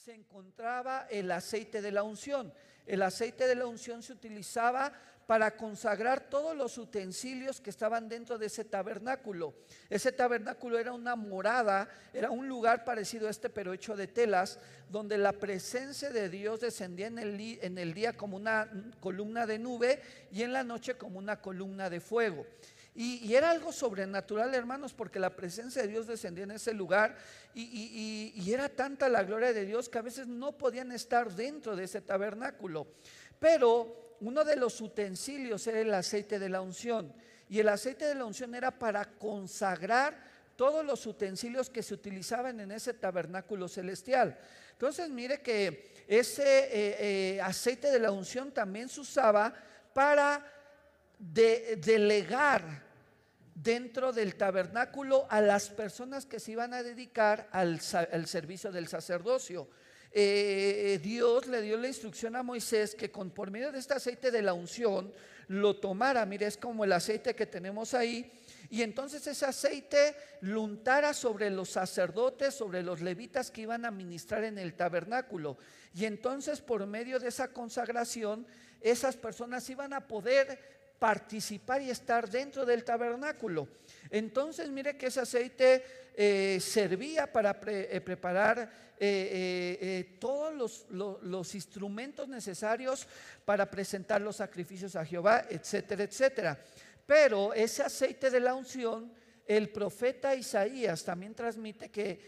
se 0.00 0.14
encontraba 0.14 1.06
el 1.10 1.30
aceite 1.30 1.82
de 1.82 1.92
la 1.92 2.02
unción. 2.02 2.54
El 2.86 3.02
aceite 3.02 3.46
de 3.46 3.54
la 3.54 3.66
unción 3.66 4.02
se 4.02 4.14
utilizaba 4.14 4.94
para 5.26 5.58
consagrar 5.58 6.30
todos 6.30 6.56
los 6.56 6.78
utensilios 6.78 7.60
que 7.60 7.68
estaban 7.68 8.08
dentro 8.08 8.38
de 8.38 8.46
ese 8.46 8.64
tabernáculo. 8.64 9.52
Ese 9.90 10.10
tabernáculo 10.10 10.78
era 10.78 10.94
una 10.94 11.16
morada, 11.16 11.86
era 12.14 12.30
un 12.30 12.48
lugar 12.48 12.82
parecido 12.82 13.28
a 13.28 13.30
este, 13.30 13.50
pero 13.50 13.74
hecho 13.74 13.94
de 13.94 14.06
telas, 14.06 14.58
donde 14.88 15.18
la 15.18 15.32
presencia 15.32 16.08
de 16.08 16.30
Dios 16.30 16.60
descendía 16.60 17.08
en 17.08 17.18
el, 17.18 17.58
en 17.60 17.76
el 17.76 17.92
día 17.92 18.16
como 18.16 18.38
una 18.38 18.70
columna 19.00 19.46
de 19.46 19.58
nube 19.58 20.00
y 20.32 20.42
en 20.42 20.54
la 20.54 20.64
noche 20.64 20.94
como 20.94 21.18
una 21.18 21.42
columna 21.42 21.90
de 21.90 22.00
fuego. 22.00 22.46
Y, 23.02 23.34
era 23.34 23.50
algo 23.50 23.72
sobrenatural, 23.72 24.54
hermanos, 24.54 24.92
porque 24.92 25.18
la 25.18 25.34
presencia 25.34 25.80
de 25.80 25.88
Dios 25.88 26.06
descendía 26.06 26.44
en 26.44 26.50
ese 26.50 26.74
lugar 26.74 27.16
y, 27.54 28.52
era 28.52 28.68
tanta 28.68 29.08
la 29.08 29.22
gloria 29.22 29.54
de 29.54 29.64
Dios 29.64 29.88
que 29.88 29.96
a 29.96 30.02
veces 30.02 30.26
no 30.26 30.52
podían 30.58 30.92
estar 30.92 31.32
dentro 31.32 31.74
de 31.74 31.84
ese 31.84 32.02
tabernáculo. 32.02 32.88
Pero 33.38 34.16
uno 34.20 34.44
de 34.44 34.54
los 34.56 34.82
utensilios 34.82 35.66
era 35.66 35.80
el 35.80 35.94
aceite 35.94 36.38
de 36.38 36.50
la 36.50 36.60
unción. 36.60 37.10
Y 37.48 37.60
el 37.60 37.70
aceite 37.70 38.04
de 38.04 38.14
la 38.16 38.26
unción 38.26 38.54
era 38.54 38.70
para 38.70 39.06
consagrar 39.06 40.22
todos 40.54 40.84
los 40.84 41.06
utensilios 41.06 41.70
que 41.70 41.82
se 41.82 41.94
utilizaban 41.94 42.60
en 42.60 42.70
ese 42.70 42.92
tabernáculo 42.92 43.66
celestial. 43.66 44.38
Entonces 44.72 45.08
mire 45.08 45.40
que 45.40 46.04
ese 46.06 46.42
eh, 46.42 46.96
eh, 46.98 47.40
aceite 47.40 47.90
de 47.90 47.98
la 47.98 48.12
unción 48.12 48.52
también 48.52 48.90
se 48.90 49.00
usaba 49.00 49.54
para 49.94 50.44
delegar 51.18 52.89
dentro 53.54 54.12
del 54.12 54.36
tabernáculo 54.36 55.26
a 55.30 55.40
las 55.40 55.68
personas 55.68 56.26
que 56.26 56.40
se 56.40 56.52
iban 56.52 56.74
a 56.74 56.82
dedicar 56.82 57.48
al 57.52 57.80
servicio 57.80 58.72
del 58.72 58.88
sacerdocio. 58.88 59.68
Eh, 60.12 60.98
Dios 61.02 61.46
le 61.46 61.62
dio 61.62 61.76
la 61.76 61.86
instrucción 61.86 62.34
a 62.34 62.42
Moisés 62.42 62.96
que 62.96 63.12
con, 63.12 63.30
por 63.30 63.50
medio 63.50 63.70
de 63.70 63.78
este 63.78 63.94
aceite 63.94 64.32
de 64.32 64.42
la 64.42 64.54
unción 64.54 65.12
lo 65.46 65.76
tomara, 65.76 66.26
mire, 66.26 66.46
es 66.46 66.56
como 66.56 66.84
el 66.84 66.92
aceite 66.92 67.34
que 67.34 67.46
tenemos 67.46 67.94
ahí, 67.94 68.32
y 68.70 68.82
entonces 68.82 69.26
ese 69.26 69.46
aceite 69.46 70.14
lo 70.42 70.62
untara 70.62 71.12
sobre 71.12 71.50
los 71.50 71.70
sacerdotes, 71.70 72.54
sobre 72.54 72.84
los 72.84 73.00
levitas 73.00 73.50
que 73.50 73.62
iban 73.62 73.84
a 73.84 73.90
ministrar 73.90 74.44
en 74.44 74.58
el 74.58 74.74
tabernáculo. 74.74 75.58
Y 75.92 76.04
entonces 76.04 76.60
por 76.60 76.86
medio 76.86 77.18
de 77.18 77.28
esa 77.28 77.48
consagración, 77.48 78.46
esas 78.80 79.16
personas 79.16 79.68
iban 79.70 79.92
a 79.92 80.06
poder 80.06 80.79
participar 81.00 81.80
y 81.80 81.90
estar 81.90 82.28
dentro 82.28 82.66
del 82.66 82.84
tabernáculo. 82.84 83.66
Entonces, 84.10 84.68
mire 84.68 84.98
que 84.98 85.06
ese 85.06 85.20
aceite 85.20 85.82
eh, 86.14 86.58
servía 86.60 87.32
para 87.32 87.58
eh, 87.66 88.00
preparar 88.04 88.70
eh, 88.98 90.18
todos 90.20 90.84
los, 90.90 91.54
instrumentos 91.54 92.28
necesarios 92.28 93.08
para 93.46 93.70
presentar 93.70 94.20
los 94.20 94.36
sacrificios 94.36 94.94
a 94.94 95.06
Jehová, 95.06 95.46
etcétera, 95.48 96.04
etcétera. 96.04 96.62
Pero 97.06 97.54
ese 97.54 97.82
aceite 97.82 98.28
de 98.28 98.40
la 98.40 98.54
unción, 98.54 99.10
el 99.46 99.70
profeta 99.70 100.34
Isaías 100.34 101.02
también 101.02 101.34
transmite 101.34 101.90
que 101.90 102.20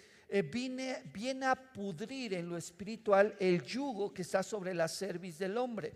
viene, 0.51 1.03
viene 1.13 1.45
a 1.45 1.55
pudrir 1.55 2.33
en 2.33 2.49
lo 2.49 2.57
espiritual 2.57 3.37
el 3.39 3.63
yugo 3.63 4.15
que 4.15 4.23
está 4.23 4.43
sobre 4.43 4.73
la 4.73 4.89
cerviz 4.89 5.39
del 5.39 5.59
hombre. 5.59 5.93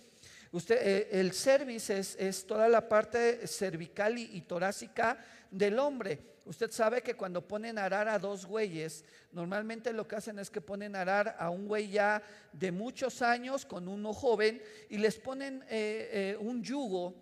Usted, 0.53 0.79
eh, 0.81 1.09
el 1.13 1.33
cervix 1.33 1.91
es, 1.91 2.47
toda 2.47 2.69
la 2.69 2.89
parte 2.89 3.47
cervical 3.47 4.19
y, 4.19 4.41
torácica 4.43 5.19
del 5.51 5.79
hombre. 5.79 6.37
Usted 6.45 6.71
sabe 6.71 7.03
que 7.03 7.15
cuando 7.15 7.47
ponen 7.47 7.77
arar 7.77 8.09
a 8.09 8.19
dos 8.21 8.47
güeyes, 8.47 9.05
normalmente 9.33 9.93
lo 9.93 10.07
que 10.07 10.17
hacen 10.17 10.39
es 10.39 10.49
que 10.49 10.61
ponen 10.61 10.95
arar 10.95 11.37
a 11.41 11.51
un 11.51 11.67
güey 11.67 11.89
ya 11.91 12.23
de 12.53 12.71
muchos 12.71 13.21
años 13.21 13.67
con 13.67 13.89
uno 13.89 14.13
joven 14.13 14.63
y 14.89 14.99
les 14.99 15.17
ponen 15.17 15.63
eh, 15.69 16.11
eh, 16.13 16.37
un 16.39 16.63
yugo 16.63 17.15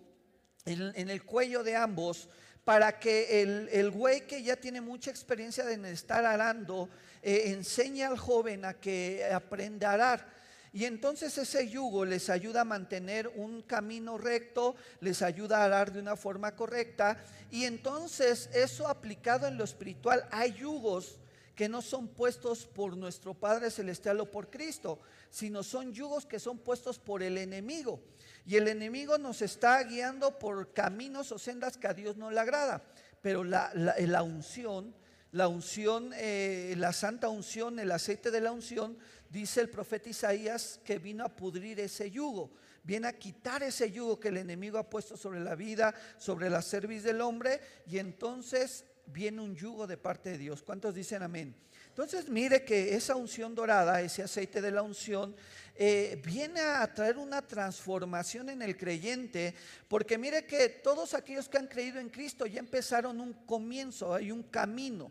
en, 0.65 1.09
el 1.09 1.23
cuello 1.23 1.63
de 1.63 1.75
ambos 1.75 2.29
para 2.63 2.99
que 2.99 3.41
el, 3.41 3.69
el, 3.71 3.89
güey 3.89 4.27
que 4.27 4.43
ya 4.43 4.55
tiene 4.55 4.81
mucha 4.81 5.09
experiencia 5.09 5.65
de 5.65 5.91
estar 5.91 6.25
arando 6.25 6.89
enseñe 7.21 8.03
al 8.03 8.17
joven 8.17 8.65
a 8.65 8.75
que 8.75 9.25
aprenda 9.31 9.89
a 9.89 9.93
arar. 9.93 10.34
Y 10.75 10.83
entonces 10.83 11.37
ese 11.37 11.69
yugo 11.69 12.03
les 12.03 12.29
ayuda 12.29 12.61
a 12.61 12.65
mantener 12.65 13.29
un 13.29 13.61
camino 13.61 14.17
recto, 14.17 14.75
les 14.99 15.21
ayuda 15.21 15.59
a 15.59 15.63
arar 15.63 15.93
de 15.93 16.01
una 16.01 16.17
forma 16.17 16.53
correcta. 16.53 17.17
Y 17.49 17.63
entonces 17.63 18.49
eso 18.53 18.89
aplicado 18.89 19.47
en 19.47 19.57
lo 19.57 19.63
espiritual, 19.63 20.27
hay 20.31 20.51
yugos 20.55 21.17
que 21.55 21.69
no 21.69 21.81
son 21.81 22.09
puestos 22.09 22.65
por 22.65 22.97
nuestro 22.97 23.33
Padre 23.33 23.71
Celestial 23.71 24.19
o 24.19 24.29
por 24.29 24.49
Cristo, 24.49 24.99
sino 25.29 25.63
son 25.63 25.93
yugos 25.93 26.25
que 26.25 26.41
son 26.41 26.57
puestos 26.57 26.99
por 26.99 27.23
el 27.23 27.37
enemigo. 27.37 28.01
Y 28.45 28.57
el 28.57 28.67
enemigo 28.67 29.17
nos 29.17 29.41
está 29.41 29.81
guiando 29.81 30.37
por 30.37 30.73
caminos 30.73 31.31
o 31.31 31.39
sendas 31.39 31.77
que 31.77 31.87
a 31.87 31.93
Dios 31.93 32.17
no 32.17 32.31
le 32.31 32.39
agrada. 32.41 32.83
Pero 33.21 33.45
la, 33.45 33.71
la 33.73 34.23
unción, 34.23 34.93
la 35.31 35.47
unción, 35.47 36.11
eh, 36.15 36.73
la 36.77 36.93
santa 36.93 37.29
unción, 37.29 37.79
el 37.79 37.91
aceite 37.91 38.31
de 38.31 38.41
la 38.41 38.51
unción, 38.51 38.97
dice 39.29 39.61
el 39.61 39.69
profeta 39.69 40.09
Isaías 40.09 40.79
que 40.83 40.97
vino 40.97 41.25
a 41.25 41.35
pudrir 41.35 41.79
ese 41.79 42.09
yugo, 42.09 42.51
viene 42.83 43.07
a 43.07 43.17
quitar 43.17 43.63
ese 43.63 43.91
yugo 43.91 44.19
que 44.19 44.29
el 44.29 44.37
enemigo 44.37 44.77
ha 44.77 44.89
puesto 44.89 45.17
sobre 45.17 45.39
la 45.39 45.55
vida, 45.55 45.93
sobre 46.17 46.49
la 46.49 46.61
cerviz 46.61 47.03
del 47.03 47.21
hombre, 47.21 47.59
y 47.87 47.97
entonces 47.97 48.85
viene 49.07 49.41
un 49.41 49.55
yugo 49.55 49.87
de 49.87 49.97
parte 49.97 50.31
de 50.31 50.37
Dios. 50.37 50.63
¿Cuántos 50.63 50.95
dicen 50.95 51.23
amén? 51.23 51.55
Entonces 51.95 52.27
mire 52.27 52.65
que 52.65 52.93
esa 52.93 53.15
unción 53.15 53.55
dorada, 53.55 54.01
ese 54.01 54.21
aceite 54.21 54.59
de 54.59 54.69
la 54.69 54.81
unción, 54.81 55.33
eh, 55.77 56.21
viene 56.25 56.59
a 56.59 56.93
traer 56.93 57.17
una 57.17 57.41
transformación 57.41 58.49
en 58.49 58.61
el 58.61 58.75
creyente, 58.75 59.55
porque 59.87 60.17
mire 60.17 60.45
que 60.45 60.67
todos 60.67 61.13
aquellos 61.13 61.47
que 61.47 61.57
han 61.57 61.67
creído 61.67 62.01
en 62.01 62.09
Cristo 62.09 62.47
ya 62.47 62.59
empezaron 62.59 63.21
un 63.21 63.31
comienzo, 63.45 64.13
hay 64.13 64.29
un 64.29 64.43
camino. 64.43 65.09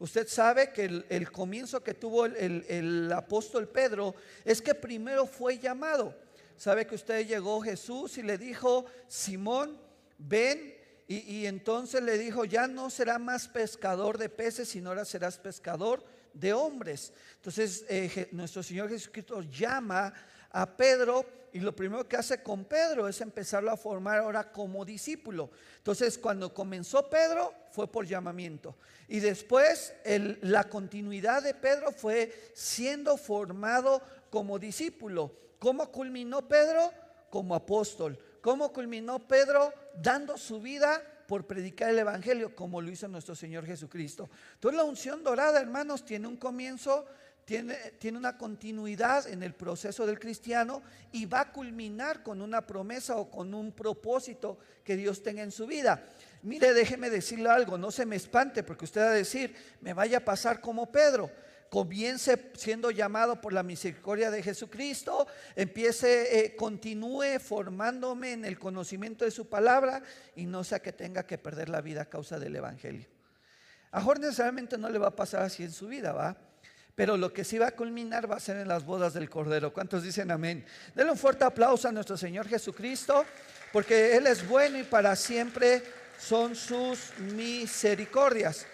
Usted 0.00 0.28
sabe 0.28 0.70
que 0.70 1.02
el, 1.08 1.32
comienzo 1.32 1.82
que 1.82 1.94
tuvo 1.94 2.26
el, 2.26 3.10
apóstol 3.10 3.66
Pedro 3.66 4.14
es 4.44 4.60
que 4.60 4.74
primero 4.74 5.26
fue 5.26 5.58
llamado. 5.58 6.14
Sabe 6.58 6.86
que 6.86 6.96
usted 6.96 7.26
llegó 7.26 7.62
Jesús 7.62 8.18
y 8.18 8.22
le 8.22 8.36
dijo, 8.36 8.84
Simón, 9.06 9.80
ven. 10.18 10.76
Y, 11.10 11.46
entonces 11.46 12.02
le 12.02 12.18
dijo, 12.18 12.44
ya 12.44 12.66
no 12.66 12.90
será 12.90 13.18
más 13.18 13.48
pescador 13.48 14.18
de 14.18 14.28
peces, 14.28 14.68
sino 14.68 14.90
ahora 14.90 15.06
serás 15.06 15.38
pescador 15.38 16.04
de 16.32 16.52
hombres. 16.52 17.12
Entonces 17.36 17.84
eh, 17.88 18.28
nuestro 18.32 18.62
Señor 18.62 18.88
Jesucristo 18.88 19.42
llama 19.42 20.12
a 20.50 20.76
Pedro 20.76 21.24
y 21.52 21.60
lo 21.60 21.74
primero 21.74 22.06
que 22.06 22.16
hace 22.16 22.42
con 22.42 22.64
Pedro 22.64 23.08
es 23.08 23.20
empezarlo 23.20 23.70
a 23.70 23.76
formar 23.76 24.18
ahora 24.18 24.52
como 24.52 24.84
discípulo. 24.84 25.50
Entonces, 25.78 26.18
cuando 26.18 26.52
comenzó 26.52 27.08
Pedro 27.08 27.54
fue 27.70 27.90
por 27.90 28.06
llamamiento. 28.06 28.76
Y 29.08 29.20
después 29.20 29.94
la 30.42 30.64
continuidad 30.64 31.42
de 31.42 31.54
Pedro 31.54 31.92
fue 31.92 32.50
siendo 32.54 33.16
formado 33.16 34.02
como 34.30 34.58
discípulo. 34.58 35.34
¿Cómo 35.58 35.90
culminó 35.90 36.46
Pedro? 36.46 36.92
Como 37.30 37.54
apóstol. 37.54 38.18
¿Cómo 38.40 38.72
culminó 38.72 39.26
Pedro? 39.26 39.72
Dando 39.94 40.36
su 40.36 40.60
vida 40.60 41.02
por 41.28 41.46
predicar 41.46 41.90
el 41.90 41.98
Evangelio, 41.98 42.56
como 42.56 42.80
lo 42.80 42.90
hizo 42.90 43.06
nuestro 43.06 43.36
Señor 43.36 43.66
Jesucristo. 43.66 44.28
Entonces 44.54 44.78
la 44.78 44.84
unción 44.84 45.22
dorada, 45.22 45.60
hermanos, 45.60 46.04
tiene 46.04 46.26
un 46.26 46.38
comienzo 46.38 47.06
tiene, 47.48 48.18
una 48.18 48.36
continuidad 48.36 49.26
en 49.26 49.42
el 49.42 49.54
proceso 49.54 50.04
del 50.04 50.18
cristiano 50.18 50.82
y 51.12 51.24
va 51.24 51.40
a 51.40 51.52
culminar 51.52 52.22
con 52.22 52.42
una 52.42 52.66
promesa 52.66 53.16
o 53.16 53.30
con 53.30 53.54
un 53.54 53.72
propósito 53.72 54.58
que 54.84 54.96
Dios 54.96 55.22
tenga 55.22 55.42
en 55.42 55.50
su 55.50 55.66
vida. 55.66 56.04
Mire, 56.42 56.74
déjeme 56.74 57.08
decirle 57.08 57.48
algo, 57.48 57.78
no 57.78 57.90
se 57.90 58.04
me 58.04 58.16
espante 58.16 58.62
porque 58.62 58.84
usted 58.84 59.00
va 59.00 59.08
a 59.08 59.12
decir, 59.12 59.54
me 59.80 59.94
vaya 59.94 60.18
a 60.18 60.24
pasar 60.24 60.60
como 60.60 60.92
Pedro. 60.92 61.30
Comience 61.70 62.50
siendo 62.54 62.90
llamado 62.90 63.40
por 63.40 63.52
la 63.52 63.62
misericordia 63.62 64.30
de 64.30 64.42
Jesucristo, 64.42 65.26
empiece, 65.54 66.44
eh, 66.44 66.56
continúe 66.56 67.38
formándome 67.40 68.32
en 68.32 68.44
el 68.44 68.58
conocimiento 68.58 69.24
de 69.24 69.30
su 69.30 69.48
palabra 69.48 70.02
y 70.34 70.46
no 70.46 70.64
sea 70.64 70.80
que 70.80 70.92
tenga 70.92 71.26
que 71.26 71.38
perder 71.38 71.68
la 71.68 71.80
vida 71.80 72.02
a 72.02 72.08
causa 72.08 72.38
del 72.38 72.56
Evangelio. 72.56 73.06
A 73.90 74.00
Jorge 74.00 74.22
necesariamente 74.22 74.78
no 74.78 74.88
le 74.88 74.98
va 74.98 75.08
a 75.08 75.16
pasar 75.16 75.42
así 75.42 75.62
en 75.62 75.72
su 75.72 75.88
vida, 75.88 76.12
¿va? 76.12 76.36
pero 76.98 77.16
lo 77.16 77.32
que 77.32 77.44
sí 77.44 77.58
va 77.58 77.68
a 77.68 77.76
culminar 77.76 78.28
va 78.28 78.34
a 78.34 78.40
ser 78.40 78.56
en 78.56 78.66
las 78.66 78.84
bodas 78.84 79.14
del 79.14 79.30
Cordero. 79.30 79.72
¿Cuántos 79.72 80.02
dicen 80.02 80.32
amén? 80.32 80.66
Denle 80.96 81.12
un 81.12 81.16
fuerte 81.16 81.44
aplauso 81.44 81.86
a 81.86 81.92
nuestro 81.92 82.16
Señor 82.16 82.48
Jesucristo, 82.48 83.24
porque 83.72 84.16
Él 84.16 84.26
es 84.26 84.44
bueno 84.48 84.80
y 84.80 84.82
para 84.82 85.14
siempre 85.14 85.84
son 86.18 86.56
sus 86.56 87.16
misericordias. 87.20 88.66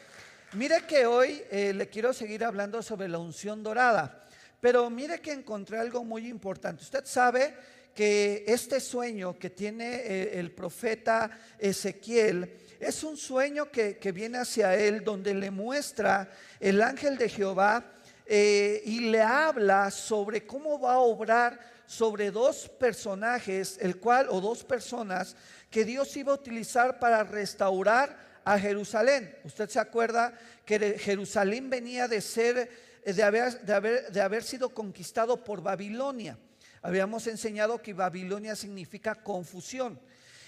Mire 0.54 0.82
que 0.86 1.04
hoy 1.04 1.42
eh, 1.50 1.72
le 1.74 1.88
quiero 1.88 2.12
seguir 2.12 2.44
hablando 2.44 2.80
sobre 2.80 3.08
la 3.08 3.18
unción 3.18 3.64
dorada, 3.64 4.24
pero 4.60 4.88
mire 4.88 5.20
que 5.20 5.32
encontré 5.32 5.78
algo 5.78 6.04
muy 6.04 6.28
importante. 6.28 6.84
Usted 6.84 7.04
sabe 7.06 7.56
que 7.92 8.44
este 8.46 8.78
sueño 8.78 9.36
que 9.36 9.50
tiene 9.50 9.96
eh, 9.96 10.38
el 10.38 10.52
profeta 10.52 11.28
Ezequiel 11.58 12.54
es 12.78 13.02
un 13.02 13.16
sueño 13.16 13.68
que, 13.68 13.98
que 13.98 14.12
viene 14.12 14.38
hacia 14.38 14.76
él 14.76 15.02
donde 15.02 15.34
le 15.34 15.50
muestra 15.50 16.30
el 16.60 16.82
ángel 16.82 17.18
de 17.18 17.28
Jehová 17.28 17.84
eh, 18.24 18.80
y 18.84 19.00
le 19.10 19.22
habla 19.22 19.90
sobre 19.90 20.46
cómo 20.46 20.78
va 20.78 20.94
a 20.94 20.98
obrar 20.98 21.58
sobre 21.86 22.30
dos 22.30 22.68
personajes, 22.68 23.76
el 23.80 23.96
cual, 23.96 24.28
o 24.30 24.40
dos 24.40 24.62
personas 24.62 25.34
que 25.68 25.84
Dios 25.84 26.16
iba 26.16 26.30
a 26.30 26.36
utilizar 26.36 27.00
para 27.00 27.24
restaurar 27.24 28.23
a 28.44 28.58
Jerusalén. 28.58 29.36
Usted 29.44 29.68
se 29.68 29.78
acuerda 29.78 30.38
que 30.64 30.98
Jerusalén 30.98 31.70
venía 31.70 32.08
de 32.08 32.20
ser, 32.20 32.70
de 33.04 33.22
haber, 33.22 33.60
de 33.62 33.72
haber, 33.72 34.12
de 34.12 34.20
haber 34.20 34.42
sido 34.42 34.70
conquistado 34.70 35.42
por 35.42 35.62
Babilonia. 35.62 36.38
Habíamos 36.82 37.26
enseñado 37.26 37.80
que 37.80 37.94
Babilonia 37.94 38.54
significa 38.54 39.14
confusión 39.14 39.98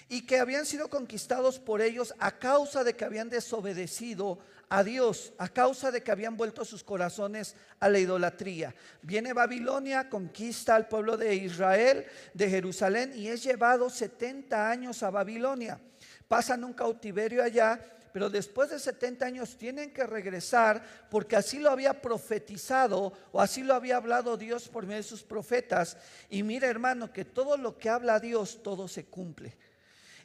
y 0.09 0.27
que 0.27 0.39
habían 0.39 0.67
sido 0.67 0.89
conquistados 0.89 1.59
por 1.59 1.81
ellos 1.81 2.15
a 2.19 2.39
causa 2.39 2.85
de 2.85 2.95
que 2.95 3.05
habían 3.05 3.29
desobedecido 3.29 4.39
a 4.69 4.83
Dios, 4.83 5.33
a 5.39 5.49
causa 5.49 5.91
de 5.91 6.03
que 6.03 6.11
habían 6.11 6.37
vuelto 6.37 6.65
sus 6.65 6.83
corazones 6.83 7.55
a 7.81 7.89
la 7.89 7.99
idolatría. 7.99 8.75
Viene 9.03 9.33
Babilonia, 9.33 10.09
conquista 10.09 10.75
al 10.75 10.89
pueblo 10.89 11.17
de 11.17 11.35
Israel, 11.35 12.05
de 12.35 12.51
Jerusalén, 12.51 13.13
y 13.15 13.29
es 13.29 13.43
llevado 13.43 13.89
70 13.89 14.71
años 14.71 15.03
a 15.03 15.11
Babilonia. 15.11 15.81
Pasan 16.29 16.65
un 16.65 16.73
cautiverio 16.73 17.43
allá 17.43 17.81
pero 18.17 18.31
después 18.31 18.71
de 18.71 18.79
70 18.79 19.27
años 19.27 19.59
tienen 19.59 19.93
que 19.93 20.07
regresar 20.07 20.83
porque 21.11 21.37
así 21.37 21.59
lo 21.59 21.71
había 21.71 22.01
profetizado 22.01 23.13
o 23.31 23.43
así 23.43 23.63
lo 23.63 23.75
había 23.75 23.99
hablado 23.99 24.39
Dios 24.39 24.71
por 24.71 24.87
medio 24.87 25.03
de 25.03 25.09
sus 25.09 25.23
profetas. 25.23 25.99
Y 26.31 26.43
mira 26.43 26.67
hermano, 26.67 27.13
que 27.13 27.27
todo 27.27 27.59
lo 27.59 27.77
que 27.77 27.91
habla 27.91 28.19
Dios, 28.19 28.63
todo 28.63 28.89
se 28.89 29.05
cumple. 29.05 29.55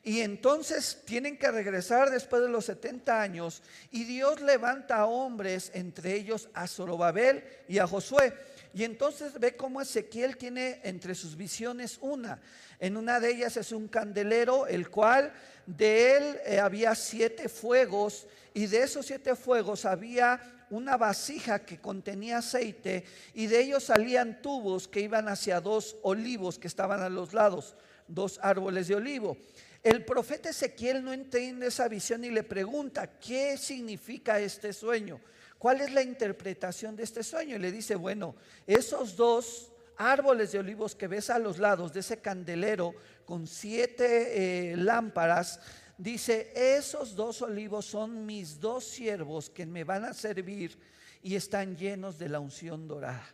Y 0.03 0.21
entonces 0.21 1.01
tienen 1.03 1.37
que 1.37 1.51
regresar 1.51 2.09
después 2.09 2.41
de 2.41 2.47
los 2.47 2.63
70 2.63 3.21
años 3.21 3.61
y 3.91 4.05
Dios 4.05 4.39
levanta 4.39 4.99
a 4.99 5.05
hombres, 5.05 5.69
entre 5.73 6.15
ellos 6.15 6.47
a 6.53 6.67
Zorobabel 6.67 7.43
y 7.67 7.79
a 7.79 7.87
Josué. 7.87 8.33
Y 8.73 8.85
entonces 8.85 9.37
ve 9.37 9.57
cómo 9.57 9.81
Ezequiel 9.81 10.37
tiene 10.37 10.79
entre 10.83 11.13
sus 11.13 11.35
visiones 11.35 11.97
una. 11.99 12.39
En 12.79 12.95
una 12.95 13.19
de 13.19 13.31
ellas 13.31 13.57
es 13.57 13.73
un 13.73 13.89
candelero, 13.89 14.65
el 14.65 14.89
cual 14.89 15.33
de 15.77 16.17
él 16.17 16.39
eh, 16.45 16.59
había 16.59 16.95
siete 16.95 17.47
fuegos 17.47 18.27
y 18.53 18.67
de 18.67 18.83
esos 18.83 19.05
siete 19.05 19.35
fuegos 19.35 19.85
había 19.85 20.65
una 20.69 20.97
vasija 20.97 21.65
que 21.65 21.79
contenía 21.79 22.39
aceite 22.39 23.05
y 23.33 23.47
de 23.47 23.61
ellos 23.61 23.83
salían 23.83 24.41
tubos 24.41 24.87
que 24.87 25.01
iban 25.01 25.27
hacia 25.27 25.61
dos 25.61 25.97
olivos 26.01 26.59
que 26.59 26.67
estaban 26.67 27.01
a 27.01 27.09
los 27.09 27.33
lados, 27.33 27.75
dos 28.07 28.39
árboles 28.41 28.87
de 28.87 28.95
olivo. 28.95 29.37
El 29.83 30.05
profeta 30.05 30.49
Ezequiel 30.49 31.03
no 31.03 31.11
entiende 31.11 31.67
esa 31.67 31.87
visión 31.87 32.23
y 32.23 32.29
le 32.29 32.43
pregunta, 32.43 33.19
¿qué 33.19 33.57
significa 33.57 34.39
este 34.39 34.73
sueño? 34.73 35.19
¿Cuál 35.57 35.81
es 35.81 35.91
la 35.93 36.03
interpretación 36.03 36.95
de 36.95 37.03
este 37.03 37.23
sueño? 37.23 37.55
Y 37.55 37.59
le 37.59 37.71
dice, 37.71 37.95
bueno, 37.95 38.35
esos 38.67 39.15
dos 39.15 39.71
árboles 39.97 40.51
de 40.51 40.59
olivos 40.59 40.95
que 40.95 41.07
ves 41.07 41.29
a 41.29 41.39
los 41.39 41.59
lados 41.59 41.93
de 41.93 41.99
ese 41.99 42.19
candelero 42.19 42.93
con 43.25 43.47
siete 43.47 44.71
eh, 44.71 44.77
lámparas, 44.77 45.59
dice, 45.97 46.51
esos 46.55 47.15
dos 47.15 47.41
olivos 47.41 47.85
son 47.85 48.25
mis 48.25 48.59
dos 48.59 48.85
siervos 48.85 49.49
que 49.49 49.65
me 49.65 49.83
van 49.83 50.05
a 50.05 50.13
servir 50.13 50.77
y 51.21 51.35
están 51.35 51.75
llenos 51.77 52.17
de 52.17 52.29
la 52.29 52.39
unción 52.39 52.87
dorada. 52.87 53.25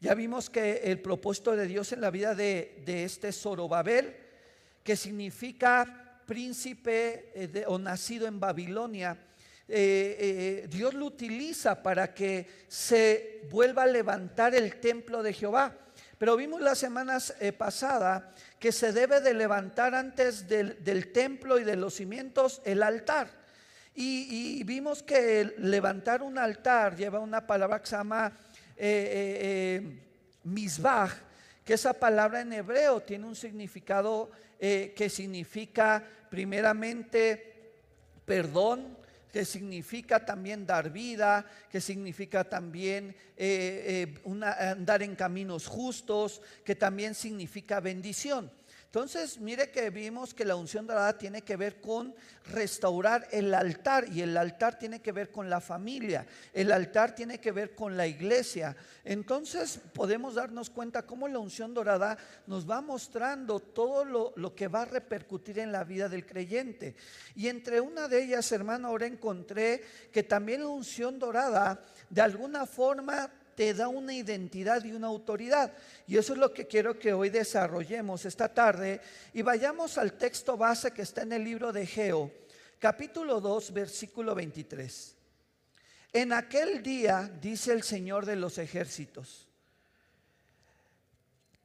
Ya 0.00 0.14
vimos 0.14 0.50
que 0.50 0.82
el 0.84 1.00
propósito 1.00 1.56
de 1.56 1.66
Dios 1.66 1.92
en 1.92 2.00
la 2.00 2.10
vida 2.10 2.34
de, 2.34 2.82
este 2.86 3.32
Zorobabel, 3.32 4.16
que 4.82 4.96
significa 4.96 6.20
príncipe 6.26 7.32
eh, 7.34 7.64
o 7.66 7.78
nacido 7.78 8.26
en 8.26 8.40
Babilonia, 8.40 9.18
eh, 9.66 10.66
Dios 10.68 10.92
lo 10.92 11.06
utiliza 11.06 11.82
para 11.82 12.12
que 12.12 12.64
se 12.68 13.48
vuelva 13.50 13.84
a 13.84 13.86
levantar 13.86 14.54
el 14.54 14.78
templo 14.80 15.22
de 15.22 15.32
Jehová. 15.32 15.83
Pero 16.18 16.36
vimos 16.36 16.60
las 16.60 16.78
semanas 16.78 17.34
eh, 17.40 17.52
pasadas 17.52 18.22
que 18.58 18.72
se 18.72 18.92
debe 18.92 19.20
de 19.20 19.34
levantar 19.34 19.94
antes 19.94 20.48
del, 20.48 21.12
templo 21.12 21.58
y 21.58 21.64
de 21.64 21.76
los 21.76 21.94
cimientos 21.94 22.62
el 22.64 22.82
altar. 22.82 23.28
Y, 23.94 24.62
vimos 24.64 25.02
que 25.02 25.54
levantar 25.58 26.22
un 26.22 26.38
altar 26.38 26.96
lleva 26.96 27.20
una 27.20 27.46
palabra 27.46 27.80
que 27.80 27.86
se 27.86 27.96
llama 27.96 28.32
eh, 28.76 29.38
eh, 29.40 30.00
misbah, 30.42 31.10
que 31.64 31.74
esa 31.74 31.92
palabra 31.92 32.40
en 32.40 32.52
hebreo 32.52 33.00
tiene 33.00 33.26
un 33.26 33.36
significado 33.36 34.30
que 34.58 35.10
significa 35.10 36.02
primeramente 36.30 37.54
perdón, 38.24 38.96
que 39.34 39.44
significa 39.44 40.24
también 40.24 40.64
dar 40.64 40.92
vida, 40.92 41.44
que 41.68 41.80
significa 41.80 42.44
también 42.44 43.16
eh, 43.36 44.14
eh, 44.14 44.44
andar 44.60 45.02
en 45.02 45.16
caminos 45.16 45.66
justos, 45.66 46.40
que 46.64 46.76
también 46.76 47.16
significa 47.16 47.80
bendición. 47.80 48.48
Entonces, 48.94 49.40
mire 49.40 49.72
que 49.72 49.90
vimos 49.90 50.34
que 50.34 50.44
la 50.44 50.54
unción 50.54 50.86
dorada 50.86 51.18
tiene 51.18 51.42
que 51.42 51.56
ver 51.56 51.80
con 51.80 52.14
restaurar 52.52 53.26
el 53.32 53.52
altar 53.52 54.06
y 54.08 54.20
el 54.20 54.36
altar 54.36 54.78
tiene 54.78 55.02
que 55.02 55.10
ver 55.10 55.32
con 55.32 55.50
la 55.50 55.60
familia, 55.60 56.24
el 56.52 56.70
altar 56.70 57.12
tiene 57.12 57.40
que 57.40 57.50
ver 57.50 57.74
con 57.74 57.96
la 57.96 58.06
iglesia. 58.06 58.76
Entonces, 59.02 59.80
podemos 59.94 60.36
darnos 60.36 60.70
cuenta 60.70 61.02
cómo 61.02 61.26
la 61.26 61.40
unción 61.40 61.74
dorada 61.74 62.16
nos 62.46 62.70
va 62.70 62.80
mostrando 62.82 63.58
todo 63.58 64.04
lo, 64.04 64.32
lo 64.36 64.54
que 64.54 64.68
va 64.68 64.82
a 64.82 64.84
repercutir 64.84 65.58
en 65.58 65.72
la 65.72 65.82
vida 65.82 66.08
del 66.08 66.24
creyente. 66.24 66.94
Y 67.34 67.48
entre 67.48 67.80
una 67.80 68.06
de 68.06 68.22
ellas, 68.22 68.52
hermano, 68.52 68.86
ahora 68.86 69.06
encontré 69.06 69.82
que 70.12 70.22
también 70.22 70.60
la 70.60 70.68
unción 70.68 71.18
dorada, 71.18 71.82
de 72.10 72.20
alguna 72.20 72.64
forma, 72.64 73.28
te 73.54 73.74
da 73.74 73.88
una 73.88 74.14
identidad 74.14 74.84
y 74.84 74.92
una 74.92 75.06
autoridad. 75.06 75.72
Y 76.06 76.16
eso 76.16 76.32
es 76.32 76.38
lo 76.38 76.52
que 76.52 76.66
quiero 76.66 76.98
que 76.98 77.12
hoy 77.12 77.30
desarrollemos 77.30 78.24
esta 78.24 78.52
tarde 78.52 79.00
y 79.32 79.42
vayamos 79.42 79.98
al 79.98 80.14
texto 80.14 80.56
base 80.56 80.90
que 80.90 81.02
está 81.02 81.22
en 81.22 81.32
el 81.32 81.44
libro 81.44 81.72
de 81.72 81.86
Geo, 81.86 82.32
capítulo 82.78 83.40
2, 83.40 83.72
versículo 83.72 84.34
23. 84.34 85.16
En 86.12 86.32
aquel 86.32 86.82
día, 86.82 87.30
dice 87.40 87.72
el 87.72 87.82
Señor 87.82 88.24
de 88.24 88.36
los 88.36 88.58
ejércitos, 88.58 89.48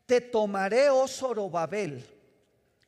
te 0.05 0.21
tomaré, 0.21 0.89
oh 0.89 1.07
Zorobabel, 1.07 2.03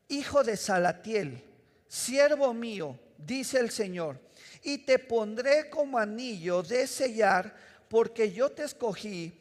hijo 0.07 0.43
de 0.43 0.57
Salatiel, 0.57 1.43
siervo 1.87 2.51
mío, 2.51 2.97
dice 3.15 3.59
el 3.59 3.69
Señor, 3.69 4.19
y 4.63 4.79
te 4.79 4.97
pondré 4.97 5.69
como 5.69 5.99
anillo 5.99 6.63
de 6.63 6.87
sellar 6.87 7.55
porque 7.91 8.31
yo 8.31 8.49
te 8.49 8.63
escogí, 8.63 9.37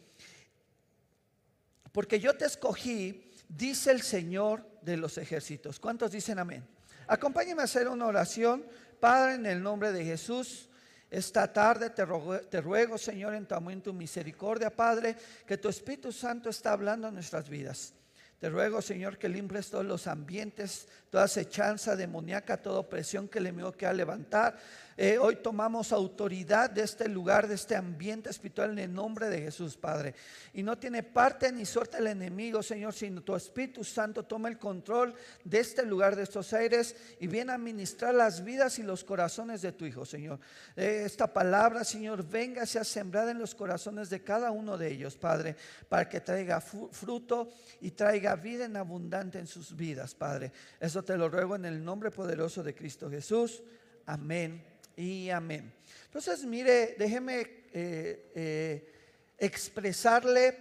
porque 1.93 2.19
yo 2.19 2.37
te 2.37 2.47
escogí, 2.47 3.31
dice 3.49 3.93
el 3.93 4.03
Señor 4.03 4.67
de 4.83 4.97
los 4.97 5.19
ejércitos. 5.19 5.79
¿Cuántos 5.79 6.11
dicen 6.11 6.41
amén? 6.41 6.67
Acompáñenme 7.07 7.63
a 7.63 7.67
hacer 7.67 7.87
una 7.87 8.07
oración. 8.07 8.67
Padre, 8.99 9.35
en 9.35 9.47
el 9.47 9.63
nombre 9.63 9.93
de 9.93 10.05
Jesús, 10.05 10.69
esta 11.09 11.53
tarde 11.53 11.91
te 11.91 12.61
ruego, 12.61 12.99
Señor, 12.99 13.35
en 13.35 13.47
tu 13.47 13.55
amor, 13.55 13.73
en 13.73 13.83
tu 13.83 13.93
misericordia, 13.93 14.75
Padre, 14.75 15.15
que 15.47 15.57
tu 15.57 15.69
Espíritu 15.69 16.11
Santo 16.11 16.51
está 16.51 16.73
hablando 16.73 17.07
en 17.07 17.15
nuestras 17.15 17.49
vidas. 17.49 17.95
Te 18.41 18.49
ruego, 18.49 18.81
Señor, 18.81 19.19
que 19.19 19.29
limpies 19.29 19.69
todos 19.69 19.85
los 19.85 20.07
ambientes, 20.07 20.89
toda 21.11 21.25
acechanza 21.25 21.95
demoníaca, 21.95 22.57
toda 22.57 22.81
opresión 22.81 23.29
que 23.29 23.39
le 23.39 23.53
mío 23.53 23.71
que 23.71 23.87
a 23.87 23.93
levantar. 23.93 24.59
Eh, 24.97 25.19
hoy 25.19 25.37
tomamos 25.37 25.93
autoridad 25.93 26.69
de 26.69 26.83
este 26.83 27.09
lugar, 27.09 27.49
de 27.49 27.55
este 27.55 27.77
ambiente 27.77 28.29
espiritual 28.29 28.73
en 28.73 28.79
el 28.81 28.93
nombre 28.93 29.29
de 29.29 29.41
Jesús, 29.41 29.77
Padre. 29.77 30.15
Y 30.53 30.63
no 30.63 30.77
tiene 30.79 31.03
parte 31.03 31.51
ni 31.53 31.65
suerte 31.65 31.99
el 31.99 32.09
enemigo, 32.09 32.63
Señor, 32.63 32.93
sino 32.93 33.23
tu 33.23 33.35
Espíritu 33.35 33.85
Santo 33.85 34.25
toma 34.25 34.49
el 34.49 34.59
control 34.59 35.15
de 35.45 35.61
este 35.61 35.85
lugar, 35.85 36.17
de 36.17 36.25
estos 36.25 36.53
aires, 36.53 36.97
y 37.19 37.29
viene 37.29 37.53
a 37.53 37.59
ministrar 37.59 38.15
las 38.15 38.45
vidas 38.45 38.79
y 38.79 38.83
los 38.83 39.05
corazones 39.05 39.63
de 39.63 39.73
tu 39.73 39.87
Hijo, 39.87 40.05
Señor. 40.05 40.41
Eh, 40.77 41.03
esta 41.07 41.33
palabra, 41.33 41.85
Señor, 41.85 42.29
venga, 42.29 42.67
sea 42.67 42.85
sembrada 42.85 43.31
en 43.31 43.39
los 43.39 43.55
corazones 43.55 44.11
de 44.11 44.23
cada 44.23 44.51
uno 44.51 44.77
de 44.77 44.89
ellos, 44.89 45.17
Padre, 45.17 45.57
para 45.89 46.09
que 46.09 46.21
traiga 46.21 46.61
fruto 46.61 47.49
y 47.81 47.93
traiga 47.93 48.37
vida 48.37 48.65
en 48.65 48.77
abundante 48.77 49.39
en 49.39 49.47
sus 49.47 49.75
vidas, 49.75 50.15
Padre. 50.15 50.53
Eso 50.79 51.03
te 51.03 51.17
lo 51.17 51.29
ruego 51.29 51.57
en 51.57 51.65
el 51.65 51.83
nombre 51.83 52.11
poderoso 52.11 52.63
de 52.63 52.75
Cristo 52.75 53.09
Jesús. 53.09 53.63
Amén 54.07 54.70
y 55.01 55.31
amén. 55.31 55.73
Entonces, 56.05 56.45
mire, 56.45 56.95
déjeme 56.99 57.41
eh, 57.73 58.31
eh, 58.35 58.93
expresarle 59.39 60.59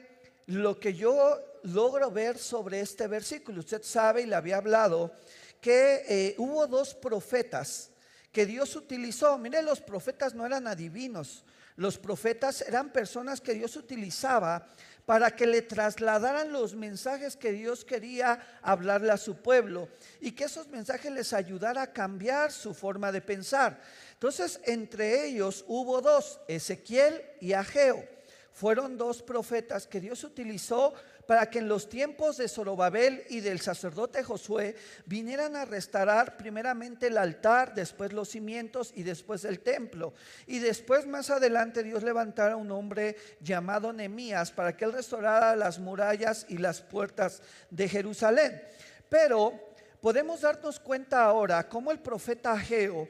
lo 0.47 0.79
que 0.79 0.93
yo 0.93 1.59
logro 1.63 2.09
ver 2.09 2.37
sobre 2.37 2.79
este 2.79 3.07
versículo. 3.07 3.59
Usted 3.59 3.83
sabe 3.83 4.21
y 4.21 4.25
le 4.25 4.35
había 4.35 4.57
hablado 4.57 5.11
que 5.59 6.05
eh, 6.07 6.35
hubo 6.37 6.65
dos 6.67 6.95
profetas 6.95 7.91
que 8.31 8.45
Dios 8.45 8.75
utilizó. 8.75 9.37
Mire, 9.37 9.61
los 9.61 9.81
profetas 9.81 10.33
no 10.33 10.45
eran 10.45 10.67
adivinos. 10.67 11.43
Los 11.75 11.97
profetas 11.97 12.61
eran 12.61 12.91
personas 12.91 13.41
que 13.41 13.53
Dios 13.53 13.75
utilizaba 13.75 14.67
para 15.09 15.35
que 15.35 15.47
le 15.47 15.63
trasladaran 15.63 16.53
los 16.53 16.75
mensajes 16.75 17.35
que 17.35 17.51
Dios 17.51 17.83
quería 17.83 18.39
hablarle 18.61 19.11
a 19.11 19.17
su 19.17 19.37
pueblo 19.37 19.89
y 20.21 20.33
que 20.33 20.43
esos 20.43 20.67
mensajes 20.67 21.11
les 21.11 21.33
ayudara 21.33 21.81
a 21.81 21.91
cambiar 21.91 22.51
su 22.51 22.75
forma 22.75 23.11
de 23.11 23.19
pensar. 23.19 23.81
Entonces, 24.13 24.61
entre 24.65 25.25
ellos 25.25 25.65
hubo 25.67 25.99
dos, 26.01 26.39
Ezequiel 26.47 27.23
y 27.41 27.53
Ageo. 27.53 28.07
fueron 28.53 28.99
dos 28.99 29.23
profetas 29.23 29.87
que 29.87 29.99
Dios 29.99 30.23
utilizó 30.23 30.93
para 31.29 31.47
que 31.47 31.59
en 31.59 31.67
los 31.67 31.89
tiempos 31.89 32.37
de 32.37 32.47
Zorobabel 32.47 33.23
y 33.29 33.41
del 33.41 33.59
sacerdote 33.59 34.23
Josué 34.23 34.75
vinieran 35.05 35.55
a 35.55 35.63
restaurar 35.63 36.37
primeramente 36.37 37.05
el 37.05 37.19
altar, 37.19 37.75
después 37.75 38.13
los 38.13 38.29
cimientos 38.29 38.91
y 38.95 39.03
después 39.03 39.45
el 39.45 39.59
templo. 39.59 40.15
Y 40.47 40.57
después 40.57 41.05
más 41.05 41.29
adelante 41.29 41.83
Dios 41.83 42.01
levantara 42.01 42.55
un 42.55 42.71
hombre 42.71 43.15
llamado 43.41 43.93
Nemías 43.93 44.49
para 44.49 44.75
que 44.75 44.85
él 44.85 44.93
restaurara 44.93 45.55
las 45.55 45.77
murallas 45.77 46.47
y 46.49 46.57
las 46.57 46.81
puertas 46.81 47.43
de 47.69 47.87
Jerusalén. 47.87 48.63
Pero 49.07 49.53
podemos 50.01 50.41
darnos 50.41 50.79
cuenta 50.79 51.25
ahora 51.25 51.69
cómo 51.69 51.91
el 51.91 51.99
profeta 51.99 52.53
Ageo 52.53 53.07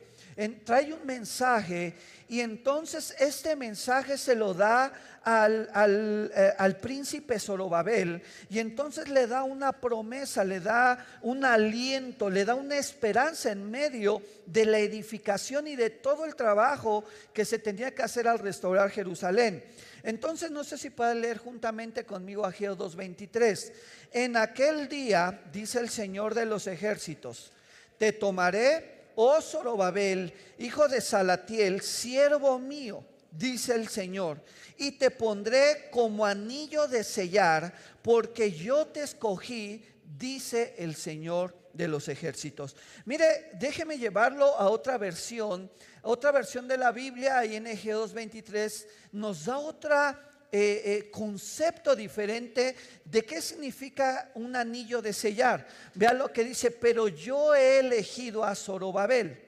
trae 0.64 0.94
un 0.94 1.06
mensaje 1.06 1.94
y 2.30 2.40
entonces 2.40 3.14
este 3.20 3.56
mensaje 3.56 4.18
se 4.18 4.36
lo 4.36 4.54
da 4.54 4.94
al, 5.24 6.32
eh, 6.34 6.54
al, 6.58 6.78
príncipe 6.78 7.40
Zorobabel 7.40 8.22
y 8.50 8.60
entonces 8.60 9.10
le 9.10 9.28
da 9.28 9.44
una 9.44 9.74
promesa, 9.74 10.46
le 10.46 10.62
da 10.62 11.06
un 11.24 11.44
aliento, 11.44 12.30
le 12.30 12.46
da 12.46 12.56
una 12.56 12.78
esperanza 12.78 13.52
en 13.52 13.70
medio 13.70 14.22
de 14.46 14.66
la 14.66 14.80
edificación 14.80 15.68
y 15.68 15.76
de 15.76 15.90
todo 15.90 16.26
el 16.26 16.36
trabajo 16.36 17.04
que 17.34 17.44
se 17.44 17.60
tendría 17.60 17.94
que 17.94 18.04
hacer 18.04 18.28
al 18.28 18.40
restaurar 18.40 18.92
Jerusalén. 18.92 19.64
Entonces 20.04 20.52
no 20.52 20.64
sé 20.64 20.78
si 20.78 20.90
pueden 20.90 21.20
leer 21.20 21.38
juntamente 21.38 22.06
conmigo 22.06 22.46
Ageo 22.46 22.78
2.23. 22.78 23.74
En 24.14 24.38
aquel 24.38 24.88
día, 24.88 25.42
dice 25.52 25.80
el 25.80 25.90
Señor 25.90 26.34
de 26.34 26.46
los 26.46 26.68
ejércitos, 26.68 27.52
te 27.98 28.14
tomaré 28.14 28.99
oh 29.22 29.42
Zorobabel, 29.42 30.34
hijo 30.60 30.88
de 30.88 31.02
Salatiel, 31.02 31.82
siervo 31.82 32.58
mío, 32.58 33.04
dice 33.30 33.76
el 33.76 33.90
Señor, 33.90 34.42
y 34.78 34.94
te 34.94 35.12
pondré 35.12 35.90
como 35.92 36.26
anillo 36.26 36.88
de 36.88 37.04
sellar, 37.04 37.74
porque 38.02 38.50
yo 38.50 38.88
te 38.88 39.02
escogí, 39.02 39.84
dice 40.18 40.74
el 40.78 40.96
Señor 40.96 41.54
de 41.74 41.90
los 41.90 42.08
ejércitos. 42.08 42.78
Mire, 43.04 43.52
déjeme 43.60 43.98
llevarlo 43.98 44.56
a 44.58 44.70
otra 44.70 44.98
versión. 44.98 45.70
Otra 46.02 46.32
versión 46.32 46.66
de 46.66 46.78
la 46.78 46.94
Biblia, 46.94 47.44
Egeo 47.44 48.08
2.23, 48.08 48.88
nos 49.12 49.46
da 49.46 49.58
otra 49.58 50.29
eh, 50.52 50.82
eh, 50.84 51.12
concepto 51.12 51.96
diferente 51.96 52.76
de 53.06 53.24
qué 53.24 53.40
significa 53.40 54.32
un 54.34 54.56
anillo 54.56 55.00
de 55.00 55.14
sellar. 55.14 55.68
Vea 55.94 56.12
lo 56.12 56.34
que 56.34 56.44
dice, 56.44 56.72
pero 56.72 57.08
yo 57.08 57.54
he 57.54 57.80
elegido 57.80 58.44
a 58.44 58.56
Zorobabel. 58.56 59.40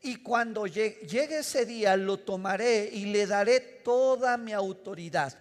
Y 0.00 0.22
cuando 0.22 0.68
llegue 0.68 1.38
ese 1.38 1.66
día 1.66 1.96
lo 1.96 2.18
tomaré 2.18 2.88
y 2.92 3.06
le 3.06 3.26
daré 3.26 3.58
toda 3.58 4.36
mi 4.36 4.52
autoridad. 4.52 5.36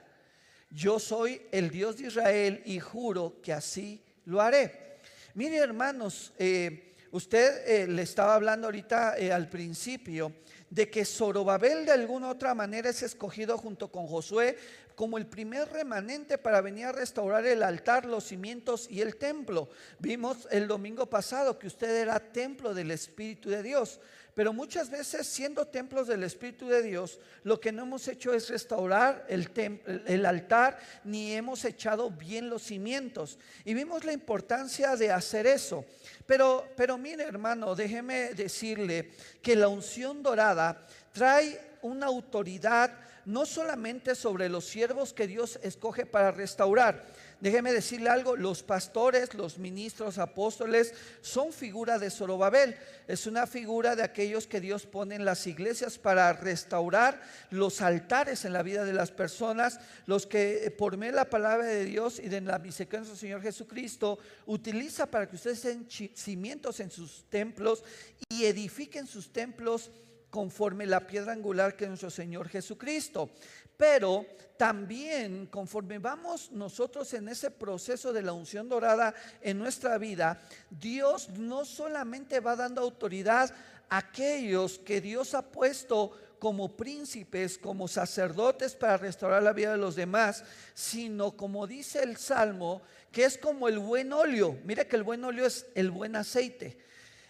Yo 0.71 0.97
soy 0.97 1.43
el 1.51 1.69
Dios 1.69 1.97
de 1.97 2.07
Israel 2.07 2.63
y 2.65 2.79
juro 2.79 3.39
que 3.43 3.53
así 3.53 4.01
lo 4.25 4.41
haré. 4.41 4.97
Mire 5.35 5.57
hermanos, 5.57 6.33
eh, 6.39 6.95
usted 7.11 7.87
le 7.87 8.01
estaba 8.01 8.33
hablando 8.33 8.65
ahorita 8.65 9.15
al 9.31 9.47
principio 9.47 10.33
de 10.69 10.89
que 10.89 11.05
Zorobabel 11.05 11.85
de 11.85 11.91
alguna 11.91 12.29
otra 12.29 12.53
manera 12.53 12.89
es 12.89 13.03
escogido 13.03 13.57
junto 13.57 13.89
con 13.89 14.07
Josué 14.07 14.57
como 14.97 15.19
el 15.19 15.27
primer 15.27 15.71
remanente 15.71 16.39
para 16.39 16.59
venir 16.59 16.87
a 16.87 16.91
restaurar 16.91 17.45
el 17.45 17.61
altar, 17.61 18.05
los 18.05 18.23
cimientos 18.23 18.87
y 18.89 19.01
el 19.01 19.17
templo. 19.17 19.69
Vimos 19.99 20.47
el 20.49 20.67
domingo 20.67 21.05
pasado 21.05 21.59
que 21.59 21.67
usted 21.67 22.01
era 22.01 22.19
templo 22.19 22.73
del 22.73 22.89
Espíritu 22.89 23.47
de 23.51 23.61
Dios. 23.61 23.99
Pero 24.33 24.53
muchas 24.53 24.89
veces 24.89 25.27
siendo 25.27 25.67
templos 25.67 26.07
del 26.07 26.23
Espíritu 26.23 26.67
de 26.67 26.81
Dios, 26.81 27.19
lo 27.43 27.59
que 27.59 27.71
no 27.71 27.83
hemos 27.83 28.07
hecho 28.07 28.33
es 28.33 28.49
restaurar 28.49 29.23
el, 29.29 30.25
altar 30.25 30.79
ni 31.03 31.33
hemos 31.33 31.63
echado 31.63 32.09
bien 32.09 32.49
los 32.49 32.63
cimientos. 32.63 33.37
Y 33.65 33.75
vimos 33.75 34.03
la 34.03 34.13
importancia 34.13 34.95
de 34.95 35.11
hacer 35.11 35.45
eso. 35.45 35.85
Pero, 36.25 36.67
pero 36.75 36.97
mire 36.97 37.23
hermano, 37.23 37.75
déjeme 37.75 38.33
decirle 38.33 39.11
que 39.43 39.55
la 39.55 39.67
unción 39.67 40.23
dorada 40.23 40.87
trae 41.13 41.77
una 41.83 42.07
autoridad 42.07 43.06
no 43.27 43.46
solamente 43.46 44.15
sobre 44.15 44.48
los 44.48 44.65
siervos 44.65 45.13
que 45.13 45.27
Dios 45.27 45.60
escoge 45.62 46.05
para 46.05 46.31
restaurar. 46.31 47.05
Déjeme 47.41 47.74
decirle 47.74 48.10
algo, 48.10 48.38
los 48.38 48.63
pastores, 48.63 49.34
los 49.34 49.60
ministros, 49.60 50.17
apóstoles 50.17 50.93
son 51.22 51.51
figura 51.51 52.00
de 52.00 52.10
Zorobabel. 52.10 52.77
Es 53.05 53.27
una 53.27 53.46
figura 53.46 53.98
de 53.98 54.03
aquellos 54.03 54.48
que 54.48 54.62
Dios 54.62 54.86
pone 54.86 55.15
en 55.15 55.25
las 55.25 55.46
iglesias 55.46 56.00
para 56.00 56.31
restaurar 56.31 57.22
los 57.51 57.81
altares 57.81 58.46
en 58.46 58.53
la 58.53 58.63
vida 58.63 58.86
de 58.86 58.93
las 58.93 59.12
personas, 59.12 59.81
los 60.05 60.25
que 60.25 60.65
eh, 60.65 60.72
por 60.72 60.96
medio 60.96 61.12
de 61.12 61.17
la 61.17 61.29
palabra 61.29 61.65
de 61.65 61.84
Dios 61.84 62.19
y 62.19 62.29
de 62.29 62.39
la 62.39 62.60
misericordia 62.60 63.10
del 63.10 63.17
Señor 63.17 63.41
Jesucristo 63.41 64.19
utiliza 64.46 65.05
para 65.05 65.27
que 65.27 65.36
ustedes 65.36 65.63
den 65.63 65.86
cimientos 66.15 66.79
en 66.79 66.89
sus 66.89 67.25
templos 67.29 67.84
y 68.29 68.46
edifiquen 68.46 69.05
sus 69.05 69.34
templos 69.34 69.91
conforme 70.38 70.86
la 70.86 71.08
piedra 71.08 71.32
angular 71.34 71.75
que 71.75 71.86
es 71.86 71.89
nuestro 71.89 72.12
Señor 72.12 72.48
Jesucristo. 72.48 73.32
Pero 73.75 74.24
también 74.56 75.48
conforme 75.48 75.98
vamos 75.98 76.51
nosotros 76.51 77.12
en 77.15 77.27
ese 77.27 77.50
proceso 77.50 78.13
de 78.13 78.22
la 78.22 78.34
unción 78.34 78.70
dorada 78.70 79.15
en 79.41 79.58
nuestra 79.58 79.98
vida, 79.98 80.39
Dios 80.70 81.29
no 81.29 81.65
solamente 81.65 82.39
va 82.39 82.56
dando 82.56 82.82
autoridad 82.82 83.51
a 83.89 83.98
aquellos 83.98 84.77
que 84.77 85.01
Dios 85.01 85.34
ha 85.34 85.41
puesto 85.41 86.12
como 86.38 86.77
príncipes, 86.77 87.58
como 87.58 87.88
sacerdotes 87.88 88.75
para 88.75 88.98
restaurar 88.98 89.41
la 89.41 89.53
vida 89.53 89.72
de 89.72 89.79
los 89.79 89.96
demás, 89.96 90.44
sino 90.75 91.32
como 91.32 91.65
dice 91.65 92.03
el 92.03 92.17
Salmo, 92.17 92.84
que 93.12 93.25
es 93.25 93.39
como 93.39 93.67
el 93.67 93.79
buen 93.79 94.13
óleo. 94.13 94.56
Mire 94.65 94.88
que 94.88 94.98
el 94.98 95.03
buen 95.03 95.24
óleo 95.24 95.48
es 95.48 95.65
el 95.74 95.89
buen 95.89 96.15
aceite. 96.15 96.77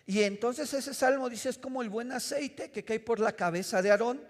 Y 0.07 0.23
entonces 0.23 0.73
ese 0.73 0.93
salmo 0.93 1.29
dice 1.29 1.49
es 1.49 1.57
como 1.57 1.81
el 1.81 1.89
buen 1.89 2.13
aceite 2.13 2.71
que 2.71 2.85
cae 2.85 3.01
por 3.01 3.19
la 3.19 3.33
cabeza 3.33 3.81
de 3.81 3.91
Aarón, 3.91 4.21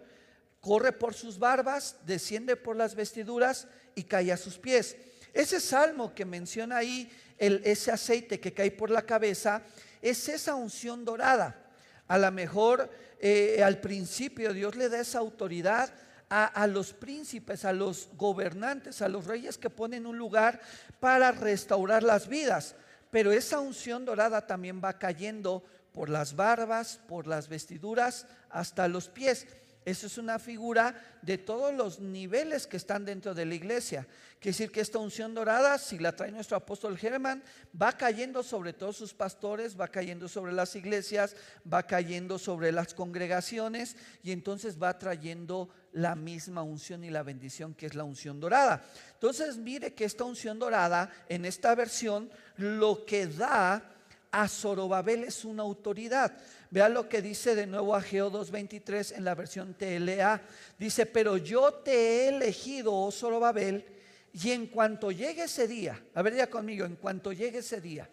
corre 0.59 0.91
por 0.91 1.13
sus 1.13 1.37
barbas, 1.37 1.97
desciende 2.03 2.55
por 2.55 2.75
las 2.75 2.95
vestiduras 2.95 3.67
y 3.93 4.03
cae 4.03 4.31
a 4.31 4.37
sus 4.37 4.57
pies. 4.57 4.97
Ese 5.35 5.59
salmo 5.59 6.15
que 6.15 6.25
menciona 6.25 6.77
ahí, 6.77 7.07
el, 7.37 7.61
ese 7.63 7.91
aceite 7.91 8.39
que 8.39 8.53
cae 8.53 8.71
por 8.71 8.89
la 8.89 9.03
cabeza, 9.03 9.61
es 10.01 10.27
esa 10.29 10.55
unción 10.55 11.05
dorada. 11.05 11.63
A 12.07 12.17
lo 12.17 12.31
mejor 12.31 12.89
eh, 13.19 13.61
al 13.63 13.79
principio 13.79 14.53
Dios 14.53 14.75
le 14.75 14.89
da 14.89 14.99
esa 14.99 15.19
autoridad 15.19 15.93
a, 16.27 16.45
a, 16.45 16.65
los 16.65 16.93
príncipes, 16.93 17.65
a 17.65 17.71
los 17.71 18.09
gobernantes, 18.17 19.03
a 19.03 19.09
los 19.09 19.27
reyes 19.27 19.59
que 19.59 19.69
ponen 19.69 20.07
un 20.07 20.17
lugar 20.17 20.59
para 20.99 21.31
restaurar 21.31 22.01
las 22.01 22.27
vidas 22.27 22.73
pero 23.11 23.31
esa 23.31 23.59
unción 23.59 24.05
dorada 24.05 24.45
también 24.45 24.81
va 24.83 24.97
cayendo 24.99 25.63
por 25.91 26.09
las 26.09 26.35
barbas, 26.35 26.99
por 27.07 27.27
las 27.27 27.47
vestiduras, 27.47 28.27
hasta 28.49 28.87
los 28.87 29.09
pies. 29.09 29.47
Eso 29.87 30.07
es 30.07 30.17
una 30.17 30.37
figura 30.37 31.01
de 31.21 31.37
todos 31.37 31.73
los 31.73 32.01
niveles 32.01 32.67
que 32.67 32.75
están 32.75 33.05
dentro 33.05 33.33
de 33.33 33.45
la 33.45 33.55
iglesia. 33.55 34.05
Quiere 34.39 34.51
decir 34.51 34.69
que 34.69 34.81
esta 34.81 34.99
unción 34.99 35.33
dorada, 35.33 35.77
si 35.77 35.97
la 35.97 36.13
trae 36.13 36.29
nuestro 36.29 36.57
apóstol 36.57 36.97
Germán, 36.97 37.41
va 37.81 37.93
cayendo 37.93 38.43
sobre 38.43 38.73
todos 38.73 38.97
sus 38.97 39.13
pastores, 39.13 39.79
va 39.79 39.87
cayendo 39.87 40.27
sobre 40.27 40.51
las 40.51 40.75
iglesias, 40.75 41.37
va 41.71 41.83
cayendo 41.83 42.37
sobre 42.37 42.73
las 42.73 42.93
congregaciones 42.93 43.95
y 44.23 44.33
entonces 44.33 44.77
va 44.77 44.99
trayendo 44.99 45.69
la 45.93 46.15
misma 46.15 46.63
unción 46.63 47.05
y 47.05 47.09
la 47.09 47.23
bendición 47.23 47.73
que 47.73 47.85
es 47.85 47.95
la 47.95 48.03
unción 48.03 48.41
dorada. 48.41 48.83
Entonces 49.13 49.57
mire 49.57 49.93
que 49.93 50.03
esta 50.03 50.25
unción 50.25 50.59
dorada 50.59 51.09
en 51.29 51.45
esta 51.45 51.73
versión 51.75 52.29
lo 52.57 53.05
que 53.05 53.27
da 53.27 53.93
a 54.31 54.47
Zorobabel 54.47 55.23
es 55.23 55.45
una 55.45 55.63
autoridad. 55.63 56.37
Vea 56.69 56.89
lo 56.89 57.07
que 57.07 57.21
dice 57.21 57.55
de 57.55 57.65
nuevo 57.65 57.95
Ageo 57.95 58.31
2.23 58.31 59.15
en 59.15 59.23
la 59.23 59.35
versión 59.35 59.73
TLA. 59.73 60.41
Dice, 60.77 61.05
pero 61.05 61.37
yo 61.37 61.73
te 61.73 61.91
he 61.91 62.27
elegido, 62.29 62.93
oh 62.93 63.11
Zorobabel, 63.11 63.85
y 64.33 64.51
en 64.51 64.67
cuanto 64.67 65.11
llegue 65.11 65.43
ese 65.43 65.67
día, 65.67 66.01
a 66.13 66.21
ver 66.21 66.35
ya 66.35 66.49
conmigo, 66.49 66.85
en 66.85 66.95
cuanto 66.95 67.31
llegue 67.31 67.59
ese 67.59 67.81
día, 67.81 68.07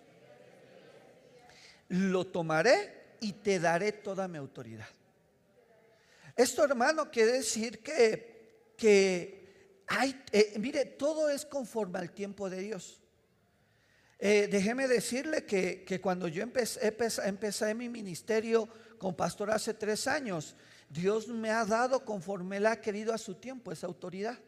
lo 1.89 2.27
tomaré 2.27 3.17
y 3.21 3.33
te 3.33 3.59
daré 3.59 3.93
toda 3.93 4.29
mi 4.29 4.39
autoridad. 4.39 4.87
Esto, 6.37 6.65
hermano, 6.65 7.11
quiere 7.11 7.33
decir 7.33 7.81
que, 7.81 8.73
que 8.77 9.83
hay, 9.87 10.21
eh, 10.33 10.55
mire, 10.59 10.85
todo 10.85 11.29
es 11.29 11.45
conforme 11.45 11.99
al 11.99 12.11
tiempo 12.11 12.49
de 12.49 12.61
Dios. 12.61 13.01
Eh, 14.27 14.49
déjeme 14.51 14.89
decirle 14.89 15.45
que, 15.45 16.01
cuando 16.01 16.29
yo 16.29 16.43
empecé, 16.43 16.81
empecé, 17.27 17.75
mi 17.75 17.91
ministerio 17.91 18.67
con 18.97 19.15
pastor 19.15 19.51
hace 19.51 19.75
tres 19.75 20.07
años, 20.07 20.57
Dios 20.89 21.29
me 21.29 21.51
ha 21.51 21.63
dado 21.67 22.07
conforme 22.07 22.57
Él 22.57 22.65
ha 22.65 22.81
querido 22.81 23.13
a 23.13 23.19
su 23.19 23.35
tiempo 23.35 23.71
esa 23.71 23.87
autoridad. 23.87 24.39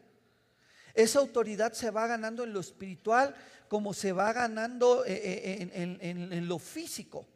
Esa 0.95 1.18
autoridad 1.18 1.75
se 1.75 1.90
va 1.90 2.06
ganando 2.06 2.42
en 2.42 2.54
lo 2.54 2.61
espiritual 2.61 3.35
como 3.68 3.92
se 3.92 4.12
va 4.12 4.33
ganando 4.33 5.04
eh, 5.04 5.12
eh, 5.12 5.71
en, 5.75 6.33
en, 6.33 6.49
lo 6.49 6.59
físico. 6.59 7.26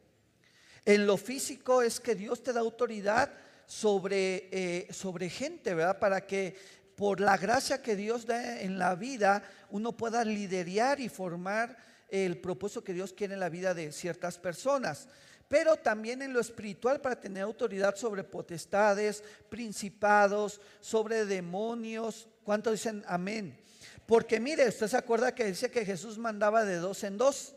En 0.83 1.05
lo 1.05 1.17
físico 1.17 1.83
es 1.83 1.99
que 1.99 2.15
Dios 2.15 2.41
te 2.41 2.53
da 2.53 2.61
autoridad 2.61 3.31
sobre, 3.67 4.87
sobre 4.89 5.29
gente, 5.29 5.75
¿verdad? 5.75 5.99
Para 5.99 6.25
que 6.25 6.55
por 6.95 7.19
la 7.19 7.37
gracia 7.37 7.83
que 7.83 7.95
Dios 7.95 8.25
da 8.25 8.61
en 8.61 8.79
la 8.79 8.95
vida, 8.95 9.43
uno 9.69 9.91
pueda 9.91 10.25
liderar 10.25 10.99
y 10.99 11.07
formar 11.07 11.90
el 12.11 12.39
propósito 12.39 12.83
que 12.83 12.93
Dios 12.93 13.13
quiere 13.13 13.33
en 13.33 13.39
la 13.39 13.49
vida 13.49 13.73
de 13.73 13.91
ciertas 13.91 14.37
personas 14.37 15.07
pero 15.51 15.75
también 15.75 16.21
en 16.21 16.31
lo 16.31 16.39
espiritual 16.39 17.01
para 17.01 17.19
tener 17.19 17.43
autoridad 17.43 17.97
sobre 17.97 18.23
potestades, 18.23 19.21
principados, 19.49 20.61
sobre 20.79 21.25
demonios. 21.25 22.29
¿Cuántos 22.45 22.71
dicen 22.71 23.03
amén? 23.05 23.59
Porque 24.05 24.39
mire, 24.39 24.69
usted 24.69 24.87
se 24.87 24.95
acuerda 24.95 25.35
que 25.35 25.43
dice 25.43 25.69
que 25.69 25.83
Jesús 25.83 26.17
mandaba 26.17 26.63
de 26.63 26.77
dos 26.77 27.03
en 27.03 27.17
dos. 27.17 27.53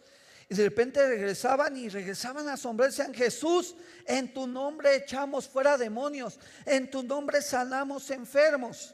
Y 0.49 0.57
de 0.57 0.65
repente 0.65 1.07
regresaban 1.07 1.77
y 1.77 1.89
regresaban 1.89 2.49
a 2.49 2.55
asombrarse 2.55 3.03
en 3.03 3.15
Jesús, 3.15 3.77
en 4.07 4.35
tu 4.35 4.49
nombre 4.49 4.97
echamos 4.97 5.49
fuera 5.49 5.79
demonios, 5.79 6.41
en 6.67 6.91
tu 6.91 7.05
nombre 7.05 7.43
sanamos 7.43 8.11
enfermos. 8.11 8.93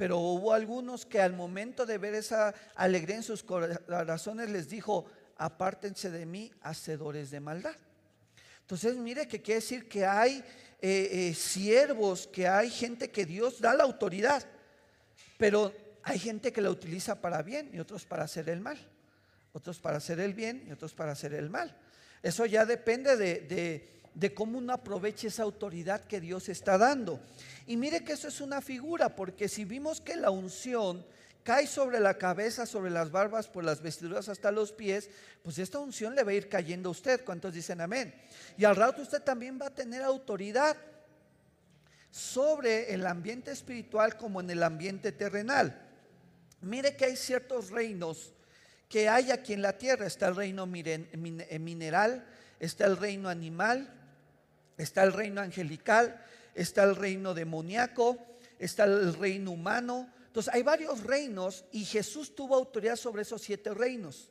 Pero 0.00 0.16
hubo 0.16 0.54
algunos 0.54 1.04
que 1.04 1.20
al 1.20 1.34
momento 1.34 1.84
de 1.84 1.98
ver 1.98 2.14
esa 2.14 2.54
alegría 2.74 3.16
en 3.16 3.22
sus 3.22 3.42
corazones 3.42 4.48
les 4.48 4.66
dijo, 4.66 5.04
apártense 5.36 6.08
de 6.08 6.24
mí, 6.24 6.50
hacedores 6.62 7.30
de 7.30 7.38
maldad. 7.38 7.76
Entonces, 8.62 8.96
mire 8.96 9.28
que 9.28 9.42
quiere 9.42 9.60
decir 9.60 9.90
que 9.90 10.06
hay 10.06 10.42
eh, 10.80 11.08
eh, 11.28 11.34
siervos, 11.34 12.26
que 12.26 12.48
hay 12.48 12.70
gente 12.70 13.10
que 13.10 13.26
Dios 13.26 13.60
da 13.60 13.74
la 13.74 13.84
autoridad, 13.84 14.42
pero 15.36 15.70
hay 16.02 16.18
gente 16.18 16.50
que 16.50 16.62
la 16.62 16.70
utiliza 16.70 17.20
para 17.20 17.42
bien 17.42 17.68
y 17.70 17.78
otros 17.78 18.06
para 18.06 18.24
hacer 18.24 18.48
el 18.48 18.62
mal. 18.62 18.78
Otros 19.52 19.80
para 19.80 19.98
hacer 19.98 20.18
el 20.18 20.32
bien 20.32 20.64
y 20.66 20.72
otros 20.72 20.94
para 20.94 21.12
hacer 21.12 21.34
el 21.34 21.50
mal. 21.50 21.76
Eso 22.22 22.46
ya 22.46 22.64
depende 22.64 23.18
de, 23.18 23.40
de 23.40 23.99
cómo 24.34 24.58
uno 24.58 24.72
aproveche 24.72 25.28
esa 25.28 25.42
autoridad 25.42 26.04
que 26.04 26.20
Dios 26.20 26.48
está 26.48 26.78
dando. 26.78 27.20
Y 27.66 27.76
mire 27.76 28.04
que 28.04 28.12
eso 28.12 28.28
es 28.28 28.40
una 28.40 28.60
figura, 28.60 29.14
porque 29.14 29.48
si 29.48 29.64
vimos 29.64 30.00
que 30.00 30.16
la 30.16 30.30
unción 30.30 31.04
cae 31.42 31.66
sobre 31.66 32.00
la 32.00 32.18
cabeza, 32.18 32.66
sobre 32.66 32.90
las 32.90 33.10
barbas, 33.10 33.48
por 33.48 33.64
las 33.64 33.80
vestiduras 33.80 34.28
hasta 34.28 34.50
los 34.50 34.72
pies, 34.72 35.10
pues 35.42 35.58
esta 35.58 35.78
unción 35.78 36.14
le 36.14 36.22
va 36.22 36.32
a 36.32 36.34
ir 36.34 36.48
cayendo 36.48 36.88
a 36.88 36.92
usted. 36.92 37.24
¿Cuántos 37.24 37.54
dicen 37.54 37.80
amén? 37.80 38.14
Y 38.58 38.64
al 38.64 38.76
rato 38.76 39.02
usted 39.02 39.22
también 39.22 39.58
va 39.60 39.66
a 39.66 39.74
tener 39.74 40.02
autoridad 40.02 40.76
sobre 42.10 42.92
el 42.92 43.06
ambiente 43.06 43.52
espiritual 43.52 44.16
como 44.16 44.40
en 44.40 44.50
el 44.50 44.62
ambiente 44.62 45.12
terrenal. 45.12 45.88
Mire 46.60 46.96
que 46.96 47.06
hay 47.06 47.16
ciertos 47.16 47.70
reinos 47.70 48.32
que 48.90 49.08
hay 49.08 49.30
aquí 49.30 49.54
en 49.54 49.62
la 49.62 49.78
tierra. 49.78 50.06
Está 50.06 50.28
el 50.28 50.36
reino 50.36 50.68
eh, 50.74 51.58
mineral, 51.58 52.26
está 52.58 52.84
el 52.86 52.96
reino 52.96 53.28
animal, 53.30 53.88
está 54.80 55.02
el 55.02 55.12
reino 55.12 55.40
angelical, 55.40 56.24
está 56.54 56.84
el 56.84 56.96
reino 56.96 57.34
demoníaco, 57.34 58.18
está 58.58 58.84
el 58.84 59.14
reino 59.14 59.52
humano, 59.52 60.12
entonces 60.26 60.54
hay 60.54 60.62
varios 60.62 61.02
reinos 61.02 61.64
y 61.72 61.84
Jesús 61.84 62.36
tuvo 62.36 62.54
autoridad 62.54 62.94
sobre 62.94 63.22
esos 63.22 63.42
siete 63.42 63.74
reinos. 63.74 64.30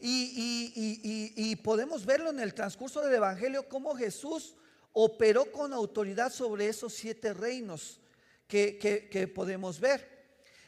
Y, 0.00 1.56
podemos 1.62 2.04
verlo 2.04 2.30
en 2.30 2.40
el 2.40 2.52
transcurso 2.52 3.00
del 3.00 3.14
Evangelio 3.14 3.68
cómo 3.68 3.94
Jesús 3.94 4.56
operó 4.92 5.50
con 5.52 5.72
autoridad 5.72 6.32
sobre 6.32 6.68
esos 6.68 6.94
siete 6.94 7.32
reinos 7.32 8.00
que, 8.48 9.32
podemos 9.34 9.78
ver. 9.78 10.12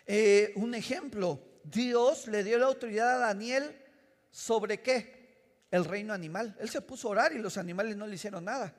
Eh, 0.06 0.52
un 0.54 0.76
ejemplo, 0.76 1.40
Dios 1.64 2.28
le 2.28 2.44
dio 2.44 2.56
la 2.58 2.66
autoridad 2.66 3.16
a 3.16 3.26
Daniel 3.26 3.76
sobre 4.30 4.80
qué? 4.80 5.64
El 5.72 5.84
reino 5.84 6.14
animal. 6.14 6.56
Él 6.60 6.70
se 6.70 6.80
puso 6.80 7.08
a 7.08 7.10
orar 7.10 7.32
y 7.32 7.38
los 7.38 7.58
animales 7.58 7.96
no 7.96 8.06
le 8.06 8.14
hicieron 8.14 8.44
nada. 8.44 8.72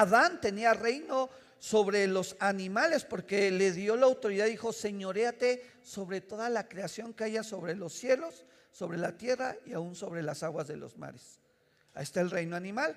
Adán 0.00 0.40
tenía 0.40 0.74
reino 0.74 1.30
sobre 1.58 2.06
los 2.06 2.36
animales, 2.40 3.04
porque 3.04 3.50
le 3.50 3.72
dio 3.72 3.96
la 3.96 4.06
autoridad, 4.06 4.46
dijo, 4.46 4.72
señoreate 4.72 5.64
sobre 5.82 6.20
toda 6.20 6.50
la 6.50 6.68
creación 6.68 7.14
que 7.14 7.24
haya 7.24 7.42
sobre 7.42 7.74
los 7.74 7.92
cielos, 7.94 8.44
sobre 8.70 8.98
la 8.98 9.16
tierra 9.16 9.56
y 9.64 9.72
aún 9.72 9.94
sobre 9.94 10.22
las 10.22 10.42
aguas 10.42 10.68
de 10.68 10.76
los 10.76 10.98
mares. 10.98 11.40
Ahí 11.94 12.02
está 12.02 12.20
el 12.20 12.30
reino 12.30 12.56
animal. 12.56 12.94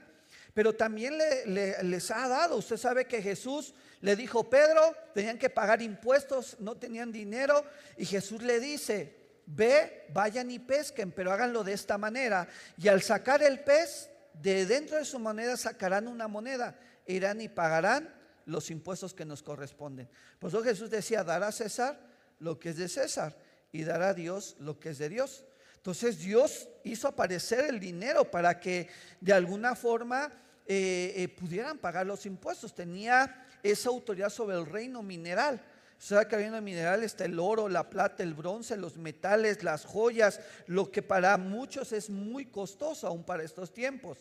Pero 0.54 0.74
también 0.74 1.17
les 1.45 2.12
ha 2.12 2.28
dado, 2.28 2.58
usted 2.58 2.78
sabe 2.78 3.06
que 3.06 3.22
Jesús 3.22 3.76
le 4.02 4.15
dijo, 4.15 4.50
Pedro, 4.50 4.95
tenían 5.13 5.38
que 5.38 5.50
pagar 5.52 5.82
impuestos, 5.82 6.58
no 6.60 6.76
tenían 6.76 7.12
dinero, 7.12 7.63
y 7.95 8.06
Jesús 8.06 8.41
le 8.41 8.60
dice, 8.60 9.15
ve, 9.45 10.08
vayan 10.13 10.50
y 10.50 10.60
pesquen, 10.60 11.12
pero 11.12 11.32
háganlo 11.32 11.63
de 11.63 11.74
esta 11.74 11.98
manera. 11.98 12.48
Y 12.78 12.88
al 12.88 13.02
sacar 13.04 13.43
el 13.43 13.60
pez, 13.60 14.10
de 14.41 14.65
dentro 14.65 14.97
de 14.97 15.06
su 15.06 15.19
moneda 15.19 15.58
sacarán 15.58 16.08
una 16.08 16.28
moneda, 16.28 16.80
irán 17.06 17.41
y 17.41 17.50
pagarán 17.50 18.13
los 18.45 18.71
impuestos 18.71 19.13
que 19.13 19.26
nos 19.26 19.43
corresponden. 19.43 20.10
Por 20.39 20.50
eso 20.50 20.63
Jesús 20.63 20.89
decía, 20.89 21.23
dará 21.23 21.47
a 21.47 21.52
César 21.52 22.00
lo 22.39 22.60
que 22.60 22.69
es 22.69 22.78
de 22.78 22.88
César 22.88 23.38
y 23.71 23.84
dará 23.84 24.10
a 24.10 24.13
Dios 24.13 24.56
lo 24.60 24.80
que 24.80 24.89
es 24.89 24.97
de 24.97 25.10
Dios. 25.10 25.43
Entonces 25.76 26.19
Dios 26.19 26.67
hizo 26.84 27.08
aparecer 27.08 27.65
el 27.65 27.80
dinero 27.80 28.30
para 28.30 28.60
que 28.60 28.89
de 29.21 29.34
alguna 29.34 29.76
forma 29.76 30.32
eh, 30.65 31.13
eh, 31.15 31.28
pudieran 31.30 31.78
pagar 31.78 32.06
los 32.06 32.26
impuestos. 32.26 32.76
Tenía 32.76 33.45
esa 33.63 33.89
autoridad 33.89 34.30
sobre 34.30 34.58
el 34.58 34.65
reino 34.65 35.02
mineral. 35.02 35.62
Sabe 36.00 36.28
que 36.28 36.36
el 36.36 36.62
mineral 36.62 37.04
está 37.04 37.26
el 37.26 37.40
oro, 37.40 37.68
la 37.68 37.90
plata, 37.90 38.22
el 38.22 38.34
bronce, 38.34 38.78
los 38.78 38.98
metales, 38.98 39.64
las 39.64 39.84
joyas, 39.84 40.40
lo 40.68 40.92
que 40.92 41.02
para 41.02 41.38
muchos 41.38 41.92
es 41.92 42.10
muy 42.10 42.46
costoso 42.46 43.08
aún 43.08 43.24
para 43.24 43.44
estos 43.44 43.74
tiempos. 43.74 44.20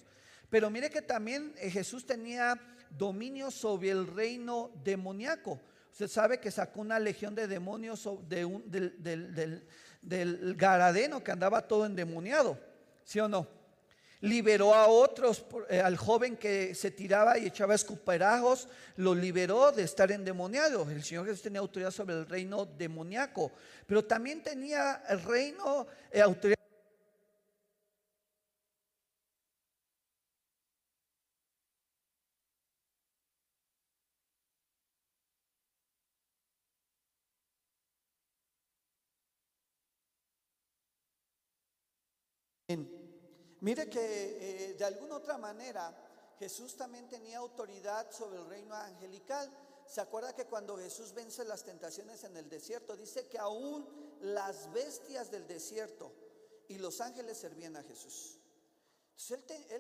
Pero 0.49 0.71
mire 0.71 0.89
que 0.91 1.03
también 1.03 1.55
eh, 1.59 1.71
Jesús 1.71 2.07
tenía 2.07 2.59
dominio 2.91 3.51
sobre 3.51 3.91
el 3.91 4.07
reino 4.07 4.71
demoníaco. 4.83 5.61
Usted 5.91 6.09
sabe 6.09 6.41
que 6.41 6.51
sacó 6.51 6.81
una 6.81 6.99
legión 6.99 7.35
de 7.35 7.47
demonios 7.47 8.09
del, 8.29 9.63
del, 10.03 10.55
Garadeno 10.57 11.25
que 11.25 11.33
andaba 11.33 11.67
todo 11.67 11.87
endemoniado, 11.87 12.59
¿sí 13.03 13.19
o 13.19 13.29
no? 13.29 13.49
Liberó 14.23 14.75
a 14.75 14.87
otros, 14.87 15.45
eh, 15.69 15.81
al 15.81 15.97
joven 15.97 16.37
que 16.37 16.75
se 16.75 16.91
tiraba 16.91 17.39
y 17.39 17.47
echaba 17.47 17.75
escuperajos, 17.75 18.69
lo 18.97 19.15
liberó 19.15 19.73
de 19.73 19.83
estar 19.83 20.11
endemoniado. 20.11 20.91
El 20.91 21.05
Señor 21.05 21.27
Jesús 21.27 21.43
tenía 21.43 21.61
autoridad 21.61 21.91
sobre 21.91 22.15
el 22.15 22.27
reino 22.27 22.65
demoníaco, 22.65 23.53
pero 23.87 24.05
también 24.05 24.43
tenía 24.43 25.03
el 25.09 25.23
reino, 25.23 25.87
eh, 26.11 26.23
autoridad 26.23 26.57
Mire 43.61 43.89
que 43.89 44.71
eh, 44.71 44.75
de 44.75 44.85
alguna 44.85 45.17
otra 45.17 45.39
manera 45.39 45.95
Jesús 46.39 46.77
también 46.77 47.09
tenía 47.09 47.39
autoridad 47.39 48.11
sobre 48.11 48.39
el 48.39 48.47
reino 48.47 48.75
angelical. 48.75 49.51
¿Se 49.87 50.01
acuerda 50.01 50.35
que 50.35 50.47
cuando 50.47 50.77
Jesús 50.77 51.15
vence 51.15 51.45
las 51.45 51.65
tentaciones 51.65 52.25
en 52.25 52.37
el 52.37 52.49
desierto, 52.49 52.97
dice 52.97 53.29
que 53.29 53.39
aún 53.39 53.87
las 54.21 54.71
bestias 54.73 55.31
del 55.31 55.47
desierto 55.47 56.13
y 56.69 56.79
los 56.79 57.01
ángeles 57.01 57.39
servían 57.39 57.77
a 57.77 57.83
Jesús? 57.83 58.41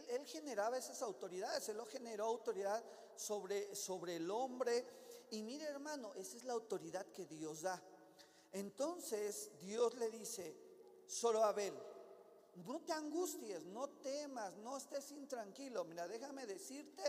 él, 0.08 0.26
generaba 0.26 0.78
esas 0.78 1.02
autoridades, 1.02 1.68
él 1.68 1.76
lo 1.76 1.84
generó 1.84 2.24
autoridad 2.24 2.82
sobre, 3.16 3.74
sobre 3.74 4.16
el 4.16 4.30
hombre. 4.30 4.84
Y 5.30 5.42
mire 5.42 5.64
hermano, 5.64 6.14
esa 6.14 6.36
es 6.36 6.44
la 6.44 6.54
autoridad 6.54 7.04
que 7.06 7.26
Dios 7.26 7.62
da. 7.62 7.82
Entonces 8.52 9.50
Dios 9.60 9.94
le 9.96 10.10
dice, 10.10 10.56
solo 11.06 11.44
Abel, 11.44 11.74
no 12.64 12.80
te 12.80 12.92
angusties, 12.92 13.64
no 13.66 13.88
temas, 13.88 14.56
no 14.56 14.76
estés 14.76 15.10
intranquilo. 15.12 15.84
Mira, 15.84 16.08
déjame 16.08 16.46
decirte 16.46 17.02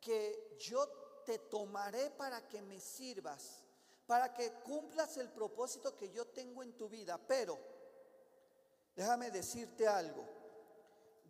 que 0.00 0.56
yo 0.58 0.88
te 1.24 1.38
tomaré 1.38 2.10
para 2.10 2.48
que 2.48 2.60
me 2.62 2.80
sirvas, 2.80 3.62
para 4.06 4.32
que 4.34 4.52
cumplas 4.64 5.16
el 5.18 5.30
propósito 5.30 5.96
que 5.96 6.10
yo 6.10 6.26
tengo 6.26 6.62
en 6.62 6.76
tu 6.76 6.88
vida. 6.88 7.18
Pero, 7.18 7.58
déjame 8.96 9.30
decirte 9.30 9.86
algo, 9.86 10.24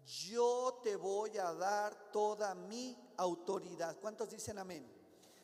yo 0.05 0.81
te 0.83 0.97
voy 0.97 1.37
a 1.37 1.53
dar 1.53 2.11
toda 2.11 2.55
mi 2.55 2.97
autoridad. 3.19 3.99
¿Cuántos 4.01 4.31
dicen 4.31 4.59
amén? 4.59 4.91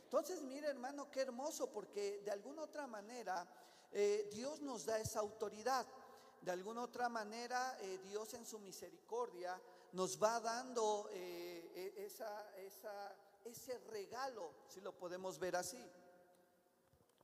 Entonces, 0.05 0.41
mire 0.43 0.69
hermano, 0.69 1.11
qué 1.11 1.21
hermoso, 1.21 1.71
porque 1.71 2.23
de 2.25 2.31
alguna 2.31 2.63
otra 2.63 2.87
manera 2.87 3.47
eh, 3.93 4.29
Dios 4.33 4.61
nos 4.61 4.87
da 4.87 4.99
esa 4.99 5.21
autoridad 5.21 5.87
de 6.47 6.53
alguna 6.53 6.83
otra 6.83 7.09
manera 7.09 7.77
eh, 7.81 7.99
Dios 8.09 8.33
en 8.35 8.47
su 8.47 8.61
misericordia 8.61 9.61
nos 9.93 10.23
va 10.23 10.39
dando 10.39 11.11
eh, 11.13 11.93
e, 11.97 12.07
ese 13.45 13.79
regalo, 13.91 14.53
si 14.69 14.81
lo 14.81 14.93
podemos 14.93 15.41
ver 15.41 15.57
así. 15.57 15.85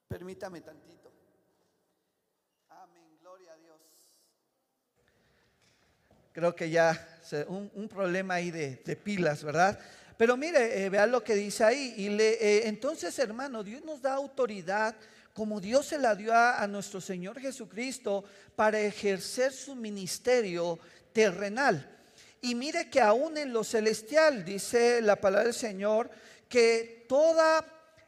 Permítame 0.09 0.61
tantito. 0.61 1.13
Amén, 2.71 3.17
gloria 3.21 3.53
a 3.53 3.57
Dios. 3.59 3.81
Creo 6.33 6.57
que 6.57 6.71
ya 6.71 7.21
un, 7.47 7.89
problema 7.89 8.35
ahí 8.35 8.51
de, 8.51 8.97
pilas, 8.97 9.45
¿verdad? 9.45 9.79
Pero 10.19 10.37
mire, 10.37 10.85
eh, 10.85 10.91
vean 10.91 11.13
lo 11.13 11.23
que 11.23 11.37
dice 11.37 11.63
ahí. 11.63 11.95
Y 11.97 12.09
le, 12.09 12.67
entonces, 12.67 13.17
hermano, 13.21 13.63
Dios 13.63 13.85
nos 13.85 14.03
da 14.03 14.15
autoridad 14.15 14.97
como 15.33 15.61
Dios 15.61 15.87
se 15.87 15.99
la 15.99 16.14
dio 16.14 16.35
a, 16.35 16.66
nuestro 16.66 17.01
Señor 17.01 17.40
Jesucristo 17.40 18.25
para 18.55 18.81
ejercer 18.81 19.53
su 19.53 19.75
ministerio 19.75 20.79
terrenal. 21.12 21.88
Y 22.40 22.55
mire 22.55 22.90
que 22.90 23.01
aún 23.01 23.38
en 23.38 23.53
lo 23.53 23.64
celestial, 23.64 24.45
dice 24.45 25.01
la 25.01 25.16
palabra 25.16 25.45
del 25.45 25.55
Señor, 25.55 26.11
que 26.49 27.07
toda 27.09 27.64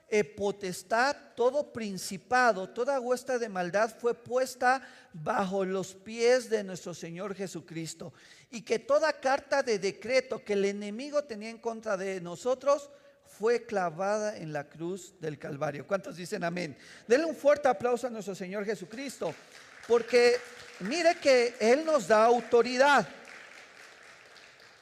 eh, 0.09 0.23
potestad, 0.23 1.17
todo 1.35 1.73
principado, 1.73 2.69
toda 2.69 3.01
huesta 3.01 3.39
de 3.39 3.49
maldad 3.49 3.95
fue 3.99 4.13
puesta 4.15 4.87
bajo 5.15 5.65
los 5.65 5.95
pies 5.95 6.51
de 6.51 6.63
nuestro 6.63 6.93
Señor 6.93 7.35
Jesucristo. 7.35 8.13
Y 8.51 8.63
que 8.63 8.79
toda 8.79 9.21
carta 9.21 9.63
de 9.63 9.79
decreto 9.79 10.45
que 10.45 10.53
el 10.53 10.67
enemigo 10.67 11.25
tenía 11.25 11.49
en 11.49 11.59
contra 11.59 11.97
de 11.97 12.21
nosotros 12.21 12.91
fue 13.39 13.65
clavada 13.65 14.37
en 14.37 14.53
la 14.53 14.65
cruz 14.65 15.15
del 15.21 15.39
Calvario. 15.39 15.87
¿Cuántos 15.87 16.17
dicen 16.17 16.45
amén? 16.45 16.77
Denle 17.07 17.27
un 17.27 17.35
fuerte 17.35 17.69
aplauso 17.69 18.07
a 18.07 18.11
nuestro 18.11 18.35
Señor 18.35 18.65
Jesucristo, 18.65 19.35
porque 19.89 20.37
mire 20.81 21.17
que 21.17 21.55
Él 21.59 21.85
nos 21.85 22.09
da 22.09 22.25
autoridad. 22.25 23.07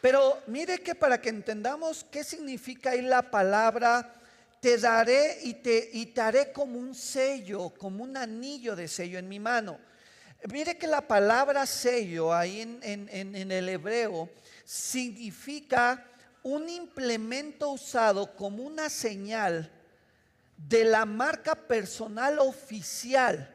Pero 0.00 0.42
mire 0.48 0.78
que 0.80 0.94
para 0.94 1.20
que 1.20 1.30
entendamos 1.30 2.04
qué 2.10 2.24
significa 2.24 2.90
ahí 2.90 3.02
la 3.02 3.30
palabra, 3.30 4.12
te 4.60 4.76
daré 4.76 5.38
y 5.42 5.54
te, 5.54 5.90
y 5.92 6.12
haré 6.18 6.52
como 6.52 6.78
un 6.78 6.94
sello, 6.94 7.70
como 7.70 8.04
un 8.04 8.16
anillo 8.16 8.76
de 8.76 8.88
sello 8.88 9.18
en 9.18 9.28
mi 9.28 9.40
mano. 9.40 9.78
Mire 10.50 10.76
que 10.76 10.88
la 10.88 11.00
palabra 11.00 11.66
sello 11.66 12.34
ahí 12.34 12.60
en, 12.60 12.80
en 12.82 13.52
el 13.52 13.68
hebreo 13.68 14.28
significa 14.64 16.04
un 16.42 16.68
implemento 16.68 17.70
usado 17.70 18.34
como 18.36 18.62
una 18.62 18.88
señal 18.88 19.70
de 20.56 20.84
la 20.84 21.04
marca 21.04 21.54
personal 21.54 22.38
oficial 22.38 23.54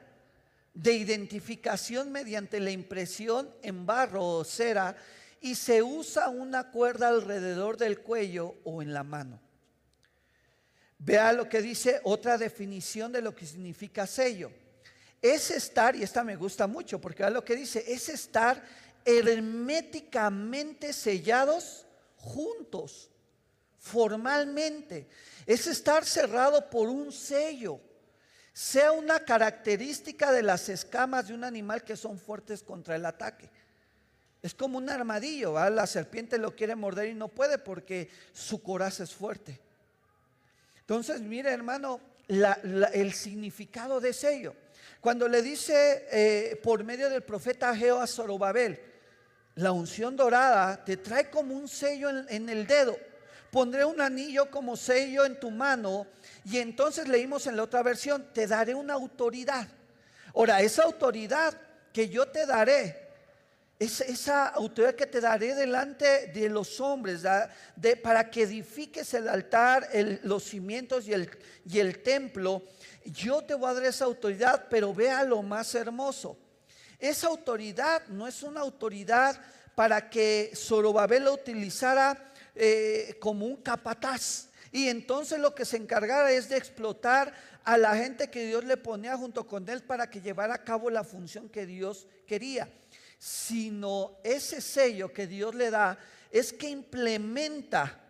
de 0.73 0.93
identificación 0.93 2.11
mediante 2.11 2.59
la 2.59 2.71
impresión 2.71 3.49
en 3.63 3.85
barro 3.85 4.23
o 4.23 4.43
cera 4.43 4.95
y 5.41 5.55
se 5.55 5.81
usa 5.81 6.29
una 6.29 6.71
cuerda 6.71 7.09
alrededor 7.09 7.77
del 7.77 7.99
cuello 7.99 8.55
o 8.63 8.81
en 8.81 8.93
la 8.93 9.03
mano. 9.03 9.39
Vea 10.99 11.33
lo 11.33 11.49
que 11.49 11.61
dice 11.61 11.99
otra 12.03 12.37
definición 12.37 13.11
de 13.11 13.21
lo 13.21 13.35
que 13.35 13.45
significa 13.45 14.07
sello. 14.07 14.51
Es 15.21 15.51
estar, 15.51 15.95
y 15.95 16.03
esta 16.03 16.23
me 16.23 16.35
gusta 16.35 16.67
mucho 16.67 16.99
porque 17.01 17.23
vea 17.23 17.31
lo 17.31 17.43
que 17.43 17.55
dice, 17.55 17.83
es 17.87 18.09
estar 18.09 18.63
herméticamente 19.03 20.93
sellados 20.93 21.86
juntos, 22.27 23.09
formalmente. 23.79 25.07
Es 25.45 25.67
estar 25.67 26.05
cerrado 26.05 26.69
por 26.69 26.89
un 26.89 27.11
sello. 27.11 27.79
Sea 28.53 28.91
una 28.91 29.19
característica 29.19 30.31
de 30.31 30.43
las 30.43 30.69
escamas 30.69 31.27
de 31.27 31.33
un 31.33 31.43
animal 31.43 31.83
que 31.83 31.95
son 31.95 32.19
fuertes 32.19 32.63
contra 32.63 32.95
el 32.95 33.05
ataque. 33.05 33.49
Es 34.41 34.53
como 34.53 34.77
un 34.77 34.89
armadillo, 34.89 35.53
la 35.69 35.87
serpiente 35.87 36.37
lo 36.37 36.55
quiere 36.55 36.75
morder 36.75 37.09
y 37.09 37.15
no 37.15 37.27
puede 37.27 37.57
porque 37.57 38.09
su 38.33 38.61
coraza 38.61 39.03
es 39.03 39.13
fuerte. 39.13 39.59
Entonces, 40.79 41.21
mire 41.21 41.51
hermano, 41.51 41.99
el 42.27 43.13
significado 43.13 43.99
de 43.99 44.13
sello. 44.13 44.55
Cuando 45.01 45.27
le 45.27 45.41
dice 45.41 46.07
eh, 46.11 46.59
por 46.63 46.83
medio 46.83 47.09
del 47.09 47.23
profeta 47.23 47.69
Ageo 47.69 47.99
a 47.99 48.07
Zorobabel, 48.07 48.79
la 49.57 49.71
unción 49.71 50.15
dorada 50.15 50.83
te 50.83 50.97
trae 50.97 51.29
como 51.29 51.55
un 51.55 51.67
sello 51.67 52.09
en 52.09 52.49
el 52.49 52.65
dedo. 52.65 52.97
Pondré 53.51 53.85
un 53.85 54.01
anillo 54.01 54.49
como 54.49 54.75
sello 54.75 55.25
en 55.25 55.39
tu 55.39 55.51
mano 55.51 56.07
y 56.45 56.57
entonces 56.57 57.07
leímos 57.07 57.47
en 57.47 57.57
la 57.57 57.63
otra 57.63 57.83
versión, 57.83 58.27
te 58.33 58.47
daré 58.47 58.73
una 58.73 58.93
autoridad. 58.93 59.67
Ahora, 60.35 60.61
esa 60.61 60.83
autoridad 60.83 61.57
que 61.91 62.09
yo 62.09 62.27
te 62.27 62.45
daré 62.45 63.07
esa 63.79 64.47
autoridad 64.47 64.95
que 64.95 65.05
te 65.05 65.21
daré 65.21 65.53
delante 65.53 66.27
de 66.27 66.49
los 66.49 66.79
hombres, 66.79 67.23
de, 67.75 67.95
para 67.95 68.29
que 68.29 68.43
edifiques 68.43 69.13
el 69.13 69.27
altar, 69.27 69.87
los 70.23 70.43
cimientos 70.45 71.07
y 71.07 71.13
el, 71.13 71.29
y 71.63 71.77
el 71.77 72.01
templo, 72.01 72.63
yo 73.05 73.43
te 73.43 73.53
voy 73.53 73.69
a 73.69 73.73
dar 73.75 73.85
esa 73.85 74.05
autoridad, 74.05 74.65
pero 74.69 74.93
vea 74.93 75.23
lo 75.23 75.43
más 75.43 75.75
hermoso. 75.75 76.37
Esa 76.99 77.27
autoridad 77.27 78.07
no 78.07 78.27
es 78.27 78.43
una 78.43 78.61
autoridad 78.61 79.39
para 79.75 80.09
que 80.09 80.51
Zorobabel 80.55 81.25
lo 81.25 81.33
utilizara 81.33 82.31
eh, 82.55 83.17
como 83.19 83.45
un 83.45 83.57
capataz. 83.57 84.49
Y 84.71 84.87
entonces 84.87 85.39
lo 85.39 85.53
que 85.55 85.65
se 85.65 85.77
encargara 85.77 86.31
es 86.31 86.49
de 86.49 86.57
explotar 86.57 87.33
a 87.63 87.77
la 87.77 87.95
gente 87.95 88.29
que 88.29 88.45
Dios 88.45 88.63
le 88.63 88.77
ponía 88.77 89.15
junto 89.17 89.45
con 89.45 89.67
él 89.69 89.83
para 89.83 90.09
que 90.09 90.21
llevara 90.21 90.55
a 90.55 90.63
cabo 90.63 90.89
la 90.89 91.03
función 91.03 91.49
que 91.49 91.65
Dios 91.65 92.07
quería 92.25 92.67
sino 93.17 94.17
ese 94.23 94.61
sello 94.61 95.11
que 95.11 95.27
Dios 95.27 95.55
le 95.55 95.71
da 95.71 95.97
es 96.31 96.53
que 96.53 96.69
implementa. 96.69 98.03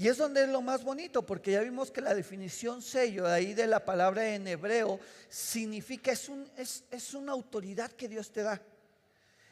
Y 0.00 0.08
es 0.08 0.16
donde 0.16 0.44
es 0.44 0.48
lo 0.48 0.62
más 0.62 0.82
bonito, 0.82 1.26
porque 1.26 1.52
ya 1.52 1.60
vimos 1.60 1.90
que 1.90 2.00
la 2.00 2.14
definición 2.14 2.80
sello 2.80 3.26
de 3.26 3.34
ahí 3.34 3.52
de 3.52 3.66
la 3.66 3.84
palabra 3.84 4.34
en 4.34 4.48
hebreo 4.48 4.98
significa, 5.28 6.10
es, 6.10 6.26
un, 6.30 6.50
es, 6.56 7.12
una 7.12 7.32
autoridad 7.32 7.92
que 7.92 8.08
Dios 8.08 8.32
te 8.32 8.42
da. 8.42 8.62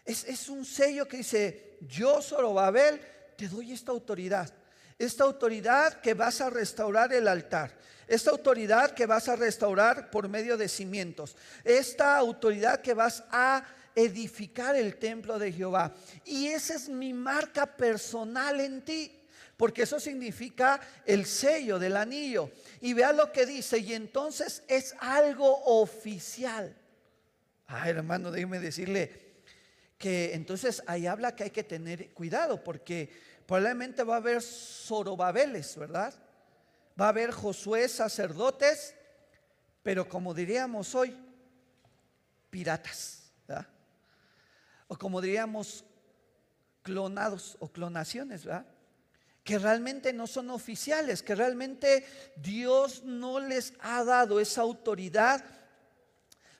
Es, 0.06 0.24
es 0.24 0.48
un 0.48 0.64
sello 0.64 1.06
que 1.06 1.18
dice, 1.18 1.76
yo 1.87 2.22
Zorobabel 2.22 2.98
te 3.37 3.46
doy 3.46 3.72
esta 3.72 3.92
autoridad. 3.92 4.50
Esta 4.98 5.24
autoridad 5.24 6.00
que 6.00 6.14
vas 6.14 6.40
a 6.40 6.48
restaurar 6.48 7.12
el 7.12 7.28
altar. 7.28 7.76
Esta 8.06 8.30
autoridad 8.30 8.92
que 8.92 9.04
vas 9.04 9.28
a 9.28 9.37
restaurar 9.37 10.11
por 10.11 10.30
medio 10.30 10.56
de 10.56 10.70
cimientos. 10.70 11.37
Esta 11.62 12.16
autoridad 12.16 12.80
que 12.80 12.94
vas 12.94 13.22
a 13.30 13.66
edificar 13.94 14.76
el 14.76 14.96
templo 14.96 15.38
de 15.38 15.52
Jehová. 15.52 15.94
Y 16.24 16.46
esa 16.46 16.74
es 16.74 16.88
mi 16.88 17.12
marca 17.12 17.66
personal 17.66 18.61
en 18.61 18.80
ti. 18.82 19.17
Porque 19.59 19.83
eso 19.83 20.01
significa 20.01 20.81
el 21.05 21.27
sello 21.27 21.79
del 21.79 21.99
anillo. 21.99 22.51
Y 22.81 22.94
vea 22.94 23.12
lo 23.12 23.31
que 23.33 23.44
dice. 23.44 23.79
Y 23.81 23.92
entonces 23.92 24.62
es 24.68 24.94
algo 25.01 25.64
oficial. 25.64 26.75
Ay, 27.66 27.90
hermano, 27.90 28.31
déjeme 28.31 28.61
decirle 28.61 29.35
que 29.99 30.33
entonces 30.33 30.83
ahí 30.87 31.07
habla 31.07 31.37
que 31.37 31.44
hay 31.44 31.51
que 31.51 31.64
tener 31.64 32.14
cuidado. 32.14 32.64
Porque 32.64 33.11
probablemente 33.47 34.03
va 34.05 34.14
a 34.14 34.18
haber 34.18 34.40
Zorobabeles, 34.40 35.77
¿verdad? 35.77 36.14
Va 36.99 37.07
a 37.07 37.11
haber 37.11 37.33
Josué 37.33 37.87
sacerdotes. 37.88 38.94
Pero 39.83 40.09
como 40.09 40.33
diríamos 40.33 40.94
hoy, 40.94 41.14
piratas 42.49 43.18
o 44.88 44.97
como 44.97 45.21
diríamos, 45.21 45.85
clonados 46.83 47.57
o 47.61 47.68
clonaciones, 47.68 48.44
¿verdad? 48.44 48.66
Que 49.48 49.58
realmente 49.58 50.12
no 50.12 50.26
son 50.26 50.50
oficiales, 50.50 51.22
que 51.22 51.34
realmente 51.34 52.04
Dios 52.37 53.02
no 53.04 53.40
les 53.40 53.72
ha 53.80 54.04
dado 54.04 54.40
esa 54.40 54.61
autoridad 54.61 55.42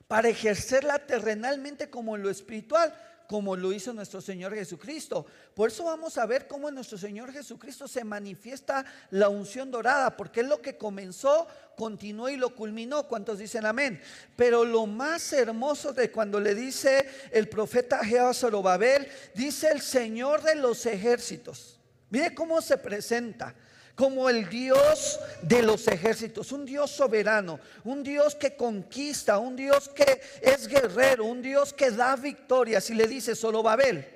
para 0.07 0.29
ejercerla 0.29 0.97
terrenalmente 0.97 1.91
como 1.91 2.17
lo 2.17 2.31
espiritual, 2.31 2.91
como 3.27 3.55
lo 3.55 3.71
hizo 3.73 3.93
nuestro 3.93 4.21
Señor 4.21 4.55
Jesucristo. 4.55 5.27
Por 5.53 5.69
eso 5.69 5.83
vamos 5.83 6.17
a 6.17 6.25
ver 6.25 6.47
cómo 6.47 6.67
en 6.67 6.73
nuestro 6.73 6.97
Señor 6.97 7.31
Jesucristo 7.31 7.87
se 7.87 8.03
manifiesta 8.03 8.83
la 9.11 9.29
unción 9.29 9.69
dorada, 9.69 10.17
porque 10.17 10.39
es 10.39 10.47
lo 10.47 10.59
que 10.59 10.75
comenzó, 10.75 11.47
continuó 11.77 12.27
y 12.27 12.37
lo 12.37 12.55
culminó. 12.55 13.07
¿Cuántos 13.07 13.37
dicen 13.37 13.67
amén? 13.67 14.01
Pero 14.35 14.65
lo 14.65 14.87
más 14.87 15.31
hermoso 15.31 15.93
de 15.93 16.11
cuando 16.11 16.39
le 16.39 16.55
dice 16.55 17.07
el 17.31 17.47
profeta 17.49 18.03
Jehová 18.03 18.33
Zorobabel, 18.33 19.07
dice 19.35 19.67
el 19.67 19.81
Señor 19.81 20.41
de 20.41 20.55
los 20.55 20.87
ejércitos. 20.87 21.78
Mire 22.09 22.33
cómo 22.33 22.61
se 22.61 22.77
presenta 22.77 23.53
como 23.99 24.29
el 24.29 24.47
Dios 24.47 25.19
de 25.41 25.61
los 25.61 25.85
ejércitos, 25.89 26.53
un 26.53 26.65
Dios 26.65 26.89
soberano, 26.89 27.59
un 27.83 28.01
Dios 28.01 28.33
que 28.33 28.55
conquista, 28.55 29.37
un 29.39 29.57
Dios 29.57 29.89
que 29.89 30.21
es 30.41 30.69
guerrero, 30.69 31.25
un 31.25 31.41
Dios 31.41 31.73
que 31.73 31.91
da 31.91 32.15
victorias. 32.15 32.89
Y 32.89 32.93
le 32.93 33.07
dice 33.07 33.35
solo 33.35 33.61
Babel, 33.61 34.07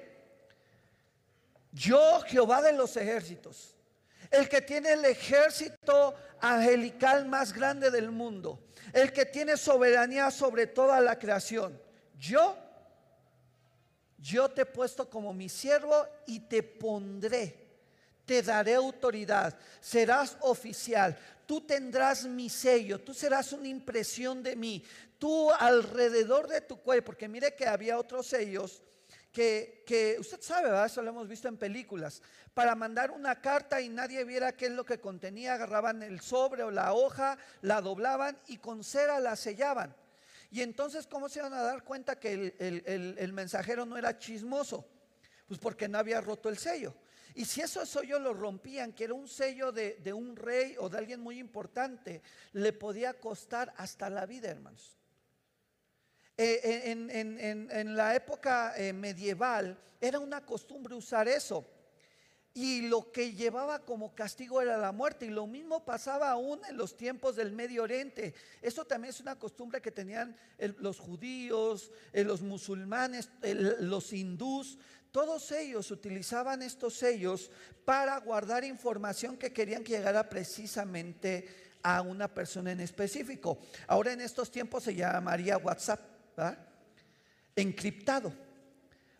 yo 1.73 2.21
Jehová 2.21 2.61
de 2.61 2.71
los 2.71 2.95
ejércitos, 2.95 3.75
el 4.31 4.47
que 4.47 4.61
tiene 4.61 4.93
el 4.93 5.03
ejército 5.03 6.15
angelical 6.39 7.25
más 7.25 7.51
grande 7.51 7.91
del 7.91 8.09
mundo, 8.09 8.63
el 8.93 9.11
que 9.11 9.25
tiene 9.25 9.57
soberanía 9.57 10.31
sobre 10.31 10.65
toda 10.65 11.01
la 11.01 11.19
creación, 11.19 11.77
yo, 12.17 12.57
yo 14.17 14.47
te 14.47 14.61
he 14.61 14.65
puesto 14.65 15.09
como 15.09 15.33
mi 15.33 15.49
siervo 15.49 16.07
y 16.25 16.39
te 16.39 16.63
pondré 16.63 17.62
te 18.25 18.41
daré 18.41 18.75
autoridad, 18.75 19.57
serás 19.81 20.37
oficial, 20.41 21.17
tú 21.45 21.61
tendrás 21.61 22.25
mi 22.25 22.49
sello, 22.49 22.99
tú 23.01 23.13
serás 23.13 23.51
una 23.53 23.67
impresión 23.67 24.41
de 24.43 24.55
mí, 24.55 24.83
tú 25.19 25.51
alrededor 25.51 26.47
de 26.47 26.61
tu 26.61 26.77
cuello, 26.81 27.03
porque 27.03 27.27
mire 27.27 27.53
que 27.55 27.67
había 27.67 27.97
otros 27.97 28.27
sellos 28.27 28.81
que, 29.31 29.83
que 29.85 30.17
usted 30.19 30.39
sabe, 30.41 30.85
eso 30.85 31.01
lo 31.01 31.09
hemos 31.09 31.27
visto 31.27 31.47
en 31.47 31.57
películas, 31.57 32.21
para 32.53 32.75
mandar 32.75 33.11
una 33.11 33.41
carta 33.41 33.81
y 33.81 33.89
nadie 33.89 34.23
viera 34.23 34.55
qué 34.55 34.67
es 34.67 34.71
lo 34.71 34.85
que 34.85 34.99
contenía, 34.99 35.55
agarraban 35.55 36.03
el 36.03 36.21
sobre 36.21 36.63
o 36.63 36.69
la 36.71 36.93
hoja, 36.93 37.37
la 37.61 37.81
doblaban 37.81 38.37
y 38.47 38.57
con 38.57 38.83
cera 38.83 39.19
la 39.19 39.35
sellaban. 39.35 39.95
Y 40.51 40.61
entonces, 40.61 41.07
¿cómo 41.07 41.29
se 41.29 41.39
iban 41.39 41.53
a 41.53 41.63
dar 41.63 41.83
cuenta 41.83 42.19
que 42.19 42.31
el- 42.59 42.83
el- 42.85 43.15
el 43.17 43.33
mensajero 43.33 43.85
no 43.87 43.97
era 43.97 44.19
chismoso? 44.19 44.85
Pues 45.47 45.59
porque 45.59 45.87
no 45.87 45.97
había 45.97 46.21
roto 46.21 46.47
el 46.47 46.59
sello. 46.59 46.93
Y 47.35 47.45
si 47.45 47.61
eso 47.61 47.85
sello 47.85 48.19
lo 48.19 48.33
rompían, 48.33 48.93
que 48.93 49.05
era 49.05 49.13
un 49.13 49.27
sello 49.27 49.71
de, 49.71 49.95
de 49.95 50.13
un 50.13 50.35
rey 50.35 50.75
o 50.79 50.89
de 50.89 50.97
alguien 50.97 51.19
muy 51.19 51.39
importante, 51.39 52.21
le 52.53 52.73
podía 52.73 53.13
costar 53.19 53.73
hasta 53.77 54.09
la 54.09 54.25
vida, 54.25 54.49
hermanos. 54.49 54.97
Eh, 56.37 56.81
en, 56.91 57.09
en- 57.11 57.39
en- 57.39 57.69
en 57.71 57.95
la 57.95 58.15
época 58.15 58.73
eh, 58.75 58.91
medieval 58.93 59.77
era 60.01 60.19
una 60.19 60.45
costumbre 60.45 60.95
usar 60.95 61.27
eso. 61.27 61.65
Y 62.55 62.81
lo 62.87 63.11
que 63.11 63.33
llevaba 63.33 63.79
como 63.79 64.13
castigo 64.13 64.61
era 64.61 64.77
la 64.77 64.91
muerte. 64.91 65.25
Y 65.25 65.29
lo 65.29 65.47
mismo 65.47 65.83
pasaba 65.85 66.29
aún 66.29 66.59
en 66.69 66.77
los 66.77 66.95
tiempos 66.95 67.35
del 67.35 67.51
Medio 67.51 67.81
Oriente. 67.81 68.35
Eso 68.61 68.85
también 68.85 69.09
es 69.09 69.19
una 69.19 69.39
costumbre 69.39 69.81
que 69.81 69.91
tenían 69.91 70.37
los 70.77 70.99
judíos, 70.99 71.91
eh, 72.13 72.23
los 72.23 72.43
musulmanes, 72.43 73.31
los 73.41 74.13
hindús. 74.13 74.77
Todos 75.13 75.51
ellos 75.51 75.91
utilizaban 75.91 76.63
estos 76.63 76.95
sellos 76.95 77.51
para 77.85 78.17
guardar 78.17 78.63
información 78.63 79.37
que 79.37 79.53
querían 79.53 79.83
que 79.83 79.93
llegara 79.93 80.27
precisamente 80.27 81.47
a 81.83 82.01
una 82.01 82.27
persona 82.27 82.71
en 82.71 82.81
específico. 82.81 83.59
Ahora 83.87 84.11
en 84.11 84.21
estos 84.21 84.49
tiempos 84.49 84.83
se 84.83 84.95
llamaría 84.95 85.57
WhatsApp, 85.57 86.01
¿verdad? 86.35 86.57
encriptado 87.55 88.33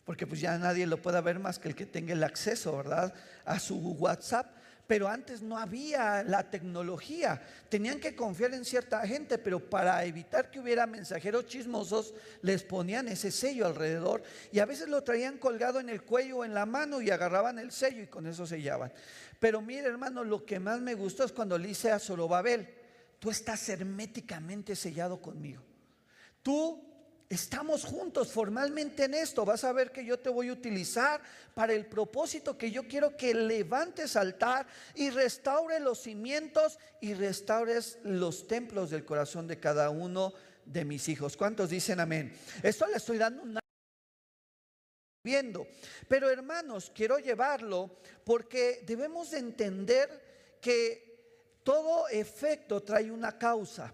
porque 0.05 0.27
pues 0.27 0.41
ya 0.41 0.57
nadie 0.57 0.85
lo 0.85 1.01
puede 1.01 1.21
ver 1.21 1.39
más 1.39 1.59
que 1.59 1.69
el 1.69 1.75
que 1.75 1.85
tenga 1.85 2.13
el 2.13 2.23
acceso, 2.23 2.75
¿verdad? 2.75 3.13
A 3.45 3.59
su 3.59 3.77
WhatsApp. 3.77 4.47
Pero 4.93 5.07
antes 5.07 5.41
no 5.41 5.57
había 5.57 6.21
la 6.21 6.51
tecnología, 6.51 7.41
tenían 7.67 7.99
que 7.99 8.15
confiar 8.15 8.53
en 8.53 8.63
cierta 8.63 9.01
gente, 9.07 9.39
pero 9.39 9.59
para 9.59 10.05
evitar 10.05 10.51
que 10.51 10.59
hubiera 10.59 10.85
mensajeros 10.85 11.47
chismosos, 11.47 12.13
les 12.43 12.63
ponían 12.63 13.07
ese 13.07 13.31
sello 13.31 13.65
alrededor 13.65 14.21
y 14.51 14.59
a 14.59 14.67
veces 14.67 14.89
lo 14.89 15.01
traían 15.01 15.39
colgado 15.39 15.79
en 15.79 15.89
el 15.89 16.03
cuello 16.03 16.37
o 16.37 16.45
en 16.45 16.53
la 16.53 16.67
mano 16.67 17.01
y 17.01 17.09
agarraban 17.09 17.57
el 17.57 17.71
sello 17.71 18.03
y 18.03 18.05
con 18.05 18.27
eso 18.27 18.45
sellaban. 18.45 18.93
Pero 19.39 19.61
mire 19.61 19.87
hermano, 19.87 20.23
lo 20.23 20.45
que 20.45 20.59
más 20.59 20.79
me 20.79 20.93
gustó 20.93 21.23
es 21.23 21.31
cuando 21.31 21.57
le 21.57 21.69
hice 21.69 21.89
a 21.89 21.97
Zorobabel, 21.97 22.69
tú 23.17 23.31
estás 23.31 23.67
herméticamente 23.69 24.75
sellado 24.75 25.19
conmigo. 25.19 25.63
Tú 26.43 26.92
estamos 27.29 27.85
juntos 27.85 28.31
formalmente 28.31 29.05
en 29.05 29.13
esto. 29.13 29.45
Vas 29.45 29.63
a 29.63 29.71
ver 29.71 29.91
que 29.91 30.05
yo 30.05 30.19
te 30.19 30.29
voy 30.29 30.49
a 30.49 30.53
utilizar 30.53 31.21
para 31.53 31.73
el 31.73 31.85
propósito 31.85 32.57
que 32.57 32.71
yo 32.71 32.87
quiero 32.87 33.15
que 33.17 33.33
levantes 33.33 34.15
altar 34.15 34.67
y 34.95 35.09
restaure 35.09 35.79
los 35.79 36.01
cimientos 36.01 36.79
y 37.01 37.13
restaures 37.13 37.99
los 38.03 38.47
templos 38.47 38.89
del 38.89 39.05
corazón 39.05 39.47
de 39.47 39.59
cada 39.59 39.89
uno 39.89 40.33
de 40.65 40.85
mis 40.85 41.09
hijos. 41.09 41.37
¿Cuántos 41.37 41.69
dicen 41.69 41.99
amén? 41.99 42.33
Esto 42.61 42.87
le 42.87 42.97
estoy 42.97 43.17
dando 43.17 43.43
una 43.43 43.59
viendo. 45.23 45.67
Pero 46.07 46.29
hermanos, 46.29 46.91
quiero 46.93 47.17
llevarlo 47.17 47.97
porque 48.25 48.83
debemos 48.85 49.31
de 49.31 49.39
entender 49.39 50.57
que 50.61 51.59
todo 51.63 52.07
efecto 52.09 52.81
trae 52.83 53.09
una 53.09 53.37
causa. 53.37 53.93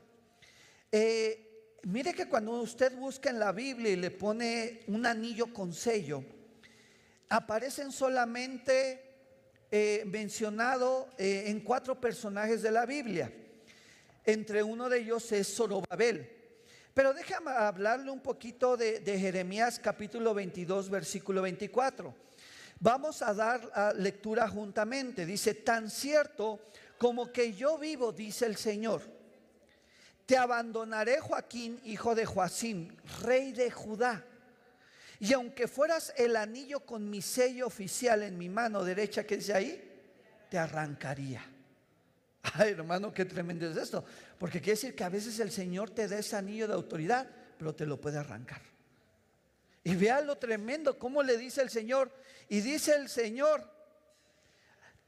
Eh, 0.91 1.48
mire 1.83 2.13
que 2.13 2.27
cuando 2.27 2.51
usted 2.61 2.95
busca 2.95 3.29
en 3.29 3.39
la 3.39 3.51
Biblia 3.51 3.91
y 3.91 3.95
le 3.95 4.11
pone 4.11 4.81
un 4.87 5.05
anillo 5.05 5.53
con 5.53 5.73
sello, 5.73 6.23
aparecen 7.29 7.91
solamente 7.91 9.09
eh, 9.71 10.03
mencionado 10.07 11.09
eh, 11.17 11.43
en 11.47 11.59
cuatro 11.61 11.99
personajes 11.99 12.61
de 12.61 12.71
la 12.71 12.85
Biblia. 12.85 13.31
Entre 14.25 14.63
uno 14.63 14.89
de 14.89 14.99
ellos 14.99 15.31
es 15.31 15.55
Zorobabel. 15.55 16.37
Pero 16.93 17.13
déjame 17.13 17.51
hablarle 17.51 18.11
un 18.11 18.19
poquito 18.19 18.75
de, 18.75 19.01
Jeremías 19.05 19.79
capítulo 19.79 20.33
22, 20.33 20.89
versículo 20.89 21.41
24. 21.41 22.13
Vamos 22.79 23.21
a 23.21 23.33
dar 23.33 23.71
ah, 23.73 23.93
lectura 23.95 24.47
juntamente. 24.47 25.25
Dice, 25.25 25.53
tan 25.53 25.89
cierto 25.89 26.59
como 26.97 27.31
que 27.31 27.53
yo 27.53 27.77
vivo, 27.77 28.11
dice 28.11 28.45
el 28.45 28.57
Señor, 28.57 29.18
te 30.29 30.37
abandonaré 30.37 31.19
Joaquín, 31.19 31.81
hijo 31.85 32.13
de 32.13 32.23
Joacín, 32.23 32.95
rey 33.23 33.51
de 33.51 33.71
Judá. 33.71 34.23
Y 35.19 35.33
aunque 35.33 35.67
fueras 35.67 36.13
el 36.15 36.35
anillo 36.35 36.81
con 36.81 37.09
mi 37.09 37.19
sello 37.19 37.65
oficial 37.65 38.21
en 38.21 38.37
mi 38.37 38.47
mano 38.47 38.83
derecha, 38.83 39.23
que 39.23 39.37
dice 39.37 39.55
ahí, 39.55 39.83
te 40.47 40.59
arrancaría. 40.59 41.43
Ay, 42.43 42.73
hermano, 42.73 43.11
qué 43.11 43.25
tremendo 43.25 43.67
es 43.71 43.75
esto. 43.75 44.05
Porque 44.37 44.61
quiere 44.61 44.73
decir 44.73 44.95
que 44.95 45.03
a 45.03 45.09
veces 45.09 45.39
el 45.39 45.49
Señor 45.49 45.89
te 45.89 46.07
da 46.07 46.19
ese 46.19 46.35
anillo 46.35 46.67
de 46.67 46.75
autoridad, 46.75 47.27
pero 47.57 47.73
te 47.73 47.87
lo 47.87 47.99
puede 47.99 48.19
arrancar. 48.19 48.61
Y 49.83 49.95
vea 49.95 50.21
lo 50.21 50.37
tremendo, 50.37 50.99
cómo 50.99 51.23
le 51.23 51.39
dice 51.39 51.63
el 51.63 51.71
Señor. 51.71 52.11
Y 52.49 52.61
dice 52.61 52.93
el 52.93 53.09
Señor, 53.09 53.67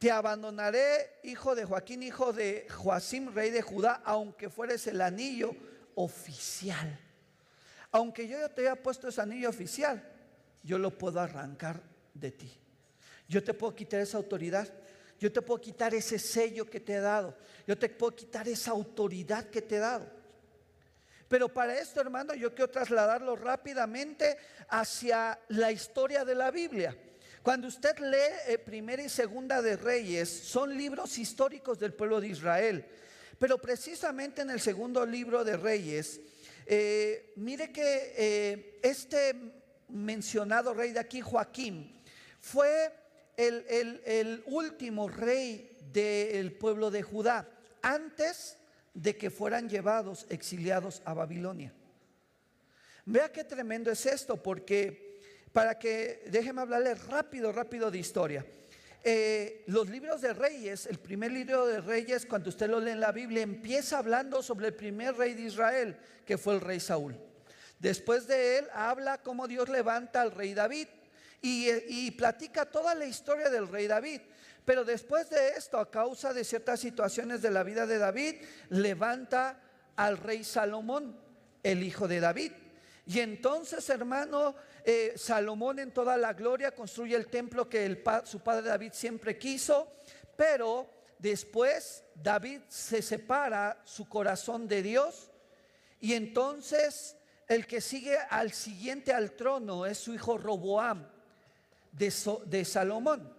te 0.02 0.10
abandonaré, 0.10 1.20
hijo 1.22 1.54
de 1.54 1.64
Joaquín, 1.64 2.02
hijo 2.02 2.34
de 2.34 2.66
Joacim, 2.72 3.32
rey 3.36 3.52
de 3.52 3.62
Judá, 3.62 4.02
aunque 4.04 4.50
fueres 4.50 4.88
el 4.88 5.00
anillo 5.00 5.56
oficial. 5.94 7.00
Aunque 7.92 8.28
yo 8.28 8.50
te 8.50 8.62
haya 8.62 8.82
puesto 8.82 9.10
ese 9.10 9.22
anillo 9.22 9.48
oficial, 9.48 10.04
yo 10.64 10.80
lo 10.80 10.98
puedo 10.98 11.20
arrancar 11.20 11.80
de 12.16 12.32
ti. 12.32 12.52
Yo 13.28 13.44
te 13.44 13.54
puedo 13.54 13.76
quitar 13.76 14.00
esa 14.00 14.18
autoridad. 14.18 14.68
Yo 15.20 15.32
te 15.32 15.44
puedo 15.44 15.62
quitar 15.62 15.94
ese 15.94 16.18
sello 16.18 16.66
que 16.66 16.80
te 16.80 16.94
he 16.94 17.00
dado. 17.00 17.38
Yo 17.68 17.78
te 17.78 17.88
puedo 17.88 18.16
quitar 18.16 18.48
esa 18.48 18.72
autoridad 18.72 19.52
que 19.52 19.62
te 19.62 19.76
he 19.76 19.80
dado. 19.80 20.10
Pero 21.28 21.48
para 21.48 21.78
esto, 21.78 22.02
hermano, 22.02 22.34
yo 22.34 22.56
quiero 22.56 22.72
trasladarlo 22.72 23.36
rápidamente 23.36 24.36
hacia 24.68 25.40
la 25.50 25.72
historia 25.72 26.26
de 26.26 26.34
la 26.34 26.50
Biblia. 26.50 26.98
Cuando 27.44 27.68
usted 27.68 27.98
lee 27.98 28.54
eh, 28.54 28.60
Primera 28.60 29.02
y 29.02 29.10
Segunda 29.10 29.64
de 29.64 29.76
Reyes, 29.76 30.30
son 30.30 30.78
libros 30.78 31.18
históricos 31.18 31.80
del 31.80 31.94
pueblo 31.94 32.22
de 32.22 32.28
Israel. 32.28 32.86
Pero 33.40 33.58
precisamente 33.58 34.44
en 34.44 34.52
el 34.52 34.62
segundo 34.62 35.04
libro 35.08 35.44
de 35.44 35.58
Reyes, 35.58 36.22
eh, 36.68 37.34
mire 37.38 37.72
que 37.72 38.14
eh, 38.16 38.80
este 38.84 39.34
mencionado 39.90 40.76
rey 40.76 40.92
de 40.92 41.00
aquí, 41.00 41.22
Joaquín, 41.22 42.00
fue 42.40 42.94
el, 43.36 44.44
último 44.46 45.10
rey 45.10 45.80
del 45.92 46.54
pueblo 46.54 46.92
de 46.92 47.02
Judá, 47.02 47.50
antes 47.82 48.58
de 48.94 49.18
que 49.18 49.32
fueran 49.32 49.68
llevados, 49.68 50.28
exiliados 50.30 51.02
a 51.06 51.16
Babilonia. 51.16 51.74
Vea 53.06 53.32
qué 53.32 53.44
tremendo 53.44 53.90
es 53.90 54.06
esto, 54.06 54.42
porque 54.42 55.11
para 55.54 55.78
que, 55.78 56.24
déjeme 56.28 56.62
hablarle 56.62 56.96
rápido, 56.96 57.52
rápido 57.52 57.92
de 57.92 57.98
historia. 57.98 58.46
Eh, 59.04 59.64
los 59.68 59.90
libros 59.90 60.22
de 60.22 60.34
reyes, 60.34 60.86
el 60.86 61.00
primer 61.00 61.32
libro 61.32 61.66
de 61.66 61.82
reyes, 61.82 62.26
cuando 62.26 62.50
usted 62.50 62.70
lo 62.70 62.80
lee 62.80 62.92
en 62.92 63.00
la 63.00 63.12
Biblia, 63.12 63.42
empieza 63.42 63.98
hablando 63.98 64.44
sobre 64.44 64.68
el 64.68 64.74
primer 64.76 65.16
rey 65.16 65.34
de 65.34 65.44
Israel, 65.44 65.98
que 66.26 66.38
fue 66.38 66.54
el 66.54 66.62
rey 66.62 66.80
Saúl. 66.80 67.16
Después 67.80 68.28
de 68.28 68.60
él 68.60 68.68
habla 68.74 69.18
cómo 69.18 69.48
Dios 69.48 69.68
levanta 69.70 70.22
al 70.22 70.32
rey 70.32 70.54
David 70.54 70.88
y, 71.42 71.68
eh, 71.68 71.86
y 71.88 72.12
platica 72.12 72.66
toda 72.66 72.94
la 72.94 73.06
historia 73.06 73.50
del 73.50 73.68
rey 73.68 73.88
David. 73.88 74.22
Pero 74.64 74.86
después 74.86 75.30
de 75.32 75.50
esto, 75.58 75.80
a 75.80 75.90
causa 75.90 76.32
de 76.34 76.44
ciertas 76.44 76.80
situaciones 76.80 77.42
de 77.42 77.50
la 77.50 77.64
vida 77.64 77.88
de 77.88 77.98
David, 77.98 78.36
levanta 78.70 79.60
al 79.96 80.18
rey 80.18 80.44
Salomón, 80.44 81.20
el 81.64 81.82
hijo 81.82 82.08
de 82.08 82.20
David. 82.20 82.52
Y 83.06 83.20
entonces, 83.20 83.90
hermano, 83.90 84.56
eh, 84.86 85.14
Salomón 85.16 85.80
en 85.80 85.92
toda 85.92 86.18
la 86.18 86.34
gloria 86.34 86.72
construye 86.72 87.16
el 87.16 87.28
templo 87.28 87.68
que 87.68 88.04
su 88.26 88.40
padre 88.40 88.68
David 88.68 88.94
siempre 88.94 89.38
quiso, 89.38 89.92
pero 90.36 90.88
después 91.18 92.04
David 92.16 92.62
se 92.68 93.02
separa 93.02 93.82
su 93.84 94.08
corazón 94.08 94.68
de 94.68 94.82
Dios 94.82 95.30
y 96.00 96.14
entonces 96.14 97.16
el 97.48 97.68
que 97.68 97.82
sigue 97.82 98.18
al 98.30 98.52
siguiente 98.54 99.14
al 99.14 99.32
trono 99.34 99.86
es 99.86 99.98
su 99.98 100.14
hijo 100.14 100.38
Roboam 100.38 101.06
de, 101.92 102.66
Salomón. 102.66 103.34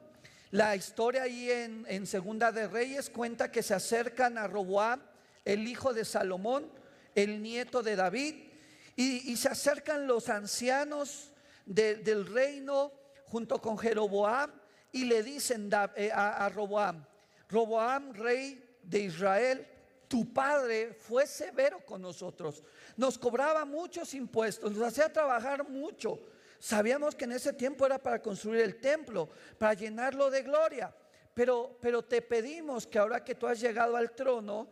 La 0.51 0.77
historia 0.77 1.23
ahí 1.23 1.51
en 1.51 2.07
Segunda 2.07 2.53
de 2.53 2.69
Reyes 2.69 3.09
cuenta 3.09 3.51
que 3.51 3.63
se 3.63 3.75
acercan 3.75 4.37
a 4.37 4.47
Roboam, 4.47 5.01
el 5.45 5.67
hijo 5.67 5.95
de 5.95 6.05
Salomón, 6.05 6.71
el 7.15 7.43
nieto 7.43 7.83
de 7.83 7.97
David, 7.97 8.52
y, 8.97 9.37
se 9.37 9.49
acercan 9.49 10.07
los 10.07 10.29
ancianos 10.29 11.33
de- 11.65 11.97
del 11.97 12.27
reino 12.27 12.93
junto 13.27 13.61
con 13.61 13.79
Jeroboam 13.79 14.51
y 14.93 15.05
le 15.05 15.23
dicen 15.23 15.71
eh, 15.97 16.11
a, 16.13 16.45
a 16.45 16.49
Roboam, 16.51 17.05
Roboam, 17.49 18.13
rey 18.13 18.77
de 18.83 19.01
Israel, 19.01 19.67
tu 20.09 20.33
padre 20.33 20.93
fue 20.93 21.27
severo 21.27 21.85
con 21.87 22.03
nosotros, 22.03 22.63
nos 22.97 23.19
cobraba 23.19 23.65
muchos 23.65 24.13
impuestos, 24.13 24.73
nos 24.73 24.87
hacía 24.87 25.11
trabajar 25.11 25.67
mucho. 25.69 26.21
Sabíamos 26.59 27.15
que 27.15 27.25
en 27.25 27.33
ese 27.33 27.53
tiempo 27.55 27.87
era 27.87 27.99
para 27.99 28.21
construir 28.23 28.61
el 28.61 28.79
templo, 28.79 29.29
para 29.59 29.75
llenarlo 29.75 30.31
de 30.31 30.43
gloria. 30.43 30.95
Pero, 31.35 31.77
pero 31.81 32.03
te 32.05 32.21
pedimos 32.23 32.87
que 32.87 32.99
ahora 32.99 33.25
que 33.25 33.35
tú 33.35 33.47
has 33.47 33.59
llegado 33.59 33.97
al 33.97 34.13
trono, 34.13 34.69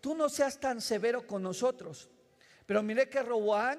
tú 0.00 0.14
no 0.14 0.28
seas 0.28 0.60
tan 0.60 0.80
severo 0.80 1.26
con 1.26 1.42
nosotros. 1.42 2.10
Pero 2.72 2.82
mire 2.82 3.06
que 3.06 3.22
Roboán 3.22 3.78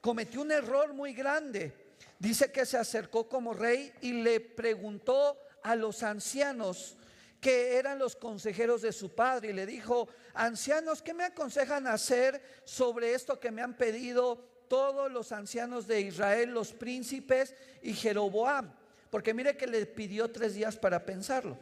cometió 0.00 0.40
un 0.40 0.50
error 0.50 0.92
muy 0.92 1.12
grande. 1.12 1.94
Dice 2.18 2.50
que 2.50 2.66
se 2.66 2.76
acercó 2.76 3.28
como 3.28 3.54
rey 3.54 3.92
y 4.00 4.14
le 4.14 4.40
preguntó 4.40 5.38
a 5.62 5.76
los 5.76 6.02
ancianos 6.02 6.96
que 7.40 7.76
eran 7.76 8.00
los 8.00 8.16
consejeros 8.16 8.82
de 8.82 8.90
su 8.90 9.14
padre 9.14 9.50
y 9.50 9.52
le 9.52 9.64
dijo, 9.64 10.08
ancianos, 10.34 11.02
¿qué 11.02 11.14
me 11.14 11.22
aconsejan 11.22 11.86
hacer 11.86 12.42
sobre 12.64 13.14
esto 13.14 13.38
que 13.38 13.52
me 13.52 13.62
han 13.62 13.76
pedido 13.76 14.38
todos 14.66 15.08
los 15.12 15.30
ancianos 15.30 15.86
de 15.86 16.00
Israel, 16.00 16.50
los 16.50 16.72
príncipes 16.72 17.54
y 17.80 17.94
Jeroboam? 17.94 18.74
Porque 19.08 19.34
mire 19.34 19.56
que 19.56 19.68
le 19.68 19.86
pidió 19.86 20.32
tres 20.32 20.56
días 20.56 20.76
para 20.76 21.06
pensarlo. 21.06 21.56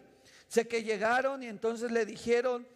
Sé 0.48 0.66
que 0.66 0.82
llegaron 0.82 1.42
y 1.42 1.46
entonces 1.46 1.90
le 1.90 2.06
dijeron, 2.06 2.66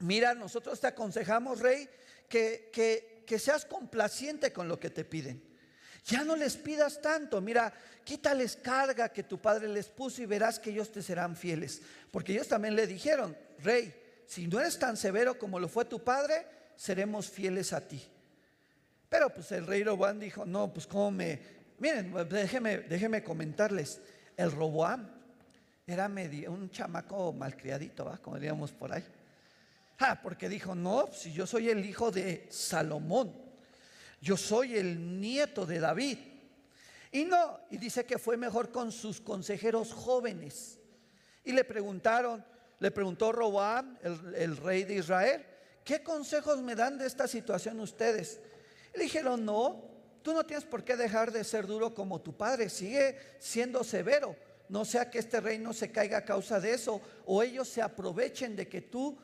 mira, 0.00 0.34
nosotros 0.34 0.78
te 0.78 0.88
aconsejamos, 0.88 1.60
rey, 1.60 1.88
que, 2.28 2.70
que, 3.26 3.38
seas 3.38 3.64
complaciente 3.64 4.52
con 4.52 4.68
lo 4.68 4.78
que 4.78 4.90
te 4.90 5.04
piden. 5.04 5.42
Ya 6.04 6.24
no 6.24 6.36
les 6.36 6.56
pidas 6.56 7.02
tanto, 7.02 7.40
mira, 7.40 7.72
quítales 8.04 8.56
carga 8.56 9.10
que 9.10 9.24
tu 9.24 9.38
padre 9.38 9.68
les 9.68 9.88
puso 9.88 10.22
y 10.22 10.26
verás 10.26 10.58
que 10.58 10.70
ellos 10.70 10.90
te 10.90 11.02
serán 11.02 11.36
fieles. 11.36 11.82
Porque 12.10 12.32
ellos 12.32 12.48
también 12.48 12.74
le 12.74 12.86
dijeron, 12.86 13.36
rey, 13.58 13.94
si 14.26 14.46
no 14.46 14.58
eres 14.60 14.78
tan 14.78 14.96
severo 14.96 15.38
como 15.38 15.60
lo 15.60 15.68
fue 15.68 15.84
tu 15.84 16.02
padre, 16.02 16.46
seremos 16.76 17.28
fieles 17.28 17.72
a 17.72 17.86
ti. 17.86 18.02
Pero 19.08 19.30
pues 19.30 19.52
el 19.52 19.66
rey 19.66 19.82
Roboam 19.82 20.18
dijo, 20.18 20.44
no, 20.44 20.72
pues 20.72 20.86
cómo 20.86 21.10
me... 21.10 21.58
Miren, 21.78 22.12
déjeme, 22.28 22.78
déjeme 22.78 23.22
comentarles, 23.22 24.00
el 24.36 24.50
Roboam 24.52 25.08
era 25.86 26.08
medio, 26.08 26.52
un 26.52 26.70
chamaco 26.70 27.32
malcriadito, 27.32 28.04
¿va? 28.04 28.18
como 28.18 28.36
diríamos 28.36 28.72
por 28.72 28.92
ahí. 28.92 29.04
Ah, 29.98 30.20
porque 30.22 30.48
dijo, 30.48 30.74
no, 30.74 31.08
si 31.12 31.32
yo 31.32 31.46
soy 31.46 31.68
el 31.70 31.84
hijo 31.84 32.10
de 32.10 32.46
Salomón, 32.50 33.34
yo 34.20 34.36
soy 34.36 34.76
el 34.76 35.20
nieto 35.20 35.66
de 35.66 35.80
David. 35.80 36.18
Y 37.10 37.24
no, 37.24 37.60
y 37.70 37.78
dice 37.78 38.04
que 38.04 38.18
fue 38.18 38.36
mejor 38.36 38.70
con 38.70 38.92
sus 38.92 39.20
consejeros 39.20 39.92
jóvenes. 39.92 40.78
Y 41.44 41.52
le 41.52 41.64
preguntaron, 41.64 42.44
le 42.78 42.90
preguntó 42.90 43.32
Roboam, 43.32 43.98
el, 44.02 44.34
el, 44.36 44.56
rey 44.56 44.84
de 44.84 44.96
Israel, 44.96 45.44
¿qué 45.84 46.02
consejos 46.02 46.62
me 46.62 46.76
dan 46.76 46.98
de 46.98 47.06
esta 47.06 47.26
situación 47.26 47.80
ustedes? 47.80 48.40
Le 48.94 49.04
dijeron, 49.04 49.44
no, 49.44 49.84
tú 50.22 50.32
no 50.32 50.44
tienes 50.44 50.64
por 50.64 50.84
qué 50.84 50.96
dejar 50.96 51.32
de 51.32 51.42
ser 51.42 51.66
duro 51.66 51.94
como 51.94 52.20
tu 52.20 52.36
padre, 52.36 52.68
sigue 52.68 53.18
siendo 53.40 53.82
severo. 53.82 54.36
No 54.68 54.84
sea 54.84 55.10
que 55.10 55.18
este 55.18 55.40
reino 55.40 55.72
se 55.72 55.90
caiga 55.90 56.18
a 56.18 56.24
causa 56.24 56.60
de 56.60 56.74
eso 56.74 57.00
o 57.24 57.42
ellos 57.42 57.68
se 57.68 57.80
aprovechen 57.80 58.54
de 58.54 58.68
que 58.68 58.82
tú 58.82 59.16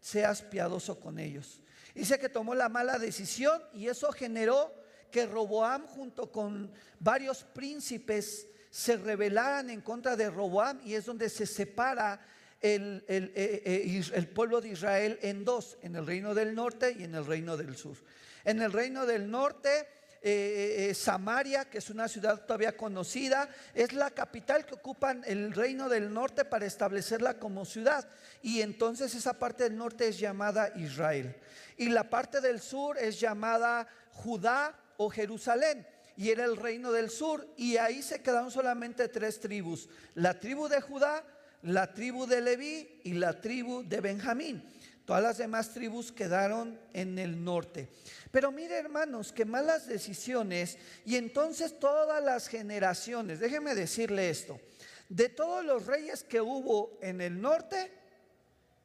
seas 0.00 0.42
piadoso 0.42 0.98
con 1.00 1.18
ellos. 1.18 1.60
Dice 1.94 2.18
que 2.18 2.28
tomó 2.28 2.54
la 2.54 2.68
mala 2.68 2.98
decisión 2.98 3.60
y 3.72 3.88
eso 3.88 4.12
generó 4.12 4.72
que 5.10 5.26
Roboam 5.26 5.86
junto 5.86 6.30
con 6.30 6.70
varios 7.00 7.44
príncipes 7.44 8.46
se 8.70 8.96
rebelaran 8.96 9.70
en 9.70 9.80
contra 9.80 10.16
de 10.16 10.30
Roboam 10.30 10.80
y 10.84 10.94
es 10.94 11.06
donde 11.06 11.28
se 11.28 11.46
separa 11.46 12.20
el, 12.60 13.04
el, 13.08 13.32
eh, 13.34 13.62
eh, 13.64 14.02
el, 14.14 14.28
pueblo 14.28 14.60
de 14.60 14.70
Israel 14.70 15.18
en 15.22 15.44
dos, 15.44 15.78
en 15.82 15.96
el 15.96 16.06
reino 16.06 16.34
del 16.34 16.54
norte 16.54 16.94
y 16.98 17.04
en 17.04 17.14
el 17.14 17.24
reino 17.24 17.56
del 17.56 17.76
sur. 17.76 17.96
En 18.44 18.60
el 18.60 18.72
reino 18.72 19.06
del 19.06 19.30
norte 19.30 19.86
eh, 20.20 20.88
eh, 20.90 20.94
Samaria, 20.94 21.66
que 21.66 21.78
es 21.78 21.90
una 21.90 22.08
ciudad 22.08 22.44
todavía 22.44 22.76
conocida, 22.76 23.48
es 23.74 23.92
la 23.92 24.10
capital 24.10 24.66
que 24.66 24.74
ocupan 24.74 25.22
el 25.26 25.52
reino 25.52 25.88
del 25.88 26.12
norte 26.12 26.44
para 26.44 26.66
establecerla 26.66 27.38
como 27.38 27.64
ciudad. 27.64 28.08
Y 28.42 28.60
entonces 28.62 29.14
esa 29.14 29.38
parte 29.38 29.64
del 29.64 29.76
norte 29.76 30.08
es 30.08 30.18
llamada 30.18 30.72
Israel. 30.76 31.36
Y 31.76 31.90
la 31.90 32.10
parte 32.10 32.40
del 32.40 32.60
sur 32.60 32.98
es 32.98 33.20
llamada 33.20 33.86
Judá 34.12 34.74
o 34.96 35.08
Jerusalén. 35.08 35.86
Y 36.16 36.30
era 36.30 36.44
el 36.44 36.56
reino 36.56 36.90
del 36.90 37.10
sur. 37.10 37.46
Y 37.56 37.76
ahí 37.76 38.02
se 38.02 38.20
quedaron 38.20 38.50
solamente 38.50 39.06
tres 39.08 39.38
tribus. 39.38 39.88
La 40.14 40.40
tribu 40.40 40.68
de 40.68 40.80
Judá, 40.80 41.24
la 41.62 41.92
tribu 41.92 42.26
de 42.26 42.40
Leví 42.40 43.00
y 43.04 43.12
la 43.14 43.40
tribu 43.40 43.84
de 43.84 44.00
Benjamín. 44.00 44.64
Todas 45.08 45.22
las 45.22 45.38
demás 45.38 45.70
tribus 45.70 46.12
quedaron 46.12 46.78
en 46.92 47.18
el 47.18 47.42
norte. 47.42 47.88
Pero 48.30 48.52
mire 48.52 48.76
hermanos, 48.76 49.32
que 49.32 49.46
malas 49.46 49.86
decisiones 49.86 50.76
y 51.06 51.16
entonces 51.16 51.80
todas 51.80 52.22
las 52.22 52.46
generaciones, 52.46 53.40
déjeme 53.40 53.74
decirle 53.74 54.28
esto, 54.28 54.60
de 55.08 55.30
todos 55.30 55.64
los 55.64 55.86
reyes 55.86 56.24
que 56.24 56.42
hubo 56.42 56.98
en 57.00 57.22
el 57.22 57.40
norte, 57.40 57.90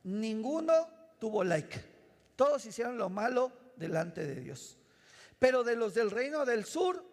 ninguno 0.05 0.87
tuvo 1.19 1.43
like. 1.43 1.83
Todos 2.37 2.65
hicieron 2.67 2.97
lo 2.97 3.09
malo 3.09 3.51
delante 3.75 4.25
de 4.25 4.35
Dios. 4.35 4.77
Pero 5.39 5.65
de 5.65 5.75
los 5.75 5.93
del 5.93 6.09
reino 6.09 6.45
del 6.45 6.63
sur, 6.63 7.03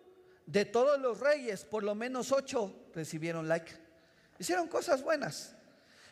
de 0.46 0.66
todos 0.66 1.00
los 1.00 1.18
reyes, 1.18 1.64
por 1.64 1.82
lo 1.82 1.96
menos 1.96 2.30
ocho 2.30 2.72
recibieron 2.94 3.48
like. 3.48 3.72
Hicieron 4.38 4.68
cosas 4.68 5.02
buenas. 5.02 5.56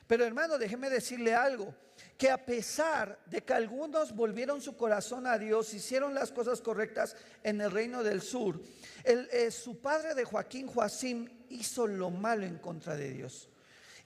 Pero 0.09 0.25
hermano, 0.25 0.57
déjeme 0.57 0.89
decirle 0.89 1.35
algo 1.35 1.75
que 2.17 2.31
a 2.31 2.45
pesar 2.45 3.21
de 3.27 3.43
que 3.43 3.53
algunos 3.53 4.17
volvieron 4.17 4.61
su 4.63 4.75
corazón 4.75 5.27
a 5.27 5.39
Dios, 5.39 5.75
hicieron 5.75 6.15
las 6.15 6.33
cosas 6.33 6.63
correctas 6.63 7.15
en 7.45 7.61
el 7.61 7.71
reino 7.71 8.03
del 8.03 8.23
sur, 8.23 8.61
eh, 9.05 9.51
su 9.51 9.81
padre 9.81 10.15
de 10.15 10.25
Joaquín 10.25 10.67
Joacim 10.67 11.29
hizo 11.51 11.87
lo 11.87 12.11
malo 12.11 12.47
en 12.47 12.59
contra 12.59 12.97
de 12.97 13.11
Dios. 13.13 13.51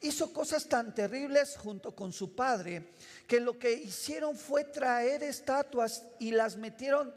Hizo 0.00 0.32
cosas 0.32 0.68
tan 0.68 0.92
terribles 0.92 1.56
junto 1.56 1.94
con 1.94 2.12
su 2.12 2.34
padre 2.34 2.88
que 3.28 3.38
lo 3.38 3.56
que 3.56 3.72
hicieron 3.72 4.36
fue 4.36 4.64
traer 4.64 5.22
estatuas 5.22 6.04
y 6.18 6.32
las 6.32 6.56
metieron 6.56 7.14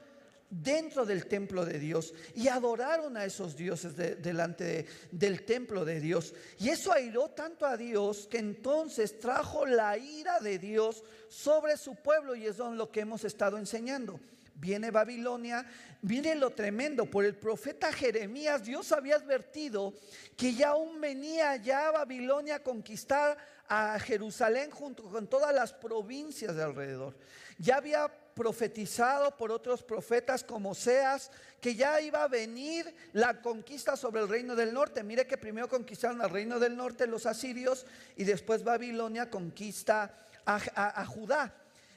dentro 0.50 1.06
del 1.06 1.26
templo 1.26 1.66
de 1.66 1.80
Dios 1.80 2.14
y 2.36 2.48
adoraron 2.48 3.18
a 3.18 3.26
esos 3.26 3.56
dioses 3.56 3.96
delante 3.96 4.86
del 5.12 5.44
templo 5.44 5.86
de 5.86 6.00
Dios. 6.00 6.34
Y 6.60 6.70
eso 6.70 6.92
airó 6.92 7.30
tanto 7.30 7.66
a 7.66 7.78
Dios 7.78 8.28
que 8.30 8.38
entonces 8.38 9.20
trajo 9.20 9.66
la 9.66 9.98
ira 9.98 10.40
de 10.40 10.60
Dios 10.60 11.04
sobre 11.28 11.78
su 11.78 11.96
pueblo 11.96 12.36
y 12.36 12.46
es 12.46 12.58
lo 12.58 12.92
que 12.92 13.02
hemos 13.02 13.24
estado 13.24 13.58
enseñando. 13.58 14.20
Viene 14.58 14.90
Babilonia, 14.90 15.66
viene 16.02 16.34
lo 16.36 16.52
tremendo. 16.52 17.06
Por 17.06 17.26
el 17.26 17.36
profeta 17.36 17.92
Jeremías, 17.92 18.64
Dios 18.64 18.94
había 18.94 19.16
advertido 19.16 19.94
que 20.38 20.54
ya 20.54 20.70
aún 20.70 21.02
venía 21.02 21.58
ya 21.58 21.92
Babilonia 21.92 22.56
a 22.56 22.64
conquistar 22.64 23.38
a 23.68 24.00
Jerusalén 24.00 24.72
junto 24.72 25.04
con 25.04 25.28
todas 25.28 25.54
las 25.54 25.74
provincias 25.74 26.56
de 26.56 26.64
alrededor. 26.64 27.18
Ya 27.58 27.78
había 27.78 28.10
profetizado 28.36 29.36
por 29.38 29.50
otros 29.50 29.82
profetas 29.82 30.44
como 30.44 30.76
Seas, 30.76 31.32
que 31.62 31.74
ya 31.74 32.00
iba 32.02 32.22
a 32.22 32.28
venir 32.28 32.94
la 33.14 33.42
conquista 33.42 33.96
sobre 33.96 34.22
el 34.22 34.28
reino 34.28 34.56
del 34.56 34.74
norte. 34.74 35.02
Mire 35.04 35.26
que 35.26 35.38
primero 35.38 35.70
conquistaron 35.70 36.22
al 36.22 36.30
reino 36.30 36.60
del 36.60 36.76
norte 36.76 37.08
los 37.08 37.26
asirios 37.26 37.86
y 38.18 38.26
después 38.26 38.64
Babilonia 38.64 39.30
conquista 39.30 40.14
a, 40.46 41.06
Judá. 41.06 41.56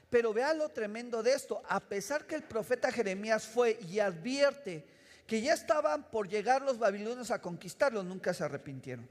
Pero 0.08 0.32
vea 0.32 0.54
lo 0.54 0.70
tremendo 0.70 1.22
de 1.22 1.34
esto, 1.34 1.60
a 1.68 1.80
pesar 1.80 2.26
que 2.26 2.36
el 2.36 2.44
profeta 2.44 2.90
Jeremías 2.92 3.44
fue 3.44 3.78
y 3.90 3.98
advierte 3.98 4.86
que 5.26 5.42
ya 5.42 5.52
estaban 5.52 6.08
por 6.08 6.28
llegar 6.28 6.62
los 6.62 6.78
babilonios 6.78 7.30
a 7.30 7.42
conquistarlos, 7.42 8.04
nunca 8.04 8.32
se 8.32 8.44
arrepintieron. 8.44 9.06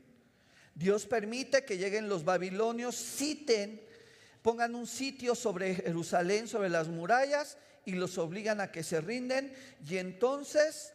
Dios 0.74 1.06
permite 1.06 1.66
que 1.66 1.78
lleguen 1.78 2.08
los 2.08 2.24
babilonios, 2.24 2.96
citen 2.96 3.87
pongan 4.48 4.76
un 4.76 4.88
sitio 4.88 5.36
sobre 5.36 5.76
Jerusalén, 5.76 6.48
sobre 6.48 6.70
las 6.70 6.88
murallas, 6.88 7.58
y 7.84 7.92
los 7.92 8.18
obligan 8.18 8.62
a 8.62 8.72
que 8.72 8.82
se 8.82 9.02
rinden. 9.02 9.54
Y 9.86 9.98
entonces, 9.98 10.94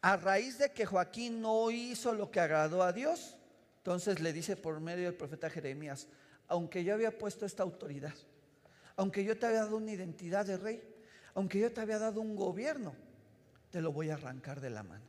a 0.00 0.16
raíz 0.16 0.58
de 0.58 0.72
que 0.72 0.84
Joaquín 0.84 1.40
no 1.40 1.70
hizo 1.70 2.12
lo 2.12 2.32
que 2.32 2.40
agradó 2.40 2.82
a 2.82 2.92
Dios, 2.92 3.36
entonces 3.76 4.18
le 4.18 4.32
dice 4.32 4.56
por 4.56 4.80
medio 4.80 5.04
del 5.04 5.14
profeta 5.14 5.48
Jeremías, 5.50 6.08
aunque 6.48 6.82
yo 6.82 6.94
había 6.94 7.16
puesto 7.16 7.46
esta 7.46 7.62
autoridad, 7.62 8.14
aunque 8.96 9.22
yo 9.22 9.38
te 9.38 9.46
había 9.46 9.60
dado 9.60 9.76
una 9.76 9.92
identidad 9.92 10.44
de 10.44 10.56
rey, 10.56 10.82
aunque 11.34 11.60
yo 11.60 11.72
te 11.72 11.80
había 11.80 12.00
dado 12.00 12.20
un 12.20 12.34
gobierno, 12.34 12.92
te 13.70 13.80
lo 13.80 13.92
voy 13.92 14.10
a 14.10 14.14
arrancar 14.14 14.60
de 14.60 14.70
la 14.70 14.82
mano. 14.82 15.04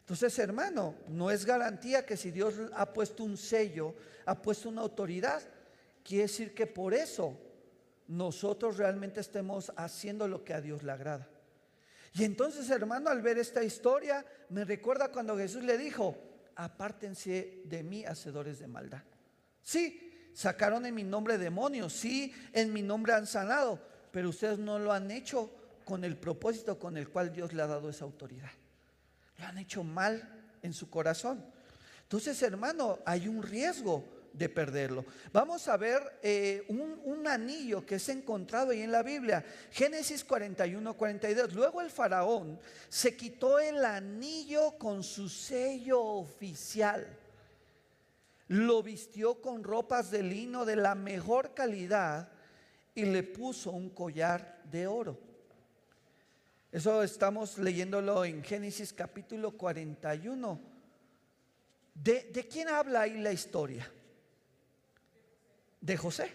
Entonces, 0.00 0.36
hermano, 0.40 0.96
no 1.06 1.30
es 1.30 1.44
garantía 1.44 2.04
que 2.04 2.16
si 2.16 2.32
Dios 2.32 2.54
ha 2.74 2.92
puesto 2.92 3.22
un 3.22 3.36
sello, 3.36 3.94
ha 4.26 4.34
puesto 4.42 4.68
una 4.68 4.80
autoridad, 4.80 5.42
Quiere 6.08 6.22
decir 6.22 6.54
que 6.54 6.66
por 6.66 6.94
eso 6.94 7.38
nosotros 8.06 8.78
realmente 8.78 9.20
estemos 9.20 9.70
haciendo 9.76 10.26
lo 10.26 10.42
que 10.42 10.54
a 10.54 10.62
Dios 10.62 10.82
le 10.82 10.90
agrada. 10.90 11.28
Y 12.14 12.24
entonces, 12.24 12.70
hermano, 12.70 13.10
al 13.10 13.20
ver 13.20 13.36
esta 13.36 13.62
historia, 13.62 14.24
me 14.48 14.64
recuerda 14.64 15.12
cuando 15.12 15.36
Jesús 15.36 15.62
le 15.64 15.76
dijo, 15.76 16.16
apártense 16.56 17.60
de 17.66 17.82
mí, 17.82 18.06
hacedores 18.06 18.58
de 18.58 18.68
maldad. 18.68 19.02
Sí, 19.62 20.30
sacaron 20.32 20.86
en 20.86 20.94
mi 20.94 21.04
nombre 21.04 21.36
demonios, 21.36 21.92
sí, 21.92 22.32
en 22.54 22.72
mi 22.72 22.80
nombre 22.80 23.12
han 23.12 23.26
sanado, 23.26 23.78
pero 24.10 24.30
ustedes 24.30 24.58
no 24.58 24.78
lo 24.78 24.94
han 24.94 25.10
hecho 25.10 25.50
con 25.84 26.04
el 26.04 26.16
propósito 26.16 26.78
con 26.78 26.96
el 26.96 27.10
cual 27.10 27.34
Dios 27.34 27.52
le 27.52 27.60
ha 27.60 27.66
dado 27.66 27.90
esa 27.90 28.06
autoridad. 28.06 28.52
lo 29.36 29.44
han 29.44 29.58
hecho 29.58 29.84
mal 29.84 30.56
en 30.62 30.72
su 30.72 30.88
corazón. 30.88 31.44
Entonces, 32.04 32.42
hermano, 32.42 32.98
hay 33.04 33.28
un 33.28 33.42
riesgo 33.42 34.17
de 34.32 34.48
perderlo. 34.48 35.04
Vamos 35.32 35.68
a 35.68 35.76
ver 35.76 36.00
eh, 36.22 36.64
un, 36.68 37.26
anillo 37.26 37.84
que 37.84 37.96
es 37.96 38.08
encontrado 38.08 38.70
ahí 38.70 38.80
en 38.80 38.92
la 38.92 39.02
Biblia, 39.02 39.44
Génesis 39.70 40.24
41, 40.24 40.94
42. 40.94 41.52
Luego 41.52 41.80
el 41.82 41.90
faraón 41.90 42.58
se 42.88 43.16
quitó 43.16 43.58
el 43.58 43.84
anillo 43.84 44.78
con 44.78 45.02
su 45.02 45.28
sello 45.28 46.02
oficial, 46.02 47.06
lo 48.48 48.82
vistió 48.82 49.42
con 49.42 49.62
ropas 49.62 50.10
de 50.10 50.22
lino 50.22 50.64
de 50.64 50.76
la 50.76 50.94
mejor 50.94 51.52
calidad 51.52 52.30
y 52.94 53.04
le 53.04 53.22
puso 53.22 53.72
un 53.72 53.90
collar 53.90 54.62
de 54.64 54.86
oro. 54.86 55.18
Eso 56.72 57.02
estamos 57.02 57.58
leyéndolo 57.58 58.24
en 58.24 58.42
Génesis 58.42 58.92
capítulo 58.92 59.52
41. 59.52 60.60
¿De, 61.94 62.30
¿De 62.32 62.46
quién 62.46 62.68
habla 62.68 63.02
ahí 63.02 63.18
la 63.18 63.32
historia? 63.32 63.90
De 65.80 65.96
José. 65.96 66.32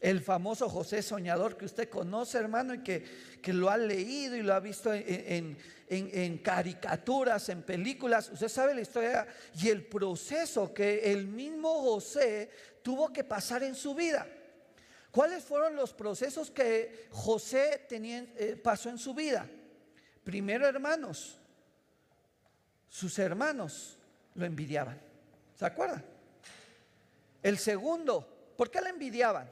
El 0.00 0.22
famoso 0.22 0.68
José 0.70 1.02
soñador 1.02 1.58
que 1.58 1.66
usted 1.66 1.90
conoce, 1.90 2.38
hermano, 2.38 2.72
y 2.72 2.82
que, 2.82 3.04
que 3.42 3.52
lo 3.52 3.68
ha 3.68 3.76
leído 3.76 4.34
y 4.34 4.42
lo 4.42 4.54
ha 4.54 4.60
visto 4.60 4.94
en, 4.94 5.58
en, 5.88 6.38
caricaturas, 6.38 7.50
en 7.50 7.62
películas. 7.62 8.30
Usted 8.32 8.48
sabe 8.48 8.74
la 8.74 8.80
historia 8.80 9.26
y 9.60 9.68
el 9.68 9.84
proceso 9.84 10.72
que 10.72 11.12
el 11.12 11.26
mismo 11.26 11.82
José 11.82 12.48
tuvo 12.82 13.12
que 13.12 13.24
pasar 13.24 13.62
en 13.62 13.74
su 13.74 13.94
vida. 13.94 14.26
¿Cuáles 15.10 15.44
fueron 15.44 15.76
los 15.76 15.92
procesos 15.92 16.50
que 16.50 17.08
José 17.10 17.84
tenía, 17.86 18.24
eh, 18.36 18.58
pasó 18.62 18.88
en 18.88 18.98
su 18.98 19.12
vida? 19.12 19.46
Primero, 20.24 20.66
hermanos, 20.66 21.36
sus 22.88 23.18
hermanos 23.18 23.98
lo 24.34 24.46
envidiaban. 24.46 24.98
¿Se 25.56 25.66
acuerdan? 25.66 26.04
El 27.42 27.58
segundo, 27.58 28.52
¿por 28.56 28.70
qué 28.70 28.80
le 28.80 28.90
envidiaban? 28.90 29.50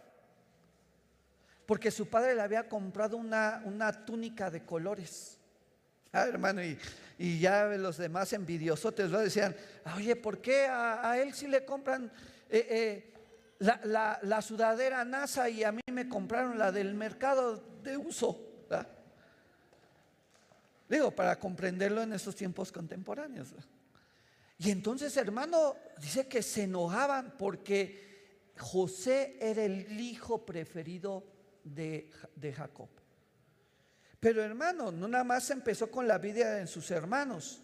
Porque 1.66 1.90
su 1.90 2.08
padre 2.08 2.34
le 2.34 2.42
había 2.42 2.68
comprado 2.68 3.16
una, 3.16 3.62
una 3.64 4.04
túnica 4.04 4.50
de 4.50 4.64
colores. 4.64 5.38
Ah, 6.12 6.26
hermano, 6.26 6.62
y, 6.62 6.78
ya 7.40 7.66
los 7.66 7.98
demás 7.98 8.32
envidiosotes 8.32 9.10
lo 9.10 9.18
decían, 9.18 9.54
oye, 9.96 10.16
¿por 10.16 10.40
qué 10.40 10.66
a, 10.66 11.18
él 11.18 11.34
sí 11.34 11.46
le 11.46 11.64
compran 11.64 12.10
eh, 12.48 12.66
eh, 12.70 13.14
la, 13.58 14.18
la, 14.22 14.40
sudadera 14.40 15.04
NASA 15.04 15.50
y 15.50 15.64
a 15.64 15.72
mí 15.72 15.82
me 15.92 16.08
compraron 16.08 16.58
la 16.58 16.72
del 16.72 16.94
mercado 16.94 17.62
de 17.82 17.96
uso? 17.96 18.44
Digo, 20.88 21.10
para 21.10 21.38
comprenderlo 21.38 22.02
en 22.02 22.14
estos 22.14 22.34
tiempos 22.34 22.72
contemporáneos. 22.72 23.48
Y 24.58 24.70
entonces, 24.70 25.16
hermano, 25.16 25.76
dice 26.00 26.26
que 26.26 26.42
se 26.42 26.64
enojaban 26.64 27.36
porque 27.38 28.52
José 28.58 29.36
era 29.40 29.64
el 29.64 30.00
hijo 30.00 30.44
preferido 30.44 31.24
de, 31.62 32.10
Jacob. 32.56 32.88
Pero 34.18 34.42
hermano, 34.42 34.90
no 34.90 35.06
nada 35.06 35.22
más 35.22 35.48
empezó 35.50 35.90
con 35.90 36.08
la 36.08 36.18
vida 36.18 36.56
de 36.56 36.66
sus 36.66 36.90
hermanos, 36.90 37.62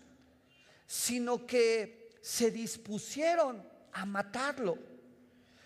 sino 0.86 1.44
que 1.46 2.10
se 2.22 2.52
dispusieron 2.52 3.68
a 3.92 4.06
matarlo. 4.06 4.78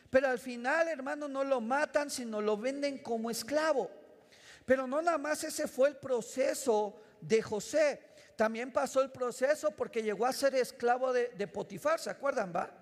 Pero 0.08 0.28
al 0.28 0.38
final, 0.38 0.88
hermano, 0.88 1.28
no 1.28 1.44
lo 1.44 1.60
matan, 1.60 2.10
sino 2.10 2.40
lo 2.40 2.56
venden 2.56 3.02
como 3.02 3.30
esclavo. 3.30 3.90
Pero 4.64 4.86
no 4.86 5.02
nada 5.02 5.18
más 5.18 5.44
ese 5.44 5.68
fue 5.68 5.90
el 5.90 5.96
proceso 5.96 7.02
de 7.20 7.42
José, 7.42 8.07
también 8.38 8.70
pasó 8.70 9.02
el 9.02 9.10
proceso 9.10 9.72
porque 9.72 10.00
llegó 10.00 10.24
a 10.24 10.32
ser 10.32 10.54
esclavo 10.54 11.12
de, 11.12 11.48
Potifar, 11.48 11.98
¿se 11.98 12.08
acuerdan, 12.08 12.52
va? 12.54 12.72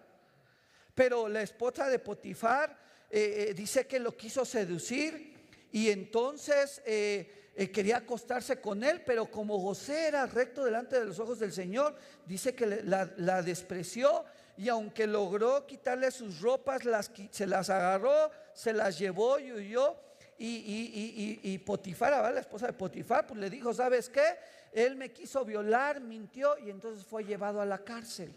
Pero 0.94 1.30
la 1.30 1.40
esposa 1.40 1.88
de 1.88 1.98
Potifar 1.98 2.78
eh, 3.08 3.46
eh, 3.48 3.54
dice 3.54 3.86
que 3.86 3.98
lo 3.98 4.14
quiso 4.14 4.44
seducir 4.44 5.34
y 5.72 5.88
entonces 5.88 6.82
eh, 6.84 7.70
quería 7.72 7.96
acostarse 7.96 8.60
con 8.60 8.84
él, 8.84 9.02
pero 9.06 9.30
como 9.30 9.58
José 9.58 10.08
era 10.08 10.26
recto 10.26 10.62
delante 10.62 10.98
de 10.98 11.06
los 11.06 11.18
ojos 11.20 11.38
del 11.38 11.54
Señor, 11.54 11.96
dice 12.26 12.54
que 12.54 12.66
la, 12.66 13.40
despreció 13.40 14.26
y 14.58 14.68
aunque 14.68 15.06
logró 15.06 15.66
quitarle 15.66 16.10
sus 16.10 16.42
ropas, 16.42 16.82
se 17.30 17.46
las 17.46 17.70
agarró, 17.70 18.30
se 18.52 18.74
las 18.74 18.98
llevó 18.98 19.38
y 19.38 19.52
huyó. 19.52 20.05
Y, 20.38 21.58
Potifar, 21.64 22.32
la 22.32 22.40
esposa 22.40 22.66
de 22.66 22.72
Potifar, 22.72 23.26
pues 23.26 23.40
le 23.40 23.50
dijo, 23.50 23.72
¿sabes 23.72 24.08
qué? 24.08 24.36
Él 24.72 24.96
me 24.96 25.10
quiso 25.10 25.44
violar, 25.44 26.00
mintió 26.00 26.58
y 26.58 26.70
entonces 26.70 27.04
fue 27.04 27.24
llevado 27.24 27.60
a 27.60 27.66
la 27.66 27.78
cárcel. 27.78 28.34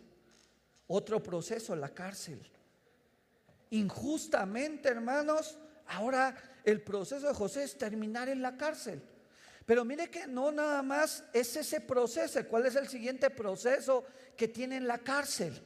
Otro 0.87 1.21
proceso, 1.21 1.75
la 1.75 1.89
cárcel. 1.89 2.41
Injustamente, 3.71 4.89
hermanos, 4.89 5.57
ahora 5.87 6.35
el 6.63 6.81
proceso 6.81 7.27
de 7.27 7.33
José 7.33 7.63
es 7.63 7.77
terminar 7.77 8.29
en 8.29 8.41
la 8.41 8.57
cárcel. 8.57 9.01
Pero 9.65 9.85
mire 9.85 10.09
que 10.09 10.25
no 10.25 10.51
nada 10.51 10.81
más 10.81 11.23
es 11.31 11.55
ese 11.55 11.81
proceso. 11.81 12.39
¿Cuál 12.47 12.65
es 12.65 12.75
el 12.75 12.87
siguiente 12.87 13.29
proceso 13.29 14.03
que 14.35 14.47
tiene 14.47 14.77
en 14.77 14.87
la 14.87 14.97
cárcel? 14.97 15.61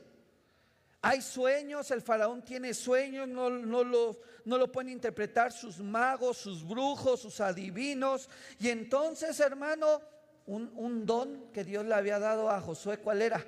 Hay 1.05 1.21
sueños, 1.21 1.91
el 1.91 2.01
faraón 2.01 2.41
tiene 2.45 2.73
sueños, 2.73 3.27
no, 3.27 3.49
lo, 3.49 4.17
no 4.45 4.57
lo 4.57 4.71
pueden 4.71 4.89
interpretar 4.89 5.51
sus 5.51 5.79
magos, 5.79 6.37
sus 6.37 6.65
brujos, 6.65 7.19
sus 7.19 7.41
adivinos. 7.41 8.29
Y 8.57 8.69
entonces, 8.69 9.37
hermano, 9.41 10.01
un, 10.45 11.05
don 11.05 11.51
que 11.51 11.65
Dios 11.65 11.85
le 11.85 11.93
había 11.93 12.19
dado 12.19 12.49
a 12.49 12.61
Josué, 12.61 12.99
¿cuál 12.99 13.21
era? 13.21 13.45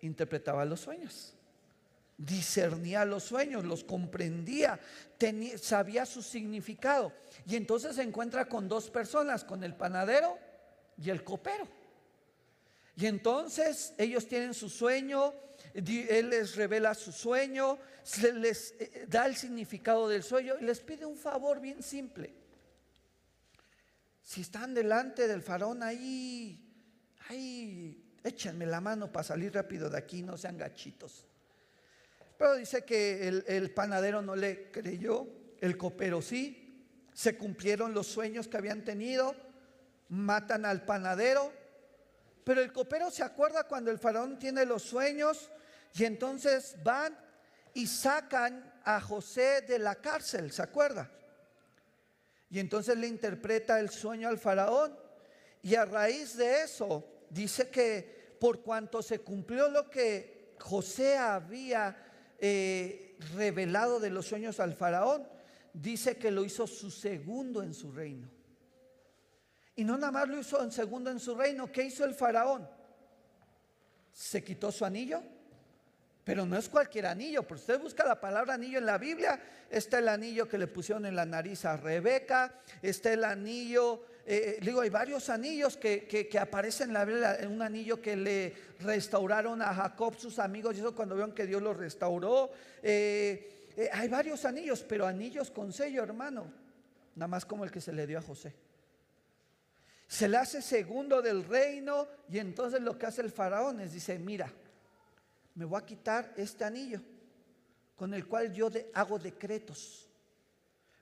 Interpretaba 0.00 0.64
los 0.64 0.80
sueños 0.80 1.34
discernía 2.16 3.04
los 3.04 3.24
sueños, 3.24 3.64
los 3.64 3.82
comprendía, 3.82 4.78
sabía 5.60 6.06
su 6.06 6.22
significado. 6.22 7.12
Y 7.46 7.56
entonces 7.56 7.96
se 7.96 8.02
encuentra 8.02 8.44
con 8.44 8.68
dos 8.68 8.90
personas, 8.90 9.42
con 9.42 9.64
el 9.64 9.74
panadero 9.74 10.38
y 10.96 11.10
el 11.10 11.24
copero. 11.24 11.66
Y 12.94 13.06
entonces 13.06 13.94
ellos 13.98 14.28
tienen 14.28 14.54
su 14.54 14.68
sueño, 14.68 15.34
él 15.74 16.30
les 16.30 16.56
revela 16.56 16.94
su 16.94 17.12
sueño, 17.12 17.78
les 18.34 18.74
eh, 18.78 19.06
da 19.08 19.26
el 19.26 19.36
significado 19.36 20.08
del 20.08 20.22
sueño 20.22 20.54
y 20.60 20.64
les 20.64 20.80
pide 20.80 21.06
un 21.06 21.16
favor 21.16 21.60
bien 21.60 21.82
simple. 21.82 22.34
Si 24.22 24.42
están 24.42 24.74
delante 24.74 25.26
del 25.26 25.42
faraón 25.42 25.82
ahí, 25.82 26.58
ahí, 27.28 28.18
échenme 28.22 28.66
la 28.66 28.80
mano 28.80 29.10
para 29.10 29.24
salir 29.24 29.54
rápido 29.54 29.90
de 29.90 29.98
aquí, 29.98 30.22
no 30.22 30.36
sean 30.36 30.56
gachitos. 30.56 31.26
Pero 32.38 32.54
dice 32.56 32.84
que 32.84 33.28
el 33.46 33.70
panadero 33.72 34.22
no 34.22 34.34
le 34.34 34.70
creyó, 34.70 35.26
el 35.60 35.76
copero 35.76 36.20
sí, 36.22 36.62
se 37.12 37.36
cumplieron 37.36 37.94
los 37.94 38.06
sueños 38.06 38.48
que 38.48 38.56
habían 38.56 38.84
tenido, 38.84 39.34
matan 40.08 40.64
al 40.64 40.84
panadero, 40.84 41.52
pero 42.44 42.60
el 42.60 42.72
copero 42.72 43.10
se 43.10 43.22
acuerda 43.22 43.64
cuando 43.64 43.90
el 43.90 43.98
faraón 43.98 44.38
tiene 44.38 44.64
los 44.64 44.82
sueños 44.82 45.50
y 45.94 46.04
entonces 46.04 46.76
van 46.82 47.16
y 47.74 47.86
sacan 47.86 48.72
a 48.84 49.00
José 49.00 49.62
de 49.62 49.78
la 49.78 49.96
cárcel, 49.96 50.50
¿se 50.52 50.62
acuerda? 50.62 51.10
Y 52.50 52.58
entonces 52.58 52.96
le 52.98 53.06
interpreta 53.06 53.80
el 53.80 53.88
sueño 53.88 54.28
al 54.28 54.38
faraón. 54.38 54.94
Y 55.62 55.74
a 55.74 55.84
raíz 55.84 56.36
de 56.36 56.62
eso 56.62 57.24
dice 57.30 57.70
que 57.70 58.36
por 58.38 58.62
cuanto 58.62 59.00
se 59.00 59.20
cumplió 59.20 59.68
lo 59.68 59.88
que 59.88 60.54
José 60.58 61.16
había 61.16 61.96
eh, 62.38 63.16
revelado 63.34 64.00
de 64.00 64.10
los 64.10 64.26
sueños 64.26 64.60
al 64.60 64.74
faraón, 64.74 65.26
dice 65.72 66.16
que 66.16 66.30
lo 66.30 66.44
hizo 66.44 66.66
su 66.66 66.90
segundo 66.90 67.62
en 67.62 67.72
su 67.72 67.90
reino. 67.92 68.28
Y 69.76 69.84
no 69.84 69.96
nada 69.96 70.12
más 70.12 70.28
lo 70.28 70.38
hizo 70.38 70.62
en 70.62 70.70
segundo 70.70 71.10
en 71.10 71.18
su 71.18 71.34
reino, 71.34 71.70
¿qué 71.72 71.84
hizo 71.84 72.04
el 72.04 72.14
faraón? 72.14 72.68
Se 74.12 74.44
quitó 74.44 74.70
su 74.70 74.84
anillo, 74.84 75.22
pero 76.24 76.44
no 76.44 76.56
es 76.56 76.68
cualquier 76.68 77.06
anillo, 77.06 77.42
porque 77.42 77.62
usted 77.62 77.80
busca 77.80 78.04
la 78.04 78.20
palabra 78.20 78.54
anillo 78.54 78.78
en 78.78 78.86
la 78.86 78.98
Biblia, 78.98 79.40
está 79.70 79.98
el 79.98 80.08
anillo 80.08 80.46
que 80.46 80.58
le 80.58 80.66
pusieron 80.66 81.06
en 81.06 81.16
la 81.16 81.24
nariz 81.24 81.64
a 81.64 81.76
Rebeca, 81.76 82.54
está 82.82 83.12
el 83.12 83.24
anillo, 83.24 84.04
eh, 84.24 84.58
digo, 84.62 84.82
hay 84.82 84.90
varios 84.90 85.28
anillos 85.30 85.76
que, 85.76 86.28
aparecen 86.40 86.88
en 86.90 86.94
la 86.94 87.04
Biblia, 87.04 87.38
un 87.48 87.60
anillo 87.60 88.00
que 88.00 88.14
le 88.14 88.54
restauraron 88.80 89.62
a 89.62 89.74
Jacob, 89.74 90.16
sus 90.16 90.38
amigos, 90.38 90.76
y 90.76 90.80
eso 90.80 90.94
cuando 90.94 91.14
vieron 91.16 91.32
que 91.32 91.46
Dios 91.46 91.60
lo 91.60 91.74
restauró. 91.74 92.50
Eh, 92.82 93.70
eh, 93.76 93.90
hay 93.92 94.08
varios 94.08 94.44
anillos, 94.44 94.84
pero 94.86 95.06
anillos 95.06 95.50
con 95.50 95.72
sello, 95.72 96.02
hermano, 96.02 96.52
nada 97.16 97.28
más 97.28 97.44
como 97.44 97.64
el 97.64 97.70
que 97.72 97.80
se 97.80 97.92
le 97.92 98.06
dio 98.06 98.18
a 98.18 98.22
José. 98.22 98.54
Se 100.12 100.28
le 100.28 100.36
hace 100.36 100.60
segundo 100.60 101.22
del 101.22 101.42
reino 101.42 102.06
y 102.28 102.38
entonces 102.38 102.82
lo 102.82 102.98
que 102.98 103.06
hace 103.06 103.22
el 103.22 103.30
faraón 103.30 103.80
es, 103.80 103.94
dice, 103.94 104.18
mira, 104.18 104.52
me 105.54 105.64
voy 105.64 105.80
a 105.80 105.86
quitar 105.86 106.34
este 106.36 106.64
anillo 106.64 107.00
con 107.96 108.12
el 108.12 108.28
cual 108.28 108.52
yo 108.52 108.68
hago 108.92 109.18
decretos, 109.18 110.06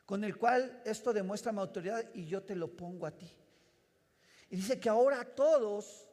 con 0.07 0.23
el 0.23 0.37
cual 0.37 0.81
esto 0.85 1.13
demuestra 1.13 1.51
mi 1.51 1.59
autoridad 1.59 2.05
y 2.15 2.25
yo 2.27 2.45
te 2.45 2.55
lo 2.55 2.69
pongo 2.69 3.05
a 3.05 3.11
ti. 3.11 3.29
Y 4.49 4.55
dice 4.55 4.79
que 4.79 4.89
ahora 4.89 5.25
todos 5.25 6.07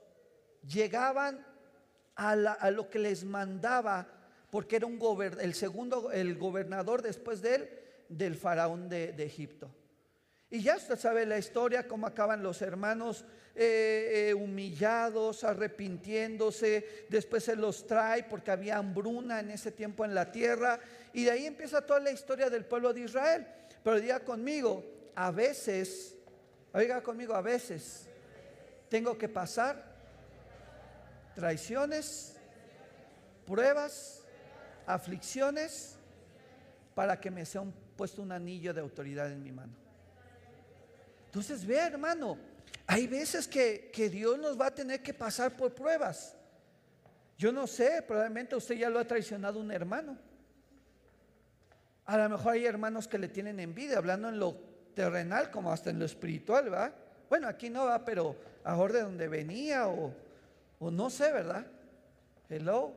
llegaban 0.67 1.45
a, 2.15 2.71
lo 2.71 2.89
que 2.89 2.97
les 2.97 3.23
mandaba, 3.23 4.07
porque 4.49 4.77
era 4.77 4.87
un 4.87 4.99
el 5.39 5.53
segundo, 5.53 6.11
el 6.11 6.35
gobernador 6.35 7.03
después 7.03 7.43
de 7.43 7.55
él, 7.55 7.69
del 8.09 8.33
faraón 8.35 8.89
de, 8.89 9.09
Egipto. 9.23 9.69
Y 10.49 10.61
ya 10.61 10.77
usted 10.77 10.97
sabe 10.97 11.25
la 11.25 11.37
historia, 11.37 11.87
cómo 11.87 12.07
acaban 12.07 12.41
los 12.41 12.61
hermanos 12.61 13.25
eh, 13.53 14.29
eh, 14.29 14.33
humillados, 14.33 15.43
arrepintiéndose, 15.43 17.07
después 17.09 17.43
se 17.43 17.55
los 17.55 17.85
trae 17.85 18.23
porque 18.23 18.51
había 18.51 18.77
hambruna 18.77 19.41
en 19.41 19.51
ese 19.51 19.71
tiempo 19.71 20.05
en 20.05 20.15
la 20.15 20.31
tierra, 20.31 20.79
y 21.11 21.25
de 21.25 21.31
ahí 21.31 21.45
empieza 21.45 21.85
toda 21.85 21.99
la 21.99 22.11
historia 22.11 22.49
del 22.49 22.63
pueblo 22.63 22.93
de 22.93 23.01
Israel. 23.01 23.45
Pero 23.83 23.99
diga 23.99 24.21
conmigo, 24.21 24.85
a 25.15 25.31
veces, 25.31 26.15
oiga 26.73 27.01
conmigo, 27.01 27.33
a 27.33 27.41
veces 27.41 28.07
tengo 28.89 29.17
que 29.17 29.27
pasar 29.27 29.83
traiciones, 31.35 32.37
pruebas, 33.45 34.23
aflicciones, 34.85 35.97
para 36.95 37.19
que 37.19 37.31
me 37.31 37.45
sea 37.45 37.63
puesto 37.97 38.21
un 38.21 38.31
anillo 38.31 38.73
de 38.73 38.79
autoridad 38.79 39.31
en 39.31 39.43
mi 39.43 39.51
mano. 39.51 39.86
Entonces, 41.37 41.67
ve 41.67 41.77
hermano, 41.77 42.35
hay 42.87 43.05
veces 43.05 43.47
que, 43.47 43.91
que 43.93 44.09
Dios 44.09 44.39
nos 44.39 44.59
va 44.59 44.65
a 44.65 44.73
tener 44.73 45.03
que 45.03 45.13
pasar 45.13 45.55
por 45.55 45.75
pruebas. 45.75 46.35
Yo 47.37 47.51
no 47.51 47.67
sé, 47.67 48.01
probablemente 48.01 48.55
usted 48.55 48.73
ya 48.73 48.89
lo 48.89 48.97
ha 48.97 49.05
traicionado 49.05 49.59
un 49.59 49.71
hermano. 49.71 50.17
A 52.05 52.17
lo 52.17 52.29
mejor 52.29 52.53
hay 52.53 52.65
hermanos 52.65 53.07
que 53.07 53.19
le 53.19 53.27
tienen 53.27 53.59
envidia, 53.59 53.99
hablando 53.99 54.29
en 54.29 54.39
lo 54.39 54.55
terrenal 54.95 55.51
como 55.51 55.71
hasta 55.71 55.91
en 55.91 55.99
lo 55.99 56.05
espiritual, 56.05 56.73
¿va? 56.73 56.91
Bueno, 57.29 57.47
aquí 57.47 57.69
no 57.69 57.85
va, 57.85 58.03
pero 58.03 58.35
ahora 58.63 58.95
de 58.95 59.01
donde 59.03 59.27
venía 59.27 59.89
o, 59.89 60.11
o 60.79 60.89
no 60.89 61.11
sé, 61.11 61.31
¿verdad? 61.31 61.67
Hello. 62.49 62.95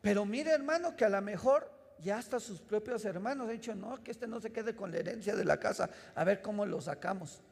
Pero 0.00 0.24
mire, 0.24 0.52
hermano, 0.52 0.96
que 0.96 1.04
a 1.04 1.10
lo 1.10 1.20
mejor 1.20 1.70
ya 1.98 2.16
hasta 2.16 2.40
sus 2.40 2.60
propios 2.60 3.04
hermanos 3.04 3.46
han 3.46 3.52
dicho, 3.52 3.74
no, 3.74 4.02
que 4.02 4.10
este 4.10 4.26
no 4.26 4.40
se 4.40 4.52
quede 4.52 4.74
con 4.74 4.90
la 4.90 4.96
herencia 4.96 5.36
de 5.36 5.44
la 5.44 5.60
casa, 5.60 5.90
a 6.14 6.24
ver 6.24 6.40
cómo 6.40 6.64
lo 6.64 6.80
sacamos. 6.80 7.42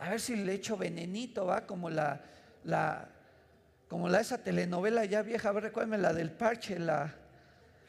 A 0.00 0.10
ver 0.10 0.20
si 0.20 0.34
le 0.34 0.54
echo 0.54 0.76
venenito, 0.76 1.44
va, 1.44 1.66
como 1.66 1.90
la, 1.90 2.22
la, 2.64 3.08
como 3.86 4.08
la 4.08 4.20
esa 4.20 4.38
telenovela 4.38 5.04
ya 5.04 5.20
vieja, 5.20 5.50
a 5.50 5.52
ver, 5.52 5.64
recuérdenme 5.64 5.98
la 5.98 6.14
del 6.14 6.30
parche, 6.30 6.78
la 6.78 7.14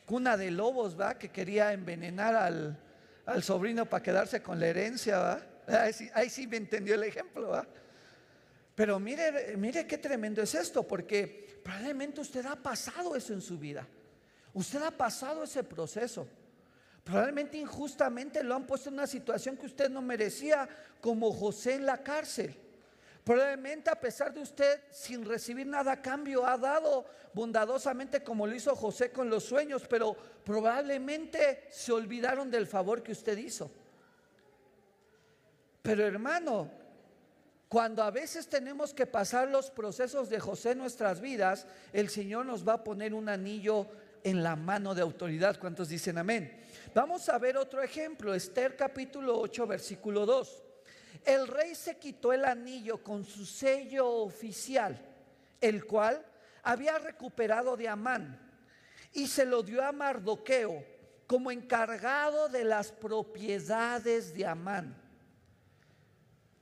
cuna 0.05 0.35
de 0.35 0.51
lobos, 0.51 0.99
va, 0.99 1.17
que 1.17 1.29
quería 1.29 1.71
envenenar 1.71 2.35
al, 2.35 2.77
al 3.25 3.43
sobrino 3.43 3.85
para 3.85 4.03
quedarse 4.03 4.43
con 4.43 4.59
la 4.59 4.67
herencia, 4.67 5.17
va. 5.19 5.41
Ahí 5.67 5.93
sí, 5.93 6.09
ahí 6.13 6.29
sí 6.29 6.47
me 6.47 6.57
entendió 6.57 6.95
el 6.95 7.03
ejemplo, 7.03 7.49
va. 7.49 7.65
Pero 8.75 8.99
mire, 8.99 9.55
mire 9.55 9.87
qué 9.87 9.97
tremendo 9.97 10.41
es 10.41 10.53
esto, 10.53 10.83
porque 10.83 11.61
probablemente 11.63 12.19
usted 12.19 12.45
ha 12.45 12.57
pasado 12.57 13.15
eso 13.15 13.31
en 13.31 13.41
su 13.41 13.57
vida. 13.57 13.87
Usted 14.53 14.81
ha 14.81 14.91
pasado 14.91 15.43
ese 15.43 15.63
proceso. 15.63 16.27
Probablemente 17.03 17.57
injustamente 17.57 18.43
lo 18.43 18.55
han 18.55 18.67
puesto 18.67 18.89
en 18.89 18.95
una 18.95 19.07
situación 19.07 19.57
que 19.57 19.65
usted 19.65 19.89
no 19.89 20.01
merecía, 20.01 20.69
como 20.99 21.31
José 21.31 21.75
en 21.75 21.85
la 21.85 22.03
cárcel. 22.03 22.55
Probablemente 23.23 23.89
a 23.89 23.99
pesar 23.99 24.33
de 24.33 24.41
usted, 24.41 24.81
sin 24.91 25.25
recibir 25.25 25.67
nada 25.67 25.93
a 25.93 26.01
cambio, 26.01 26.45
ha 26.45 26.57
dado 26.57 27.05
bondadosamente 27.33 28.23
como 28.23 28.47
lo 28.47 28.55
hizo 28.55 28.75
José 28.75 29.11
con 29.11 29.29
los 29.29 29.43
sueños, 29.43 29.85
pero 29.87 30.15
probablemente 30.43 31.67
se 31.69 31.91
olvidaron 31.91 32.49
del 32.49 32.65
favor 32.65 33.03
que 33.03 33.11
usted 33.11 33.37
hizo. 33.37 33.69
Pero 35.81 36.05
hermano, 36.05 36.69
cuando 37.67 38.03
a 38.03 38.11
veces 38.11 38.47
tenemos 38.47 38.93
que 38.93 39.05
pasar 39.05 39.47
los 39.47 39.71
procesos 39.71 40.29
de 40.29 40.39
José 40.39 40.71
en 40.71 40.79
nuestras 40.79 41.21
vidas, 41.21 41.67
el 41.93 42.09
Señor 42.09 42.45
nos 42.45 42.67
va 42.67 42.73
a 42.73 42.83
poner 42.83 43.13
un 43.13 43.29
anillo 43.29 43.87
en 44.23 44.43
la 44.43 44.55
mano 44.55 44.93
de 44.93 45.01
autoridad. 45.01 45.59
¿Cuántos 45.59 45.89
dicen 45.89 46.17
amén? 46.17 46.61
Vamos 46.93 47.29
a 47.29 47.37
ver 47.37 47.57
otro 47.57 47.81
ejemplo, 47.81 48.33
Esther 48.33 48.75
capítulo 48.75 49.39
8, 49.39 49.67
versículo 49.67 50.25
2. 50.25 50.63
El 51.25 51.47
rey 51.47 51.75
se 51.75 51.97
quitó 51.97 52.33
el 52.33 52.45
anillo 52.45 53.03
con 53.03 53.23
su 53.23 53.45
sello 53.45 54.07
oficial, 54.07 54.99
el 55.59 55.85
cual 55.85 56.25
había 56.63 56.97
recuperado 56.99 57.77
de 57.77 57.87
Amán, 57.87 58.39
y 59.13 59.27
se 59.27 59.45
lo 59.45 59.63
dio 59.63 59.83
a 59.83 59.91
Mardoqueo 59.91 60.83
como 61.27 61.51
encargado 61.51 62.49
de 62.49 62.63
las 62.63 62.91
propiedades 62.91 64.33
de 64.33 64.45
Amán. 64.45 64.95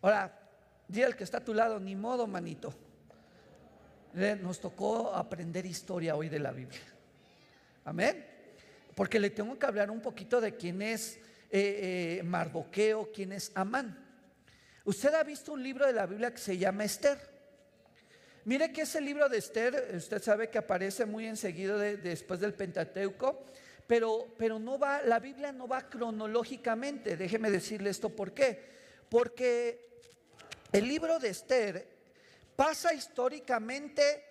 Ahora, 0.02 0.40
Dile 0.90 1.06
al 1.06 1.16
que 1.16 1.24
está 1.24 1.38
a 1.38 1.46
tu 1.46 1.54
lado, 1.54 1.80
ni 1.80 1.96
modo, 1.96 2.26
manito. 2.26 2.74
Nos 4.42 4.60
tocó 4.60 5.14
aprender 5.14 5.64
historia 5.68 6.16
hoy 6.16 6.30
de 6.30 6.40
la 6.40 6.52
Biblia. 6.52 6.82
Amén. 7.86 8.26
Porque 9.00 9.18
le 9.18 9.30
tengo 9.30 9.58
que 9.58 9.66
hablar 9.66 9.90
un 9.90 10.02
poquito 10.02 10.42
de 10.42 10.58
quién 10.58 10.82
es 10.82 11.16
eh, 11.50 12.20
eh, 12.20 12.22
Mardoqueo, 12.22 13.10
quién 13.14 13.32
es 13.32 13.50
Amán. 13.56 13.98
Usted 14.84 15.14
ha 15.14 15.24
visto 15.24 15.54
un 15.54 15.64
libro 15.64 15.88
de 15.88 15.94
la 15.94 16.06
Biblia 16.06 16.34
que 16.34 16.38
se 16.38 16.58
llama 16.58 16.84
Esther. 16.84 17.18
Mire 18.44 18.74
que 18.74 18.82
ese 18.82 19.00
libro 19.00 19.30
de 19.30 19.38
Esther, 19.38 19.94
usted 19.96 20.22
sabe 20.22 20.50
que 20.50 20.58
aparece 20.58 21.06
muy 21.06 21.28
enseguida 21.28 21.78
después 21.78 22.42
del 22.42 22.54
Pentateuco, 22.54 23.46
pero, 23.88 24.36
pero 24.38 24.60
no 24.60 24.78
va, 24.78 25.02
la 25.04 25.20
Biblia 25.20 25.54
no 25.54 25.66
va 25.66 25.90
cronológicamente. 25.90 27.16
Déjeme 27.16 27.50
decirle 27.52 27.92
esto 27.92 28.10
por 28.10 28.34
qué. 28.34 28.62
Porque 29.08 30.02
el 30.74 30.86
libro 30.86 31.20
de 31.20 31.30
Esther 31.30 31.88
pasa 32.54 32.94
históricamente 32.94 34.29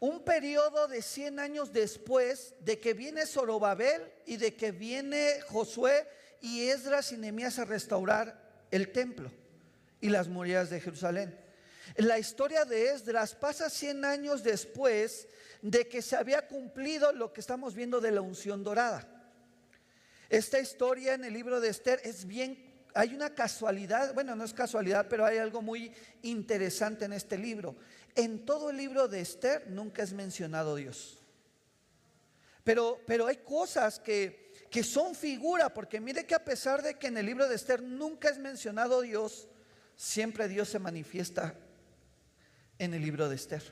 un 0.00 0.24
periodo 0.24 0.88
de 0.88 1.02
100 1.02 1.38
años 1.38 1.72
después 1.72 2.54
de 2.60 2.78
que 2.78 2.94
viene 2.94 3.26
Zorobabel 3.26 4.02
y 4.26 4.36
de 4.36 4.54
que 4.54 4.72
viene 4.72 5.40
Josué 5.48 6.06
y 6.40 6.68
Esdras 6.68 7.12
y 7.12 7.16
Nehemías 7.16 7.58
a 7.58 7.64
restaurar 7.64 8.66
el 8.70 8.92
templo 8.92 9.30
y 10.00 10.08
las 10.08 10.28
murallas 10.28 10.70
de 10.70 10.80
Jerusalén. 10.80 11.38
La 11.96 12.18
historia 12.18 12.64
de 12.64 12.90
Esdras 12.90 13.34
pasa 13.34 13.70
100 13.70 14.04
años 14.04 14.42
después 14.42 15.28
de 15.62 15.88
que 15.88 16.02
se 16.02 16.16
había 16.16 16.46
cumplido 16.46 17.12
lo 17.12 17.32
que 17.32 17.40
estamos 17.40 17.74
viendo 17.74 18.00
de 18.00 18.10
la 18.10 18.20
unción 18.20 18.62
dorada. 18.62 19.08
Esta 20.28 20.58
historia 20.58 21.14
en 21.14 21.24
el 21.24 21.32
libro 21.32 21.60
de 21.60 21.68
Esther 21.68 22.00
es 22.04 22.26
bien 22.26 22.66
hay 22.96 23.14
una 23.14 23.34
casualidad, 23.34 24.14
bueno, 24.14 24.34
no 24.34 24.44
es 24.44 24.54
casualidad, 24.54 25.06
pero 25.08 25.26
hay 25.26 25.36
algo 25.36 25.60
muy 25.60 25.92
interesante 26.22 27.04
en 27.04 27.12
este 27.12 27.36
libro. 27.36 27.76
En 28.16 28.44
todo 28.44 28.70
el 28.70 28.78
libro 28.78 29.08
de 29.08 29.20
Esther 29.20 29.68
nunca 29.68 30.02
es 30.02 30.12
mencionado 30.12 30.74
Dios. 30.74 31.22
Pero, 32.64 33.00
pero 33.06 33.26
hay 33.26 33.36
cosas 33.36 34.00
que, 34.00 34.52
que 34.70 34.82
son 34.82 35.14
figura, 35.14 35.72
porque 35.72 36.00
mire 36.00 36.26
que 36.26 36.34
a 36.34 36.44
pesar 36.44 36.82
de 36.82 36.98
que 36.98 37.06
en 37.06 37.16
el 37.16 37.26
libro 37.26 37.48
de 37.48 37.54
Esther 37.54 37.82
nunca 37.82 38.28
es 38.28 38.38
mencionado 38.38 39.02
Dios, 39.02 39.46
siempre 39.94 40.48
Dios 40.48 40.70
se 40.70 40.78
manifiesta 40.78 41.54
en 42.78 42.94
el 42.94 43.02
libro 43.02 43.28
de 43.28 43.36
Esther. 43.36 43.62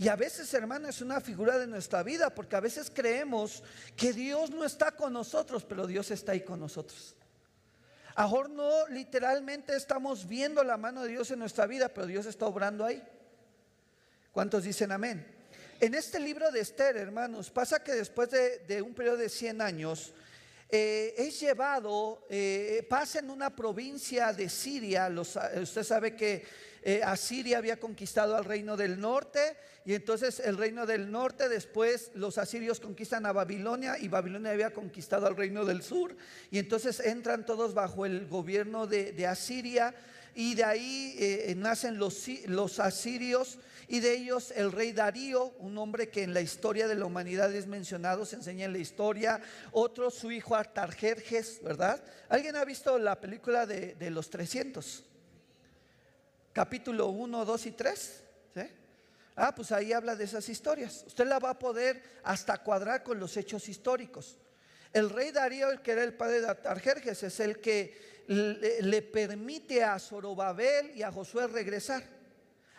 Y 0.00 0.08
a 0.08 0.16
veces, 0.16 0.54
hermano, 0.54 0.88
es 0.88 1.02
una 1.02 1.20
figura 1.20 1.58
de 1.58 1.66
nuestra 1.66 2.02
vida, 2.02 2.34
porque 2.34 2.56
a 2.56 2.60
veces 2.60 2.90
creemos 2.90 3.62
que 3.96 4.14
Dios 4.14 4.48
no 4.48 4.64
está 4.64 4.92
con 4.92 5.12
nosotros, 5.12 5.66
pero 5.66 5.86
Dios 5.86 6.10
está 6.10 6.32
ahí 6.32 6.40
con 6.40 6.58
nosotros. 6.58 7.14
Ahora 8.14 8.48
no 8.48 8.86
literalmente 8.88 9.76
estamos 9.76 10.26
viendo 10.26 10.62
la 10.64 10.76
mano 10.76 11.02
de 11.02 11.10
Dios 11.10 11.30
en 11.30 11.38
nuestra 11.38 11.66
vida, 11.66 11.88
pero 11.88 12.06
Dios 12.06 12.26
está 12.26 12.46
obrando 12.46 12.84
ahí. 12.84 13.02
¿Cuántos 14.32 14.64
dicen 14.64 14.92
amén? 14.92 15.26
En 15.80 15.94
este 15.94 16.20
libro 16.20 16.50
de 16.50 16.60
Esther, 16.60 16.96
hermanos, 16.96 17.50
pasa 17.50 17.82
que 17.82 17.92
después 17.92 18.28
de, 18.30 18.82
un 18.82 18.94
periodo 18.94 19.16
de 19.16 19.28
100 19.28 19.62
años, 19.62 20.12
eh, 20.68 21.14
es 21.16 21.40
llevado, 21.40 22.26
eh, 22.28 22.86
pasa 22.88 23.20
en 23.20 23.30
una 23.30 23.54
provincia 23.54 24.32
de 24.32 24.48
Siria, 24.48 25.08
usted 25.08 25.82
sabe 25.82 26.14
que 26.14 26.44
eh, 26.82 27.02
Asiria 27.04 27.58
había 27.58 27.78
conquistado 27.78 28.36
al 28.36 28.44
reino 28.44 28.76
del 28.76 29.00
norte 29.00 29.56
y 29.84 29.94
entonces 29.94 30.40
el 30.40 30.56
reino 30.56 30.86
del 30.86 31.10
norte, 31.10 31.48
después 31.48 32.10
los 32.14 32.38
asirios 32.38 32.80
conquistan 32.80 33.26
a 33.26 33.32
Babilonia 33.32 33.98
y 33.98 34.08
Babilonia 34.08 34.52
había 34.52 34.72
conquistado 34.72 35.26
al 35.26 35.36
reino 35.36 35.64
del 35.64 35.82
sur. 35.82 36.16
Y 36.50 36.58
entonces 36.58 37.00
entran 37.00 37.46
todos 37.46 37.74
bajo 37.74 38.06
el 38.06 38.26
gobierno 38.26 38.86
de, 38.86 39.26
Asiria 39.26 39.94
y 40.34 40.54
de 40.54 40.64
ahí 40.64 41.16
eh, 41.18 41.54
nacen 41.56 41.98
los, 41.98 42.80
asirios 42.80 43.58
y 43.88 44.00
de 44.00 44.14
ellos 44.14 44.52
el 44.54 44.70
rey 44.72 44.92
Darío, 44.92 45.52
un 45.58 45.76
hombre 45.78 46.08
que 46.08 46.22
en 46.22 46.32
la 46.32 46.40
historia 46.40 46.86
de 46.86 46.94
la 46.94 47.06
humanidad 47.06 47.52
es 47.54 47.66
mencionado, 47.66 48.24
se 48.24 48.36
enseña 48.36 48.66
en 48.66 48.72
la 48.72 48.78
historia. 48.78 49.40
Otro, 49.72 50.10
su 50.10 50.30
hijo 50.30 50.54
Artajerjes, 50.54 51.60
¿verdad? 51.62 52.02
¿Alguien 52.28 52.56
ha 52.56 52.64
visto 52.64 52.98
la 52.98 53.20
película 53.20 53.66
de, 53.66 53.94
de 53.96 54.10
los 54.10 54.30
300? 54.30 55.09
Capítulo 56.52 57.08
1, 57.08 57.44
2 57.44 57.66
y 57.66 57.70
3. 57.72 58.22
¿sí? 58.54 58.60
Ah, 59.36 59.54
pues 59.54 59.70
ahí 59.72 59.92
habla 59.92 60.16
de 60.16 60.24
esas 60.24 60.48
historias. 60.48 61.04
Usted 61.06 61.26
la 61.26 61.38
va 61.38 61.50
a 61.50 61.58
poder 61.58 62.02
hasta 62.24 62.58
cuadrar 62.58 63.02
con 63.02 63.20
los 63.20 63.36
hechos 63.36 63.68
históricos. 63.68 64.38
El 64.92 65.10
rey 65.10 65.30
Darío, 65.30 65.70
el 65.70 65.80
que 65.80 65.92
era 65.92 66.02
el 66.02 66.14
padre 66.14 66.40
de 66.40 66.48
Artajerjes, 66.48 67.22
es 67.22 67.40
el 67.40 67.60
que 67.60 68.24
le, 68.26 69.02
permite 69.02 69.84
a 69.84 69.98
Zorobabel 69.98 70.92
y 70.96 71.02
a 71.02 71.12
Josué 71.12 71.46
regresar. 71.46 72.02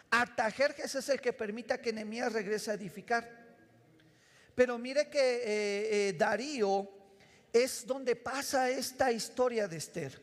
Artajerjes 0.09 0.93
es 0.95 1.07
el 1.07 1.22
que 1.22 1.32
permite 1.32 1.74
a 1.74 1.82
que 1.82 1.93
Nehemías 1.93 2.34
regrese 2.34 2.72
a 2.72 2.74
edificar. 2.74 3.30
Pero 4.53 4.78
mire 4.78 5.09
que 5.09 5.19
eh, 5.19 6.09
eh, 6.09 6.15
Darío 6.17 6.89
es 7.53 7.88
donde 7.88 8.17
pasa 8.17 8.69
esta 8.69 9.11
historia 9.11 9.69
de 9.69 9.78
Esther. 9.78 10.22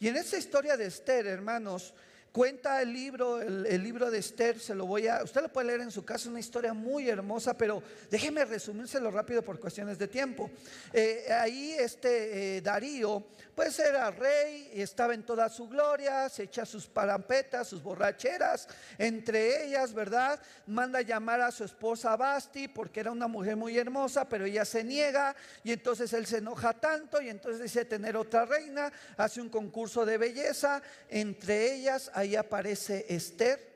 Y 0.00 0.08
en 0.08 0.16
esta 0.16 0.36
historia 0.36 0.76
de 0.76 0.86
Esther, 0.86 1.26
hermanos, 1.26 1.94
Cuenta 2.32 2.82
el 2.82 2.92
libro, 2.92 3.40
el, 3.40 3.82
libro 3.82 4.10
de 4.10 4.18
Esther, 4.18 4.60
se 4.60 4.74
lo 4.74 4.86
voy 4.86 5.08
a, 5.08 5.22
usted 5.24 5.40
lo 5.40 5.48
puede 5.48 5.68
leer 5.68 5.80
en 5.80 5.90
su 5.90 6.04
casa, 6.04 6.28
una 6.28 6.40
historia 6.40 6.74
muy 6.74 7.08
hermosa, 7.08 7.56
pero 7.56 7.82
déjeme 8.10 8.44
resumírselo 8.44 9.10
rápido 9.10 9.42
por 9.42 9.58
cuestiones 9.58 9.98
de 9.98 10.08
tiempo. 10.08 10.50
Eh, 10.92 11.26
ahí 11.32 11.72
este 11.72 12.58
eh, 12.58 12.60
Darío, 12.60 13.24
pues 13.58 13.76
era 13.80 14.12
rey, 14.12 14.70
y 14.72 14.82
estaba 14.82 15.14
en 15.14 15.24
toda 15.24 15.48
su 15.48 15.68
gloria, 15.68 16.28
se 16.28 16.44
echa 16.44 16.64
sus 16.64 16.86
parampetas, 16.86 17.66
sus 17.66 17.82
borracheras, 17.82 18.68
entre 18.98 19.64
ellas, 19.64 19.92
¿verdad? 19.92 20.40
Manda 20.68 21.00
llamar 21.00 21.40
a 21.40 21.50
su 21.50 21.64
esposa 21.64 22.14
Basti, 22.14 22.68
porque 22.68 23.00
era 23.00 23.10
una 23.10 23.26
mujer 23.26 23.56
muy 23.56 23.76
hermosa, 23.76 24.28
pero 24.28 24.44
ella 24.44 24.64
se 24.64 24.84
niega, 24.84 25.34
y 25.64 25.72
entonces 25.72 26.12
él 26.12 26.24
se 26.26 26.38
enoja 26.38 26.72
tanto, 26.74 27.20
y 27.20 27.30
entonces 27.30 27.60
dice 27.60 27.84
tener 27.84 28.16
otra 28.16 28.44
reina, 28.44 28.92
hace 29.16 29.40
un 29.40 29.48
concurso 29.48 30.06
de 30.06 30.18
belleza, 30.18 30.80
entre 31.08 31.74
ellas 31.74 32.12
hay 32.14 32.36
aparece 32.36 33.06
Esther. 33.08 33.67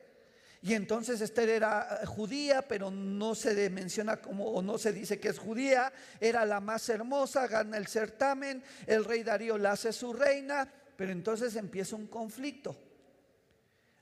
Y 0.65 0.75
entonces 0.75 1.21
Esther 1.21 1.49
era 1.49 1.99
eh, 2.03 2.07
judía, 2.07 2.63
pero 2.63 2.89
no 2.91 3.35
se 3.35 3.69
menciona 3.69 4.19
como, 4.19 4.47
o 4.47 4.63
no 4.63 4.79
se 4.79 4.93
dice 4.93 5.19
que 5.19 5.29
es 5.29 5.39
judía, 5.39 5.93
era 6.21 6.47
la 6.47 6.61
más 6.61 6.89
hermosa, 6.89 7.49
gana 7.49 7.77
el 7.77 7.89
certamen, 7.89 8.63
el 8.87 9.05
rey 9.05 9.25
Darío 9.25 9.59
la 9.59 9.73
hace 9.73 9.93
su 9.93 10.13
reina, 10.13 10.73
pero 10.97 11.11
entonces 11.11 11.57
empieza 11.57 11.97
un 11.97 12.07
conflicto. 12.07 12.77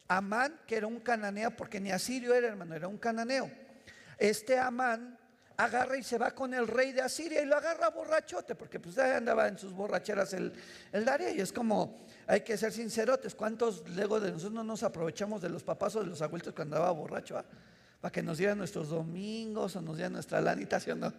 Amán, 0.09 0.61
que 0.67 0.77
era 0.77 0.87
un 0.87 1.01
cananeo, 1.01 1.57
porque 1.57 1.81
ni 1.81 1.93
asirio 1.93 2.35
era 2.35 2.49
hermano, 2.49 2.75
era 2.75 2.89
un 2.89 2.99
cananeo. 2.99 3.51
Este 4.19 4.59
Amán 4.59 5.19
agarra 5.57 5.97
y 5.97 6.03
se 6.03 6.19
va 6.19 6.33
con 6.33 6.53
el 6.53 6.67
rey 6.67 6.93
de 6.93 7.03
Asiria 7.03 7.43
y 7.43 7.47
lo 7.47 7.57
agarra 7.57 7.91
borrachote, 7.91 8.55
porque 8.55 8.81
pues 8.81 8.99
andaba 8.99 9.49
en 9.49 9.59
sus 9.59 9.73
borracheras 9.73 10.33
el, 10.33 10.53
el 10.93 11.05
Darío 11.05 11.31
y 11.31 11.41
es 11.41 11.53
como, 11.53 12.07
hay 12.31 12.43
que 12.43 12.57
ser 12.57 12.73
sincerotes, 12.73 13.35
¿cuántos 13.35 13.83
luego 13.89 14.21
de 14.21 14.31
nosotros 14.31 14.53
no 14.53 14.63
nos 14.63 14.85
aprovechamos 14.85 15.43
de 15.43 15.49
los 15.49 15.65
papás 15.65 15.97
o 15.97 16.01
de 16.01 16.07
los 16.07 16.23
abuelos 16.23 16.55
cuando 16.55 16.77
andaba 16.77 16.93
borracho? 16.93 17.37
Ah? 17.37 17.45
Para 18.01 18.13
que 18.13 18.23
nos 18.23 18.39
dieran 18.39 18.57
nuestros 18.57 18.89
domingos 18.89 19.75
o 19.75 19.83
nos 19.83 19.97
dieran 19.97 20.13
nuestra 20.13 20.41
lanita, 20.41 20.79
no? 20.95 21.13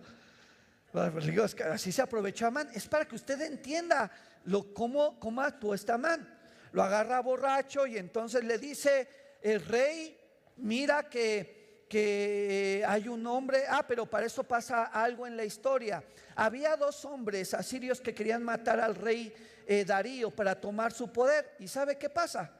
Pues, 0.89 1.59
así 1.65 1.91
se 1.91 2.01
aprovechó 2.01 2.47
Amán, 2.47 2.69
es 2.73 2.87
para 2.87 3.03
que 3.03 3.15
usted 3.15 3.41
entienda 3.41 4.09
lo, 4.45 4.73
cómo, 4.73 5.19
cómo 5.19 5.41
actuó 5.41 5.73
esta 5.73 5.95
Amán. 5.95 6.25
Lo 6.71 6.81
agarra 6.81 7.19
borracho 7.19 7.85
y 7.85 7.97
entonces 7.97 8.45
le 8.45 8.57
dice, 8.57 9.09
el 9.41 9.65
rey, 9.65 10.17
mira 10.55 11.09
que 11.09 11.59
que 11.91 12.85
hay 12.87 13.09
un 13.09 13.27
hombre, 13.27 13.63
ah, 13.67 13.85
pero 13.85 14.05
para 14.05 14.25
eso 14.25 14.45
pasa 14.45 14.85
algo 14.85 15.27
en 15.27 15.35
la 15.35 15.43
historia. 15.43 16.01
Había 16.37 16.77
dos 16.77 17.03
hombres 17.03 17.53
asirios 17.53 17.99
que 17.99 18.13
querían 18.13 18.43
matar 18.43 18.79
al 18.79 18.95
rey 18.95 19.33
eh, 19.67 19.85
Darío 19.85 20.31
para 20.31 20.59
tomar 20.59 20.91
su 20.91 21.11
poder. 21.11 21.55
¿Y 21.59 21.67
sabe 21.67 21.97
qué 21.97 22.09
pasa? 22.09 22.51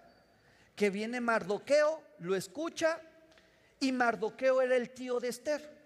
Que 0.75 0.89
viene 0.89 1.21
Mardoqueo, 1.21 2.01
lo 2.19 2.35
escucha, 2.35 2.99
y 3.79 3.91
Mardoqueo 3.91 4.61
era 4.61 4.75
el 4.75 4.91
tío 4.91 5.19
de 5.19 5.29
Esther. 5.29 5.81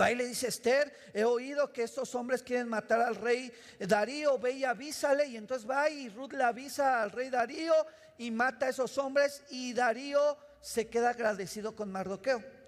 Va 0.00 0.12
y 0.12 0.14
le 0.14 0.26
dice, 0.26 0.46
Esther, 0.46 0.94
he 1.12 1.24
oído 1.24 1.72
que 1.72 1.82
estos 1.82 2.14
hombres 2.14 2.42
quieren 2.44 2.68
matar 2.68 3.00
al 3.00 3.16
rey 3.16 3.52
Darío, 3.80 4.38
ve 4.38 4.52
y 4.52 4.64
avísale. 4.64 5.26
Y 5.26 5.36
entonces 5.36 5.68
va 5.68 5.90
y 5.90 6.08
Ruth 6.08 6.32
le 6.32 6.44
avisa 6.44 7.02
al 7.02 7.10
rey 7.10 7.28
Darío 7.28 7.74
y 8.16 8.30
mata 8.30 8.66
a 8.66 8.68
esos 8.68 8.96
hombres 8.98 9.42
y 9.50 9.72
Darío 9.72 10.38
se 10.60 10.88
queda 10.88 11.10
agradecido 11.10 11.74
con 11.74 11.90
Mardoqueo. 11.90 12.59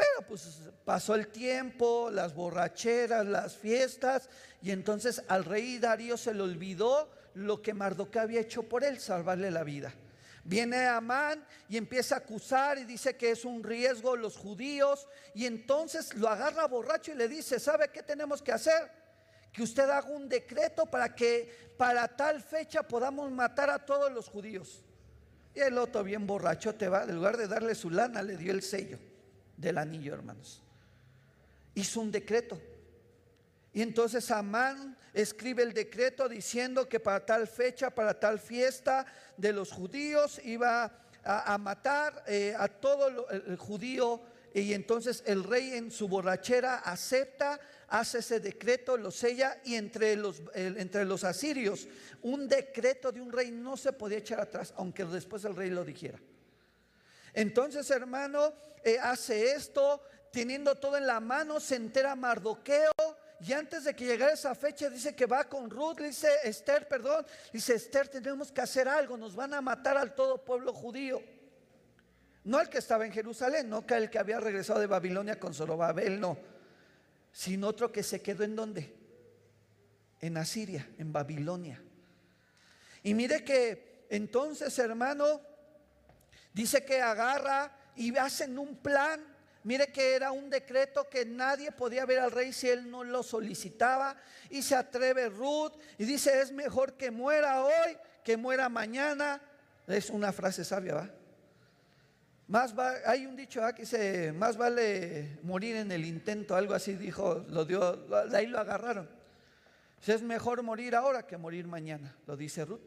Pero 0.00 0.26
pues 0.26 0.62
pasó 0.86 1.14
el 1.14 1.28
tiempo, 1.28 2.08
las 2.10 2.34
borracheras, 2.34 3.26
las 3.26 3.54
fiestas, 3.54 4.30
y 4.62 4.70
entonces 4.70 5.22
al 5.28 5.44
rey 5.44 5.78
Darío 5.78 6.16
se 6.16 6.32
le 6.32 6.40
olvidó 6.40 7.10
lo 7.34 7.60
que 7.60 7.74
Mardoqueo 7.74 8.22
había 8.22 8.40
hecho 8.40 8.62
por 8.62 8.82
él, 8.82 8.98
salvarle 8.98 9.50
la 9.50 9.62
vida. 9.62 9.92
Viene 10.42 10.86
Amán 10.86 11.44
y 11.68 11.76
empieza 11.76 12.14
a 12.14 12.18
acusar 12.18 12.78
y 12.78 12.84
dice 12.84 13.14
que 13.14 13.32
es 13.32 13.44
un 13.44 13.62
riesgo 13.62 14.16
los 14.16 14.38
judíos, 14.38 15.06
y 15.34 15.44
entonces 15.44 16.14
lo 16.14 16.30
agarra 16.30 16.66
borracho 16.66 17.12
y 17.12 17.16
le 17.16 17.28
dice, 17.28 17.60
¿sabe 17.60 17.90
qué 17.92 18.02
tenemos 18.02 18.40
que 18.40 18.52
hacer? 18.52 18.90
Que 19.52 19.62
usted 19.62 19.82
haga 19.82 20.08
un 20.08 20.30
decreto 20.30 20.86
para 20.86 21.14
que 21.14 21.74
para 21.76 22.08
tal 22.08 22.40
fecha 22.40 22.82
podamos 22.82 23.30
matar 23.30 23.68
a 23.68 23.84
todos 23.84 24.10
los 24.10 24.30
judíos. 24.30 24.82
Y 25.54 25.60
el 25.60 25.76
otro 25.76 26.02
bien 26.02 26.26
borracho 26.26 26.74
te 26.74 26.88
va, 26.88 27.02
en 27.02 27.16
lugar 27.16 27.36
de 27.36 27.48
darle 27.48 27.74
su 27.74 27.90
lana, 27.90 28.22
le 28.22 28.38
dio 28.38 28.50
el 28.50 28.62
sello 28.62 29.09
del 29.60 29.78
anillo, 29.78 30.14
hermanos. 30.14 30.62
Hizo 31.74 32.00
un 32.00 32.10
decreto. 32.10 32.60
Y 33.72 33.82
entonces 33.82 34.30
Amán 34.30 34.96
escribe 35.12 35.62
el 35.62 35.72
decreto 35.72 36.28
diciendo 36.28 36.88
que 36.88 36.98
para 36.98 37.24
tal 37.24 37.46
fecha, 37.46 37.90
para 37.90 38.18
tal 38.18 38.40
fiesta 38.40 39.06
de 39.36 39.52
los 39.52 39.70
judíos, 39.70 40.40
iba 40.44 40.92
a, 41.22 41.58
matar 41.58 42.24
eh, 42.26 42.54
a 42.58 42.66
todo 42.66 43.28
el 43.30 43.56
judío. 43.56 44.20
Y 44.52 44.72
entonces 44.72 45.22
el 45.26 45.44
rey 45.44 45.74
en 45.74 45.92
su 45.92 46.08
borrachera 46.08 46.78
acepta 46.78 47.60
hace 47.86 48.18
ese 48.18 48.40
decreto, 48.40 48.96
lo 48.96 49.12
sella 49.12 49.60
y 49.64 49.76
entre 49.76 50.16
los, 50.16 50.42
entre 50.54 51.04
los 51.04 51.22
asirios 51.22 51.86
un 52.22 52.48
decreto 52.48 53.12
de 53.12 53.20
un 53.20 53.32
rey 53.32 53.50
no 53.50 53.76
se 53.76 53.92
podía 53.92 54.18
echar 54.18 54.40
atrás, 54.40 54.72
aunque 54.76 55.04
después 55.04 55.44
el 55.44 55.56
rey 55.56 55.70
lo 55.70 55.84
dijera. 55.84 56.18
Entonces, 57.34 57.90
hermano, 57.90 58.52
eh, 58.82 58.98
hace 58.98 59.52
esto, 59.52 60.02
teniendo 60.32 60.74
todo 60.74 60.96
en 60.96 61.06
la 61.06 61.20
mano, 61.20 61.60
se 61.60 61.76
entera 61.76 62.14
Mardoqueo. 62.14 62.92
Y 63.40 63.52
antes 63.52 63.84
de 63.84 63.94
que 63.94 64.04
llegara 64.04 64.32
esa 64.32 64.54
fecha, 64.54 64.90
dice 64.90 65.14
que 65.14 65.26
va 65.26 65.44
con 65.44 65.70
Ruth, 65.70 66.00
dice 66.00 66.28
Esther, 66.44 66.86
perdón, 66.86 67.24
dice 67.52 67.74
Esther, 67.74 68.08
tenemos 68.08 68.52
que 68.52 68.60
hacer 68.60 68.86
algo, 68.86 69.16
nos 69.16 69.34
van 69.34 69.54
a 69.54 69.62
matar 69.62 69.96
al 69.96 70.14
todo 70.14 70.44
pueblo 70.44 70.74
judío. 70.74 71.22
No 72.44 72.60
el 72.60 72.68
que 72.68 72.78
estaba 72.78 73.06
en 73.06 73.12
Jerusalén, 73.12 73.70
no 73.70 73.86
que 73.86 73.94
el 73.94 74.10
que 74.10 74.18
había 74.18 74.40
regresado 74.40 74.80
de 74.80 74.86
Babilonia 74.86 75.38
con 75.38 75.54
Zorobabel, 75.54 76.20
no 76.20 76.50
sino 77.32 77.68
otro 77.68 77.92
que 77.92 78.02
se 78.02 78.20
quedó 78.20 78.44
en 78.44 78.56
donde? 78.56 78.94
En 80.20 80.36
Asiria, 80.36 80.88
en 80.98 81.12
Babilonia. 81.12 81.82
Y 83.02 83.14
mire 83.14 83.44
que 83.44 84.06
entonces, 84.10 84.78
hermano, 84.78 85.40
dice 86.52 86.84
que 86.84 87.00
agarra 87.00 87.72
y 87.96 88.16
hacen 88.16 88.58
un 88.58 88.76
plan. 88.76 89.20
Mire 89.62 89.92
que 89.92 90.14
era 90.14 90.32
un 90.32 90.48
decreto 90.48 91.08
que 91.08 91.26
nadie 91.26 91.70
podía 91.70 92.06
ver 92.06 92.20
al 92.20 92.30
rey 92.30 92.52
si 92.52 92.68
él 92.68 92.90
no 92.90 93.04
lo 93.04 93.22
solicitaba. 93.22 94.16
Y 94.48 94.62
se 94.62 94.74
atreve 94.74 95.28
Ruth 95.28 95.72
y 95.98 96.04
dice, 96.04 96.40
es 96.40 96.50
mejor 96.52 96.94
que 96.94 97.10
muera 97.10 97.62
hoy 97.62 97.96
que 98.24 98.36
muera 98.36 98.68
mañana. 98.68 99.40
Es 99.86 100.10
una 100.10 100.32
frase 100.32 100.64
sabia, 100.64 100.94
¿va? 100.94 101.10
Más 102.50 102.74
hay 103.06 103.26
un 103.26 103.36
dicho 103.36 103.64
aquí, 103.64 103.82
dice, 103.82 104.32
más 104.32 104.56
vale 104.56 105.38
morir 105.44 105.76
en 105.76 105.92
el 105.92 106.04
intento, 106.04 106.56
algo 106.56 106.74
así 106.74 106.94
dijo, 106.94 107.44
lo 107.48 107.64
dio, 107.64 108.06
ahí 108.34 108.48
lo 108.48 108.58
agarraron. 108.58 109.08
Es 110.04 110.20
mejor 110.22 110.62
morir 110.64 110.96
ahora 110.96 111.24
que 111.26 111.36
morir 111.36 111.68
mañana, 111.68 112.16
lo 112.26 112.36
dice 112.36 112.64
Ruth. 112.64 112.80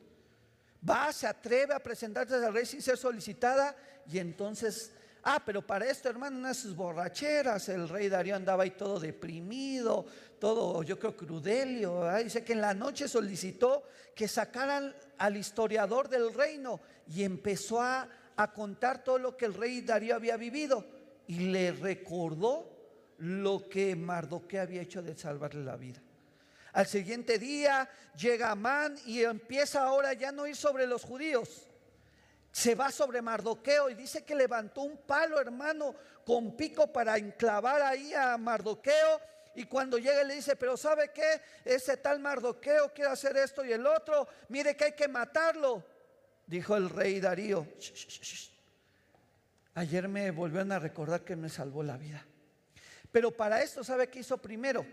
Va, 0.88 1.12
se 1.14 1.28
atreve 1.28 1.74
a 1.74 1.80
presentarse 1.80 2.36
al 2.36 2.54
rey 2.54 2.66
sin 2.66 2.82
ser 2.82 2.98
solicitada 2.98 3.76
y 4.12 4.20
entonces, 4.20 4.92
ah, 5.24 5.42
pero 5.46 5.66
para 5.66 5.86
esto, 5.86 6.10
hermano, 6.10 6.38
unas 6.38 6.76
borracheras, 6.76 7.70
el 7.70 7.88
rey 7.88 8.10
Darío 8.10 8.36
andaba 8.36 8.64
ahí 8.64 8.72
todo 8.72 9.00
deprimido, 9.00 10.06
todo, 10.40 10.84
yo 10.84 11.00
creo, 11.00 11.16
crudelio. 11.16 12.14
Dice 12.18 12.44
que 12.44 12.54
en 12.54 12.62
la 12.62 12.74
noche 12.74 13.08
solicitó 13.08 13.84
que 14.14 14.28
sacaran 14.28 14.94
al 15.18 15.38
historiador 15.38 16.10
del 16.10 16.34
reino 16.34 16.82
y 17.08 17.24
empezó 17.24 17.82
a 17.82 18.10
a 18.36 18.52
contar 18.52 19.04
todo 19.04 19.18
lo 19.18 19.38
que 19.38 19.46
el 19.46 19.54
rey 19.54 19.82
Darío 19.82 20.16
había 20.16 20.38
vivido 20.38 20.86
y 21.28 21.52
le 21.52 21.72
recordó 21.72 22.70
lo 23.20 23.70
que 23.70 23.96
Mardoqueo 23.96 24.62
había 24.62 24.82
hecho 24.82 25.02
de 25.02 25.16
salvarle 25.18 25.64
la 25.64 25.76
vida. 25.76 26.02
Al 26.74 26.88
siguiente 26.88 27.40
día 27.40 27.90
llega 28.18 28.52
Amán 28.52 28.98
y 29.06 29.24
empieza 29.24 29.84
ahora 29.84 30.14
ya 30.14 30.32
no 30.32 30.46
ir 30.46 30.56
sobre 30.56 30.86
los 30.86 31.04
judíos. 31.04 31.68
Se 32.52 32.76
va 32.76 32.92
sobre 32.92 33.22
Mardoqueo 33.22 33.90
y 33.90 33.96
dice 33.96 34.24
que 34.24 34.36
levantó 34.36 34.82
un 34.82 34.98
palo, 34.98 35.40
hermano, 35.40 35.96
con 36.26 36.56
pico 36.56 36.92
para 36.92 37.18
enclavar 37.18 37.82
ahí 37.82 38.14
a 38.14 38.38
Mardoqueo. 38.38 39.22
Y 39.56 39.66
cuando 39.66 39.98
llega 39.98 40.24
le 40.24 40.36
dice, 40.36 40.56
pero 40.56 40.76
¿sabe 40.76 41.12
qué? 41.14 41.42
Ese 41.64 41.98
tal 41.98 42.20
Mardoqueo 42.20 42.94
quiere 42.94 43.12
hacer 43.12 43.38
esto 43.38 43.64
y 43.64 43.72
el 43.72 43.86
otro. 43.88 44.28
Mire 44.50 44.76
que 44.76 44.86
hay 44.86 44.94
que 44.94 45.08
matarlo 45.08 45.84
dijo 46.48 46.76
el 46.76 46.90
rey 46.90 47.20
Darío, 47.20 47.68
ayer 49.74 50.08
me 50.08 50.32
volvieron 50.32 50.72
a 50.72 50.80
recordar 50.80 51.24
que 51.24 51.36
me 51.36 51.50
salvó 51.50 51.84
la 51.84 51.98
vida. 51.98 52.26
Pero 53.12 53.32
para 53.32 53.62
esto, 53.62 53.84
¿sabe 53.84 54.08
qué 54.08 54.20
hizo 54.20 54.38
primero? 54.38 54.86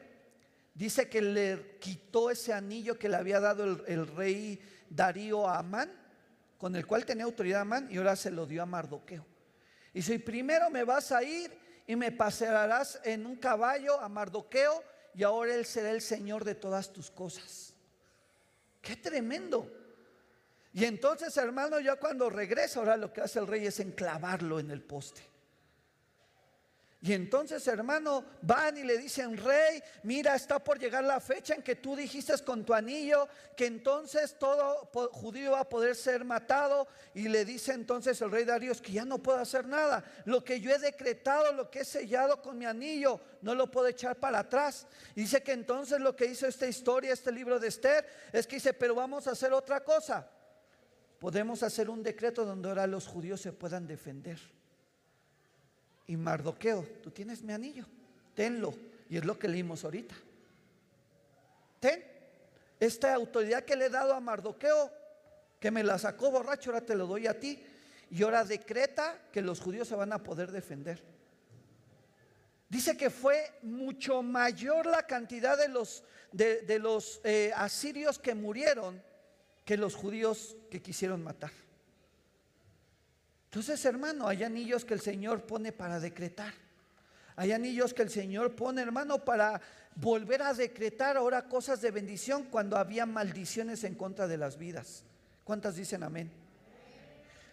Dice 0.81 1.11
que 1.11 1.21
le 1.21 1.77
quitó 1.79 2.31
ese 2.31 2.55
anillo 2.55 2.99
que 2.99 3.11
le 3.11 3.17
había 3.17 3.39
dado 3.39 3.85
el, 3.87 4.07
rey 4.07 4.59
Darío 4.89 5.47
a 5.47 5.59
Amán, 5.59 5.93
con 6.57 6.75
el 6.75 6.87
cual 6.87 7.05
tenía 7.05 7.25
autoridad 7.25 7.61
Amán, 7.61 7.87
y 7.91 7.99
ahora 7.99 8.17
se 8.17 8.31
lo 8.31 8.47
dio 8.47 8.63
a 8.63 8.67
Mardoqueo. 8.67 9.27
Y 9.93 10.01
si 10.01 10.19
primero 10.19 10.71
me 10.71 10.85
vas 10.85 11.13
a 11.13 11.23
ir 11.23 11.53
y 11.87 11.97
me 11.97 12.11
pasearás 12.11 12.99
en 13.05 13.27
un 13.27 13.37
caballo 13.37 14.01
a 14.01 14.09
Mardoqueo, 14.09 14.83
y 15.15 15.23
ahora 15.23 15.55
él 15.55 15.67
será 15.67 15.91
el 15.91 16.01
Señor 16.01 16.45
de 16.45 16.55
todas 16.55 16.91
tus 16.91 17.11
cosas. 17.11 17.75
Qué 18.81 18.97
tremendo. 18.97 19.71
Y 20.73 20.87
entonces, 20.87 21.37
hermano, 21.37 21.79
ya 21.79 21.97
cuando 21.97 22.31
regresa, 22.31 22.79
ahora 22.79 22.97
lo 22.97 23.13
que 23.13 23.21
hace 23.21 23.39
el 23.39 23.47
rey 23.47 23.67
es 23.67 23.81
enclavarlo 23.81 24.59
en 24.59 24.71
el 24.71 24.81
poste. 24.81 25.30
Y 27.03 27.15
entonces, 27.15 27.67
hermano, 27.67 28.27
van 28.43 28.77
y 28.77 28.85
le 28.85 28.99
dicen, 28.99 29.35
rey, 29.39 29.83
mira, 30.03 30.35
está 30.35 30.59
por 30.59 30.79
llegar 30.79 31.03
la 31.03 31.19
fecha 31.19 31.55
en 31.55 31.63
que 31.63 31.77
tú 31.77 31.97
dijiste 31.97 32.35
con 32.45 32.63
tu 32.63 32.75
anillo 32.75 33.27
que 33.57 33.65
entonces 33.65 34.39
todo 34.39 34.91
judío 35.13 35.53
va 35.53 35.61
a 35.61 35.69
poder 35.69 35.97
ser 35.97 36.27
matado. 36.27 36.87
Y 37.15 37.29
le 37.29 37.47
dice 37.47 37.73
entonces 37.73 38.21
el 38.21 38.31
rey 38.31 38.45
Darío 38.45 38.75
que 38.83 38.93
ya 38.93 39.07
no 39.07 39.17
puedo 39.17 39.39
hacer 39.39 39.67
nada. 39.67 40.05
Lo 40.27 40.45
que 40.45 40.61
yo 40.61 40.71
he 40.71 40.79
decretado, 40.79 41.55
lo 41.55 41.71
que 41.71 41.81
he 41.81 41.85
sellado 41.87 42.43
con 42.43 42.59
mi 42.59 42.67
anillo, 42.67 43.19
no 43.41 43.55
lo 43.55 43.71
puedo 43.71 43.87
echar 43.87 44.17
para 44.17 44.41
atrás. 44.41 44.87
Y 45.15 45.23
dice 45.23 45.43
que 45.43 45.53
entonces 45.53 46.01
lo 46.01 46.15
que 46.15 46.27
hizo 46.27 46.47
esta 46.47 46.67
historia, 46.67 47.15
este 47.15 47.33
libro 47.33 47.59
de 47.59 47.69
Esther, 47.69 48.07
es 48.31 48.47
que 48.47 48.57
dice, 48.57 48.75
pero 48.75 48.95
vamos 48.95 49.27
a 49.27 49.31
hacer 49.31 49.55
otra 49.55 49.83
cosa. 49.83 50.29
Podemos 51.19 51.63
hacer 51.63 51.89
un 51.89 52.03
decreto 52.03 52.45
donde 52.45 52.69
ahora 52.69 52.87
los 52.87 53.07
judíos 53.07 53.41
se 53.41 53.55
puedan 53.55 53.87
defender. 53.87 54.39
Y 56.11 56.17
Mardoqueo, 56.17 56.85
tú 57.05 57.13
tienes 57.13 57.41
mi 57.41 57.53
anillo, 57.53 57.85
tenlo. 58.35 58.75
Y 59.09 59.17
es 59.17 59.25
lo 59.25 59.39
que 59.39 59.47
leímos 59.47 59.85
ahorita. 59.85 60.17
Ten 61.79 62.03
esta 62.81 63.15
autoridad 63.15 63.65
que 63.65 63.77
le 63.77 63.87
he 63.87 63.91
dado 63.91 64.13
a 64.15 64.19
Mardoqueo, 64.19 64.91
que 65.61 65.71
me 65.71 65.85
la 65.85 66.01
sacó 66.01 66.33
borracho, 66.33 66.71
ahora 66.71 66.85
te 66.85 66.97
lo 66.97 67.07
doy 67.07 67.29
a 67.29 67.39
ti. 67.39 67.63
Y 68.11 68.25
ahora 68.25 68.43
decreta 68.43 69.23
que 69.31 69.41
los 69.41 69.61
judíos 69.61 69.87
se 69.87 69.95
van 69.95 70.13
a 70.13 70.21
poder 70.21 70.51
defender. 70.51 71.01
Dice 72.69 72.97
que 72.97 73.09
fue 73.09 73.49
mucho 73.63 74.21
mayor 74.21 74.87
la 74.87 75.05
cantidad 75.05 75.57
de 75.57 75.69
los, 75.69 77.21
eh, 77.23 77.53
asirios 77.55 78.19
que 78.19 78.35
murieron 78.35 79.01
que 79.65 79.77
los 79.77 79.95
judíos 79.95 80.57
que 80.73 80.83
quisieron 80.83 81.23
matar. 81.23 81.53
Entonces, 83.51 83.85
hermano, 83.85 84.29
hay 84.29 84.45
anillos 84.45 84.85
que 84.85 84.95
el 84.95 85.01
Señor 85.01 85.43
pone 85.43 85.73
para 85.73 85.99
decretar. 85.99 86.55
Hay 87.35 87.51
anillos 87.51 87.93
que 87.93 88.03
el 88.03 88.11
Señor 88.11 88.55
pone, 88.55 88.81
hermano, 88.81 89.25
para 89.25 89.61
volver 89.97 90.41
a 90.43 90.55
decretar 90.55 91.17
ahora 91.17 91.49
cosas 91.49 91.81
de 91.81 91.91
bendición 91.91 92.45
cuando 92.45 92.77
había 92.77 93.07
maldiciones 93.07 93.83
en 93.83 93.97
contra 93.97 94.29
de 94.29 94.37
las 94.37 94.57
vidas. 94.57 95.03
¿Cuántas 95.43 95.75
dicen 95.75 96.05
amén? 96.05 96.31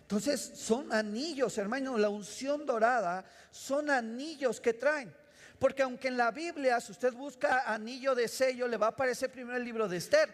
Entonces, 0.02 0.40
son 0.40 0.94
anillos, 0.94 1.58
hermano, 1.58 1.98
la 1.98 2.10
unción 2.10 2.68
dorada 2.68 3.26
son 3.50 3.90
anillos 3.90 4.62
que 4.62 4.74
traen. 4.74 5.12
Porque 5.58 5.82
aunque 5.82 6.10
en 6.10 6.18
la 6.18 6.30
Biblia, 6.30 6.80
si 6.80 6.92
usted 6.92 7.12
busca 7.12 7.74
anillo 7.74 8.14
de 8.14 8.28
sello, 8.28 8.68
le 8.68 8.78
va 8.78 8.86
a 8.86 8.90
aparecer 8.90 9.32
primero 9.32 9.58
el 9.58 9.64
libro 9.64 9.88
de 9.88 9.98
Esther. 9.98 10.32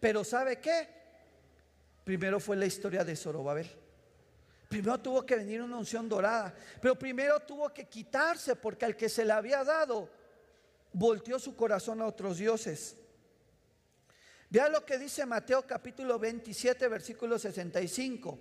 Pero 0.00 0.24
¿sabe 0.24 0.58
qué? 0.58 0.88
Primero 2.02 2.40
fue 2.40 2.56
la 2.56 2.66
historia 2.66 3.04
de 3.04 3.14
Zorobabel. 3.14 3.85
Primero 4.68 4.98
tuvo 4.98 5.24
que 5.24 5.36
venir 5.36 5.62
una 5.62 5.76
unción 5.76 6.08
dorada, 6.08 6.54
pero 6.80 6.98
primero 6.98 7.38
tuvo 7.40 7.68
que 7.72 7.86
quitarse 7.86 8.56
porque 8.56 8.84
al 8.84 8.96
que 8.96 9.08
se 9.08 9.24
le 9.24 9.32
había 9.32 9.62
dado 9.62 10.08
volteó 10.92 11.38
su 11.38 11.54
corazón 11.54 12.00
a 12.00 12.06
otros 12.06 12.38
dioses. 12.38 12.96
Vea 14.48 14.68
lo 14.68 14.84
que 14.84 14.98
dice 14.98 15.26
Mateo 15.26 15.66
capítulo 15.66 16.18
27, 16.18 16.88
versículo 16.88 17.38
65. 17.38 18.38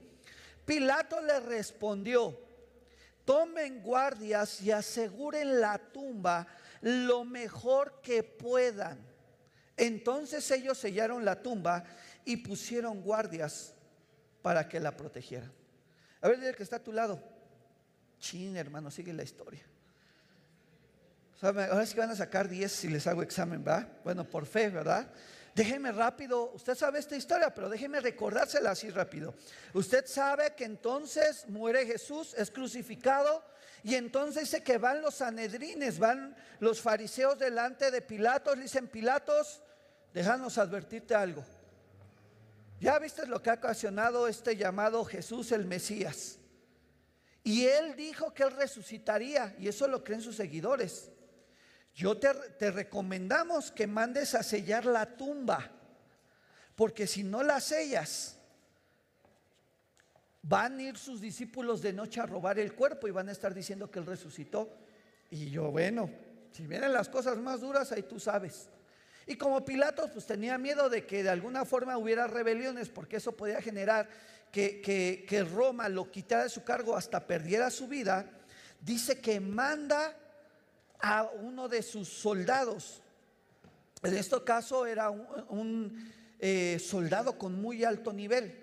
Pilato 0.66 1.22
le 1.22 1.40
respondió, 1.42 2.40
tomen 3.26 3.82
guardias 3.84 4.62
y 4.62 4.72
aseguren 4.72 5.60
la 5.60 5.78
tumba 5.78 6.48
lo 6.82 7.26
mejor 7.26 8.00
que 8.02 8.24
puedan. 8.24 9.00
Entonces 9.78 10.50
ellos 10.52 10.78
sellaron 10.78 11.26
la 11.26 11.42
tumba 11.42 11.84
y 12.24 12.38
pusieron 12.38 13.02
guardias 13.02 13.74
para 14.42 14.70
que 14.70 14.80
la 14.80 14.96
protegieran. 14.96 15.52
A 16.26 16.28
ver, 16.28 16.44
el 16.44 16.56
que 16.56 16.64
está 16.64 16.78
a 16.78 16.84
tu 16.84 16.92
lado. 16.92 17.22
Chin, 18.20 18.58
hermano, 18.58 18.90
sigue 18.90 19.14
la 19.14 19.22
historia. 19.22 19.62
ahora 21.40 21.86
sí 21.86 21.94
que 21.94 22.00
van 22.00 22.10
a 22.10 22.16
sacar 22.16 22.50
10 22.50 22.72
si 22.72 22.88
les 22.88 23.06
hago 23.06 23.22
examen, 23.22 23.64
¿va? 23.64 23.88
Bueno, 24.04 24.28
por 24.28 24.48
fe, 24.48 24.70
¿verdad? 24.70 25.08
Déjeme 25.54 25.92
rápido, 25.92 26.52
usted 26.56 26.74
sabe 26.74 26.98
esta 26.98 27.16
historia, 27.16 27.54
pero 27.54 27.70
déjeme 27.70 28.00
recordársela 28.00 28.72
así 28.72 28.90
rápido. 28.90 29.36
Usted 29.76 30.08
sabe 30.08 30.56
que 30.56 30.64
entonces 30.64 31.48
muere 31.48 31.86
Jesús, 31.86 32.34
es 32.36 32.50
crucificado, 32.50 33.44
y 33.84 33.94
entonces 33.94 34.46
dice 34.46 34.64
que 34.64 34.80
van 34.80 35.04
los 35.04 35.14
sanedrines, 35.14 36.00
van 36.00 36.36
los 36.60 36.82
fariseos 36.82 37.38
delante 37.38 37.92
de 37.92 38.02
Pilatos, 38.02 38.58
le 38.58 38.64
dicen, 38.64 38.88
Pilatos, 38.88 39.62
déjanos 40.12 40.58
advertirte 40.58 41.14
algo. 41.14 41.46
Ya 42.80 43.00
viste 43.00 43.26
lo 43.26 43.42
que 43.42 43.50
ha 43.50 43.54
ocasionado 43.54 44.28
este 44.28 44.56
llamado 44.56 45.04
Jesús 45.06 45.52
el 45.52 45.66
Mesías. 45.66 46.40
Y 47.44 47.66
él 47.66 47.96
dijo 47.96 48.34
que 48.34 48.44
él 48.44 48.52
resucitaría, 48.52 49.56
y 49.60 49.68
eso 49.68 49.88
lo 49.88 50.04
creen 50.04 50.22
sus 50.22 50.36
seguidores. 50.36 51.12
Yo 51.94 52.18
te, 52.18 52.34
te, 52.58 52.72
recomendamos 52.72 53.72
que 53.72 53.88
mandes 53.88 54.36
a 54.36 54.44
sellar 54.44 54.86
la 54.86 55.16
tumba, 55.16 55.72
porque 56.76 57.08
si 57.08 57.24
no 57.24 57.44
la 57.44 57.62
sellas, 57.62 58.38
van 60.42 60.80
a 60.80 60.84
ir 60.84 60.98
sus 60.98 61.22
discípulos 61.22 61.82
de 61.82 61.94
noche 61.94 62.20
a 62.20 62.26
robar 62.26 62.60
el 62.60 62.74
cuerpo 62.74 63.08
y 63.08 63.12
van 63.12 63.30
a 63.30 63.32
estar 63.32 63.54
diciendo 63.54 63.90
que 63.90 64.00
él 64.00 64.06
resucitó. 64.06 64.78
Y 65.30 65.50
yo, 65.50 65.72
bueno, 65.72 66.10
si 66.52 66.68
vienen 66.68 66.94
las 66.94 67.10
cosas 67.10 67.38
más 67.38 67.62
duras, 67.62 67.92
ahí 67.92 68.04
tú 68.04 68.20
sabes. 68.20 68.70
Y 69.28 69.36
como 69.36 69.66
Pilatos 69.66 70.12
pues 70.12 70.26
tenía 70.26 70.58
miedo 70.58 70.90
de 70.90 71.06
que 71.06 71.24
de 71.24 71.30
alguna 71.30 71.66
forma 71.66 71.98
hubiera 71.98 72.28
rebeliones, 72.28 72.90
porque 72.90 73.18
eso 73.18 73.32
podía 73.32 73.62
generar 73.62 74.08
que, 74.52 74.82
que, 75.28 75.44
Roma 75.44 75.90
lo 75.90 76.10
quitara 76.10 76.44
de 76.44 76.50
su 76.50 76.64
cargo 76.64 76.96
hasta 76.96 77.28
perdiera 77.28 77.70
su 77.70 77.88
vida, 77.88 78.26
dice 78.80 79.20
que 79.20 79.40
manda 79.40 80.16
a 81.00 81.24
uno 81.24 81.68
de 81.68 81.82
sus 81.82 82.08
soldados. 82.08 83.02
En 84.02 84.16
este 84.16 84.42
caso 84.44 84.86
era 84.86 85.10
un, 85.10 86.14
eh, 86.40 86.78
soldado 86.80 87.38
con 87.38 87.60
muy 87.60 87.84
alto 87.84 88.14
nivel. 88.14 88.62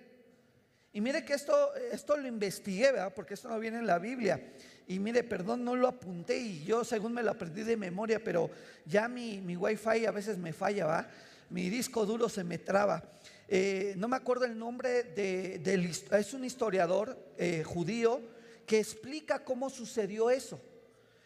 Y 0.94 1.00
mire 1.00 1.24
que 1.24 1.34
esto, 1.34 1.74
esto 1.74 2.16
lo 2.16 2.26
investigué, 2.28 2.92
¿verdad? 2.92 3.12
porque 3.14 3.34
esto 3.34 3.48
no 3.48 3.58
viene 3.58 3.78
en 3.78 3.86
la 3.86 3.98
Biblia. 3.98 4.40
Y 4.88 4.98
mire, 4.98 5.22
perdón, 5.22 5.64
no 5.64 5.76
lo 5.76 5.88
apunté 5.88 6.38
y 6.38 6.64
yo 6.64 6.84
según 6.84 7.12
me 7.12 7.22
lo 7.22 7.30
aprendí 7.30 7.62
de 7.62 7.76
memoria, 7.76 8.22
pero 8.22 8.50
ya 8.84 9.08
mi, 9.08 9.40
mi 9.40 9.56
wifi 9.56 10.06
a 10.06 10.10
veces 10.10 10.38
me 10.38 10.52
falla, 10.52 10.86
¿va? 10.86 11.08
Mi 11.50 11.68
disco 11.68 12.06
duro 12.06 12.28
se 12.28 12.44
me 12.44 12.58
traba. 12.58 13.02
Eh, 13.54 13.92
no 13.98 14.08
me 14.08 14.16
acuerdo 14.16 14.46
el 14.46 14.58
nombre 14.58 15.02
de, 15.02 15.58
del, 15.58 15.84
es 15.84 16.32
un 16.32 16.42
historiador 16.42 17.18
eh, 17.36 17.62
judío 17.62 18.22
que 18.64 18.78
explica 18.78 19.44
cómo 19.44 19.68
sucedió 19.68 20.30
eso. 20.30 20.58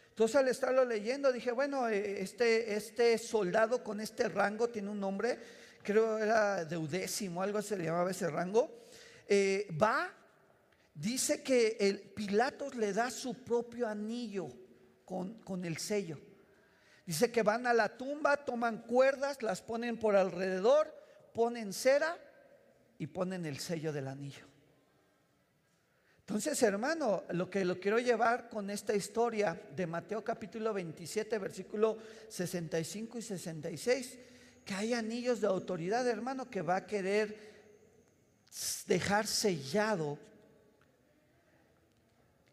Entonces 0.09 0.35
al 0.35 0.49
estarlo 0.49 0.83
leyendo 0.83 1.31
dije, 1.31 1.51
bueno, 1.51 1.87
eh, 1.87 2.21
este, 2.21 2.75
este 2.75 3.17
soldado 3.17 3.81
con 3.81 4.01
este 4.01 4.27
rango 4.27 4.67
tiene 4.67 4.89
un 4.89 4.99
nombre, 4.99 5.39
creo 5.83 6.17
era 6.17 6.65
deudécimo, 6.65 7.41
algo 7.41 7.61
se 7.61 7.77
le 7.77 7.85
llamaba 7.85 8.11
ese 8.11 8.29
rango, 8.29 8.69
va 9.81 10.13
dice 10.97 11.43
que 11.43 11.77
el 11.79 11.99
Pilatos 11.99 12.75
le 12.75 12.91
da 12.91 13.11
su 13.11 13.43
propio 13.43 13.87
anillo 13.87 14.49
con, 15.05 15.35
con, 15.41 15.63
el 15.63 15.77
sello. 15.77 16.19
Dice 17.05 17.31
que 17.31 17.43
van 17.43 17.67
a 17.67 17.73
la 17.73 17.95
tumba, 17.97 18.43
toman 18.43 18.81
cuerdas, 18.81 19.41
las 19.41 19.61
ponen 19.61 19.97
por 19.97 20.15
alrededor, 20.15 20.93
ponen 21.33 21.71
cera 21.71 22.17
y 22.97 23.07
ponen 23.07 23.45
el 23.45 23.59
sello 23.59 23.93
del 23.93 24.07
anillo. 24.07 24.45
Entonces, 26.19 26.61
hermano, 26.61 27.23
lo 27.29 27.49
que 27.49 27.63
lo 27.63 27.79
quiero 27.79 27.99
llevar 27.99 28.49
con 28.49 28.69
esta 28.69 28.93
historia 28.93 29.61
de 29.73 29.87
Mateo 29.87 30.25
capítulo 30.25 30.73
27, 30.73 31.37
versículo 31.37 31.99
65 32.27 33.19
y 33.19 33.21
66, 33.21 34.19
que 34.65 34.73
hay 34.73 34.93
anillos 34.93 35.39
de 35.39 35.47
autoridad, 35.47 36.05
hermano, 36.05 36.49
que 36.49 36.61
va 36.61 36.75
a 36.75 36.85
querer 36.85 37.55
dejar 38.87 39.25
sellado 39.25 40.19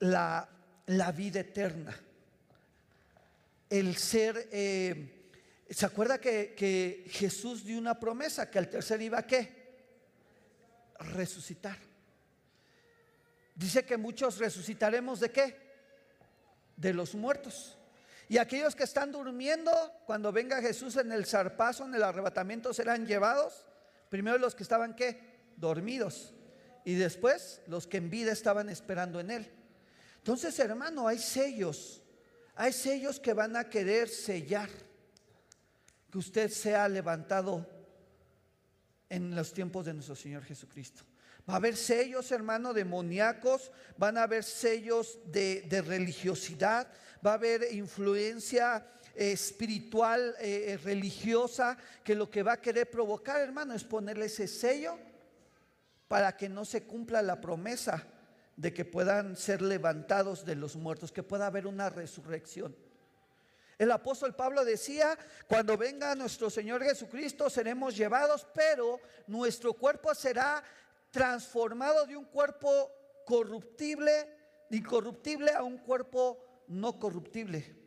la, 0.04 1.12
vida 1.12 1.40
eterna. 1.40 1.98
El 3.70 3.96
ser, 3.96 4.48
eh, 4.52 5.30
¿se 5.70 5.86
acuerda 5.86 6.18
que, 6.18 7.04
Jesús 7.10 7.64
dio 7.64 7.78
una 7.78 7.98
promesa 7.98 8.50
que 8.50 8.58
al 8.58 8.68
tercer 8.68 9.00
iba 9.00 9.18
a 9.18 9.26
qué? 9.26 9.64
Resucitar. 10.98 11.78
Dice 13.54 13.84
que 13.84 13.96
muchos 13.96 14.38
resucitaremos 14.38 15.20
de 15.20 15.30
qué? 15.30 15.56
De 16.76 16.92
los 16.92 17.14
muertos. 17.14 17.78
Y 18.28 18.38
aquellos 18.38 18.74
que 18.74 18.84
están 18.84 19.12
durmiendo, 19.12 19.70
cuando 20.06 20.32
venga 20.32 20.60
Jesús 20.60 20.96
en 20.96 21.12
el 21.12 21.26
zarpazo, 21.26 21.84
en 21.84 21.94
el 21.94 22.02
arrebatamiento, 22.02 22.72
serán 22.74 23.06
llevados. 23.06 23.66
Primero 24.08 24.38
los 24.38 24.54
que 24.54 24.62
estaban 24.62 24.94
qué? 24.94 25.20
Dormidos. 25.56 26.34
Y 26.84 26.94
después 26.94 27.62
los 27.66 27.86
que 27.86 27.98
en 27.98 28.10
vida 28.10 28.32
estaban 28.32 28.68
esperando 28.68 29.20
en 29.20 29.30
Él. 29.30 29.63
Entonces, 30.24 30.58
hermano, 30.58 31.06
hay 31.06 31.18
sellos. 31.18 32.00
Hay 32.54 32.72
sellos 32.72 33.20
que 33.20 33.34
van 33.34 33.56
a 33.56 33.68
querer 33.68 34.08
sellar 34.08 34.70
que 36.10 36.16
usted 36.16 36.50
sea 36.50 36.88
levantado 36.88 37.68
en 39.10 39.36
los 39.36 39.52
tiempos 39.52 39.84
de 39.84 39.92
nuestro 39.92 40.16
Señor 40.16 40.42
Jesucristo. 40.42 41.02
Va 41.46 41.52
a 41.52 41.56
haber 41.58 41.76
sellos, 41.76 42.32
hermano, 42.32 42.72
demoníacos, 42.72 43.70
van 43.98 44.16
a 44.16 44.22
haber 44.22 44.44
sellos 44.44 45.18
de, 45.26 45.84
religiosidad, 45.86 46.88
va 47.24 47.32
a 47.32 47.34
haber 47.34 47.74
influencia 47.74 48.86
eh, 49.14 49.32
espiritual, 49.32 50.34
eh, 50.40 50.68
eh, 50.68 50.76
religiosa, 50.78 51.76
que 52.02 52.14
lo 52.14 52.30
que 52.30 52.42
va 52.42 52.54
a 52.54 52.60
querer 52.62 52.90
provocar, 52.90 53.42
hermano, 53.42 53.74
es 53.74 53.84
ponerle 53.84 54.24
ese 54.24 54.48
sello 54.48 54.98
para 56.08 56.34
que 56.34 56.48
no 56.48 56.64
se 56.64 56.84
cumpla 56.84 57.20
la 57.20 57.38
promesa 57.42 58.08
de 58.56 58.72
que 58.72 58.84
puedan 58.84 59.36
ser 59.36 59.62
levantados 59.62 60.44
de 60.44 60.54
los 60.54 60.76
muertos, 60.76 61.12
que 61.12 61.22
pueda 61.22 61.46
haber 61.46 61.66
una 61.66 61.90
resurrección. 61.90 62.74
El 63.78 63.90
apóstol 63.90 64.34
Pablo 64.34 64.64
decía, 64.64 65.18
cuando 65.48 65.76
venga 65.76 66.14
nuestro 66.14 66.48
Señor 66.48 66.82
Jesucristo 66.84 67.50
seremos 67.50 67.96
llevados, 67.96 68.46
pero 68.54 69.00
nuestro 69.26 69.72
cuerpo 69.72 70.14
será 70.14 70.62
transformado 71.10 72.06
de 72.06 72.16
un 72.16 72.24
cuerpo 72.24 72.90
corruptible, 73.26 74.12
incorruptible 74.70 75.50
a 75.50 75.62
un 75.62 75.78
cuerpo 75.78 76.64
no 76.68 76.98
corruptible. 76.98 77.84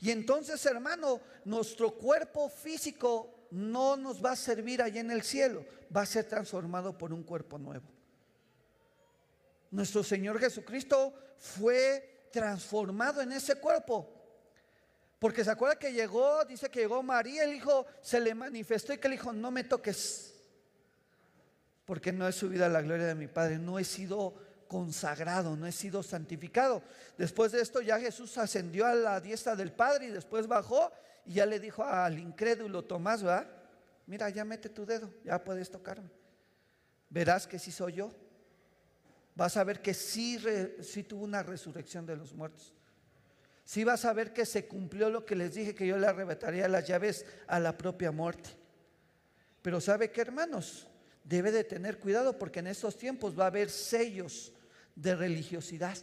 Y 0.00 0.10
entonces, 0.10 0.64
hermano, 0.66 1.20
nuestro 1.44 1.92
cuerpo 1.92 2.48
físico 2.48 3.46
no 3.50 3.96
nos 3.96 4.24
va 4.24 4.32
a 4.32 4.36
servir 4.36 4.82
allá 4.82 5.00
en 5.00 5.12
el 5.12 5.22
cielo, 5.22 5.64
va 5.94 6.02
a 6.02 6.06
ser 6.06 6.24
transformado 6.24 6.98
por 6.98 7.12
un 7.12 7.22
cuerpo 7.22 7.56
nuevo. 7.56 7.93
Nuestro 9.74 10.04
Señor 10.04 10.38
Jesucristo 10.38 11.12
fue 11.36 12.28
transformado 12.30 13.20
en 13.20 13.32
ese 13.32 13.56
cuerpo. 13.56 14.08
Porque 15.18 15.42
se 15.42 15.50
acuerda 15.50 15.76
que 15.76 15.92
llegó, 15.92 16.44
dice 16.44 16.70
que 16.70 16.78
llegó 16.78 17.02
María, 17.02 17.42
el 17.42 17.54
hijo 17.54 17.84
se 18.00 18.20
le 18.20 18.36
manifestó 18.36 18.92
y 18.92 18.98
que 18.98 19.08
le 19.08 19.16
dijo, 19.16 19.32
no 19.32 19.50
me 19.50 19.64
toques, 19.64 20.36
porque 21.84 22.12
no 22.12 22.28
he 22.28 22.30
subido 22.30 22.64
a 22.64 22.68
la 22.68 22.82
gloria 22.82 23.06
de 23.06 23.16
mi 23.16 23.26
Padre, 23.26 23.58
no 23.58 23.80
he 23.80 23.84
sido 23.84 24.34
consagrado, 24.68 25.56
no 25.56 25.66
he 25.66 25.72
sido 25.72 26.04
santificado. 26.04 26.80
Después 27.18 27.50
de 27.50 27.60
esto 27.60 27.80
ya 27.80 27.98
Jesús 27.98 28.38
ascendió 28.38 28.86
a 28.86 28.94
la 28.94 29.20
diestra 29.20 29.56
del 29.56 29.72
Padre 29.72 30.06
y 30.06 30.10
después 30.10 30.46
bajó 30.46 30.92
y 31.26 31.34
ya 31.34 31.46
le 31.46 31.58
dijo 31.58 31.82
al 31.82 32.16
incrédulo 32.20 32.84
Tomás, 32.84 33.24
¿verdad? 33.24 33.50
Mira, 34.06 34.30
ya 34.30 34.44
mete 34.44 34.68
tu 34.68 34.86
dedo, 34.86 35.12
ya 35.24 35.42
puedes 35.42 35.68
tocarme. 35.68 36.10
Verás 37.10 37.48
que 37.48 37.58
sí 37.58 37.72
soy 37.72 37.94
yo. 37.94 38.23
Vas 39.34 39.56
a 39.56 39.64
ver 39.64 39.82
que 39.82 39.94
sí, 39.94 40.38
sí 40.80 41.02
tuvo 41.02 41.24
una 41.24 41.42
resurrección 41.42 42.06
de 42.06 42.16
los 42.16 42.32
muertos. 42.32 42.72
Si 43.64 43.82
vas 43.82 44.04
a 44.04 44.12
ver 44.12 44.32
que 44.32 44.46
se 44.46 44.66
cumplió 44.66 45.10
lo 45.10 45.24
que 45.24 45.34
les 45.34 45.54
dije, 45.54 45.74
que 45.74 45.86
yo 45.86 45.96
le 45.96 46.06
arrebataría 46.06 46.68
las 46.68 46.86
llaves 46.86 47.26
a 47.46 47.58
la 47.58 47.76
propia 47.76 48.12
muerte. 48.12 48.50
Pero 49.62 49.80
sabe 49.80 50.10
que 50.10 50.20
hermanos, 50.20 50.86
debe 51.24 51.50
de 51.50 51.64
tener 51.64 51.98
cuidado 51.98 52.38
porque 52.38 52.60
en 52.60 52.68
estos 52.68 52.96
tiempos 52.96 53.38
va 53.38 53.44
a 53.44 53.48
haber 53.48 53.70
sellos 53.70 54.52
de 54.94 55.16
religiosidad, 55.16 55.96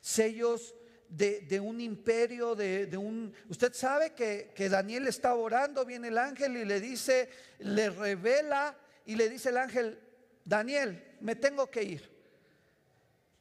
sellos 0.00 0.74
de, 1.08 1.60
un 1.60 1.80
imperio, 1.80 2.56
de, 2.56 2.96
un... 2.96 3.32
Usted 3.48 3.74
sabe 3.74 4.14
que, 4.14 4.50
que 4.56 4.68
Daniel 4.68 5.06
está 5.06 5.34
orando, 5.34 5.84
viene 5.84 6.08
el 6.08 6.18
ángel 6.18 6.56
y 6.56 6.64
le 6.64 6.80
dice, 6.80 7.28
le 7.58 7.90
revela 7.90 8.76
y 9.04 9.14
le 9.14 9.28
dice 9.28 9.50
el 9.50 9.58
ángel, 9.58 10.00
Daniel, 10.44 11.16
me 11.20 11.36
tengo 11.36 11.70
que 11.70 11.82
ir 11.84 12.15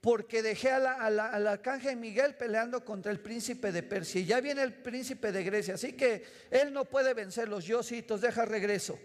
porque 0.06 0.44
dejé 0.44 0.70
al 0.70 1.48
arcángel 1.48 1.98
Miguel 1.98 2.36
peleando 2.36 2.86
contra 2.86 3.12
el 3.12 3.20
príncipe 3.20 3.72
de 3.72 3.82
Persia. 3.82 4.22
Y 4.22 4.26
ya 4.26 4.40
viene 4.40 4.62
el 4.62 4.72
príncipe 4.72 5.32
de 5.32 5.44
Grecia, 5.44 5.74
así 5.74 5.94
que 5.94 6.24
él 6.52 6.72
no 6.72 6.86
puede 6.86 7.16
vencerlos. 7.16 7.66
Yo 7.66 7.82
sí, 7.82 7.98
entonces 7.98 8.30
deja 8.30 8.46
regreso. 8.46 9.00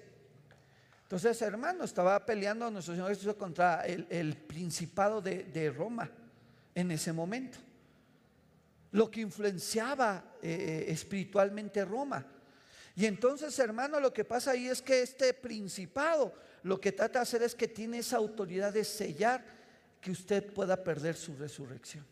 Entonces, 1.05 1.40
hermano, 1.40 1.84
estaba 1.84 2.26
peleando 2.26 2.70
nuestro 2.70 2.92
Señor 2.92 3.09
Jesús 3.09 3.34
contra 3.36 3.86
el, 3.86 4.36
principado 4.46 5.22
de, 5.22 5.74
Roma 5.74 6.11
en 6.74 6.90
ese 6.90 7.14
momento. 7.14 7.57
Lo 8.92 9.11
que 9.11 9.22
influenciaba 9.22 10.34
eh, 10.42 10.84
eh, 10.86 10.92
espiritualmente 10.92 11.82
Roma. 11.82 12.26
Y 12.94 13.07
entonces, 13.07 13.59
hermano, 13.59 14.01
lo 14.01 14.12
que 14.12 14.26
pasa 14.26 14.51
ahí 14.51 14.68
es 14.68 14.82
que 14.82 15.01
este 15.01 15.32
principado 15.32 16.34
lo 16.62 16.78
que 16.78 16.92
trata 16.92 17.20
de 17.20 17.22
hacer 17.22 17.42
es 17.42 17.55
que 17.55 17.68
tiene 17.68 18.01
esa 18.01 18.18
autoridad 18.18 18.74
de 18.74 18.84
sellar 18.84 19.59
que 20.01 20.11
usted 20.11 20.53
pueda 20.53 20.82
perder 20.82 21.16
su 21.16 21.36
resurrección. 21.36 22.05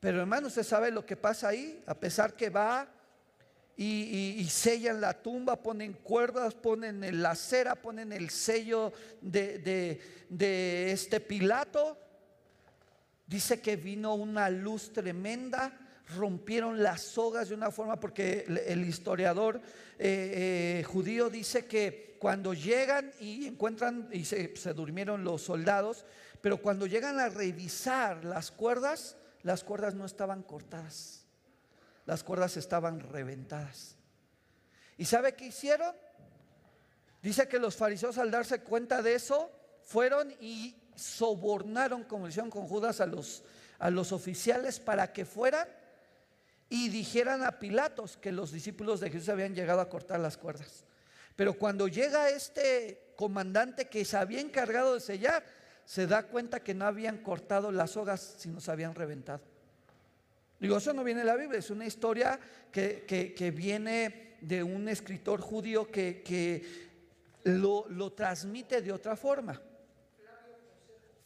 Pero 0.00 0.20
hermano, 0.20 0.48
usted 0.48 0.64
sabe 0.64 0.90
lo 0.90 1.06
que 1.06 1.16
pasa 1.16 1.48
ahí, 1.48 1.82
a 1.86 1.94
pesar 1.94 2.34
que 2.34 2.50
va 2.50 2.88
y, 3.76 4.46
sellan 4.50 5.00
la 5.00 5.22
tumba, 5.22 5.62
ponen 5.62 5.92
cuerdas, 5.92 6.54
ponen 6.54 7.22
la 7.22 7.34
cera, 7.34 7.76
ponen 7.76 8.12
el 8.12 8.30
sello 8.30 8.92
de, 9.20 9.58
de 10.28 10.92
este 10.92 11.20
Pilato. 11.20 11.96
Dice 13.26 13.60
que 13.60 13.76
vino 13.76 14.14
una 14.14 14.50
luz 14.50 14.92
tremenda 14.92 15.78
rompieron 16.16 16.82
las 16.82 17.00
sogas 17.02 17.48
de 17.48 17.54
una 17.54 17.70
forma, 17.70 17.98
porque 17.98 18.44
el 18.66 18.84
historiador 18.86 19.60
eh, 19.98 20.80
eh, 20.80 20.84
judío 20.84 21.30
dice 21.30 21.66
que 21.66 22.11
cuando 22.22 22.54
llegan 22.54 23.12
y 23.18 23.48
encuentran, 23.48 24.08
y 24.12 24.24
se, 24.24 24.46
durmieron 24.74 25.24
los 25.24 25.42
soldados, 25.42 26.04
pero 26.40 26.62
cuando 26.62 26.86
llegan 26.86 27.18
a 27.18 27.28
revisar 27.28 28.24
las 28.24 28.52
cuerdas, 28.52 29.16
las 29.42 29.64
cuerdas 29.64 29.96
no 29.96 30.06
estaban 30.06 30.44
cortadas, 30.44 31.24
las 32.06 32.22
cuerdas 32.22 32.56
estaban 32.56 33.00
reventadas. 33.00 33.96
¿Y 34.96 35.04
sabe 35.04 35.34
qué 35.34 35.46
hicieron? 35.46 35.96
Dice 37.22 37.48
que 37.48 37.58
los 37.58 37.74
fariseos 37.74 38.16
al 38.18 38.30
darse 38.30 38.60
cuenta 38.60 39.02
de 39.02 39.16
eso, 39.16 39.50
fueron 39.82 40.32
y 40.38 40.76
sobornaron, 40.94 42.04
como 42.04 42.28
hicieron 42.28 42.52
con 42.52 42.68
Judas, 42.68 43.00
a 43.00 43.06
los, 43.06 43.42
a 43.80 43.90
los 43.90 44.12
oficiales 44.12 44.78
para 44.78 45.12
que 45.12 45.24
fueran 45.24 45.66
y 46.68 46.88
dijeran 46.88 47.42
a 47.42 47.58
Pilatos 47.58 48.16
que 48.16 48.30
los 48.30 48.52
discípulos 48.52 49.00
de 49.00 49.10
Jesús 49.10 49.28
habían 49.28 49.56
llegado 49.56 49.80
a 49.80 49.88
cortar 49.88 50.20
las 50.20 50.36
cuerdas. 50.36 50.84
Pero 51.36 51.54
cuando 51.54 51.88
llega 51.88 52.28
este 52.28 53.12
comandante 53.16 53.88
que 53.88 54.04
se 54.04 54.16
había 54.16 54.40
encargado 54.40 54.94
de 54.94 55.00
sellar, 55.00 55.44
se 55.84 56.06
da 56.06 56.24
cuenta 56.24 56.60
que 56.60 56.74
no 56.74 56.86
habían 56.86 57.18
cortado 57.18 57.72
las 57.72 57.92
sogas, 57.92 58.34
sino 58.38 58.60
se 58.60 58.70
habían 58.70 58.94
reventado. 58.94 59.40
Digo, 60.60 60.76
eso 60.76 60.92
no 60.92 61.02
viene 61.02 61.20
de 61.20 61.26
la 61.26 61.36
Biblia, 61.36 61.58
es 61.58 61.70
una 61.70 61.86
historia 61.86 62.38
que, 62.70 63.52
viene 63.54 64.36
de 64.40 64.62
un 64.62 64.88
escritor 64.88 65.40
judío 65.40 65.90
que, 65.90 66.92
lo, 67.44 67.86
lo 67.88 68.12
transmite 68.12 68.80
de 68.80 68.92
otra 68.92 69.16
forma. 69.16 69.60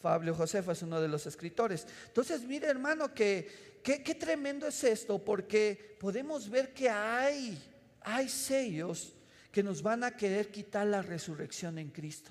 Fabio 0.00 0.34
Josefa 0.34 0.72
es 0.72 0.82
uno 0.82 1.00
de 1.00 1.08
los 1.08 1.26
escritores. 1.26 1.86
Entonces, 2.06 2.44
mire 2.44 2.68
hermano, 2.68 3.12
que 3.12 4.16
tremendo 4.18 4.66
es 4.66 4.82
esto, 4.84 5.22
porque 5.22 5.96
podemos 6.00 6.48
ver 6.48 6.72
que 6.72 6.88
hay, 6.88 7.62
hay 8.00 8.28
sellos 8.28 9.15
que 9.56 9.62
nos 9.62 9.80
van 9.80 10.04
a 10.04 10.14
querer 10.14 10.50
quitar 10.50 10.86
la 10.86 11.00
resurrección 11.00 11.78
en 11.78 11.88
Cristo. 11.88 12.30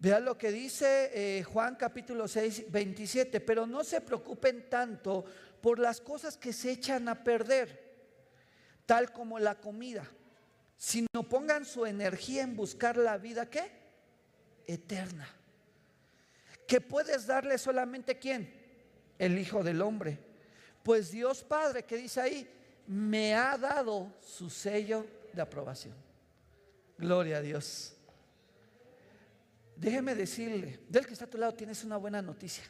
Vean 0.00 0.24
lo 0.24 0.36
que 0.36 0.50
dice 0.50 1.12
eh, 1.14 1.44
Juan 1.44 1.76
capítulo 1.76 2.26
6, 2.26 2.72
27, 2.72 3.40
pero 3.40 3.68
no 3.68 3.84
se 3.84 4.00
preocupen 4.00 4.68
tanto 4.68 5.24
por 5.60 5.78
las 5.78 6.00
cosas 6.00 6.36
que 6.36 6.52
se 6.52 6.72
echan 6.72 7.08
a 7.08 7.22
perder, 7.22 7.94
tal 8.84 9.12
como 9.12 9.38
la 9.38 9.60
comida, 9.60 10.10
sino 10.76 11.22
pongan 11.28 11.64
su 11.64 11.86
energía 11.86 12.42
en 12.42 12.56
buscar 12.56 12.96
la 12.96 13.16
vida 13.16 13.48
¿qué? 13.48 13.70
Eterna. 14.66 15.28
Que 16.66 16.80
puedes 16.80 17.28
darle 17.28 17.58
solamente 17.58 18.18
quién? 18.18 18.52
el 19.20 19.38
Hijo 19.38 19.62
del 19.62 19.82
Hombre. 19.82 20.18
Pues 20.82 21.12
Dios 21.12 21.44
Padre, 21.44 21.84
que 21.84 21.96
dice 21.96 22.20
ahí, 22.20 22.50
me 22.86 23.34
ha 23.34 23.56
dado 23.56 24.12
su 24.20 24.48
sello 24.48 25.06
de 25.32 25.42
aprobación. 25.42 25.94
Gloria 26.98 27.38
a 27.38 27.40
Dios. 27.40 27.94
Déjeme 29.76 30.14
decirle, 30.14 30.80
del 30.88 31.06
que 31.06 31.12
está 31.12 31.26
a 31.26 31.30
tu 31.30 31.36
lado 31.36 31.54
tienes 31.54 31.84
una 31.84 31.96
buena 31.96 32.22
noticia. 32.22 32.64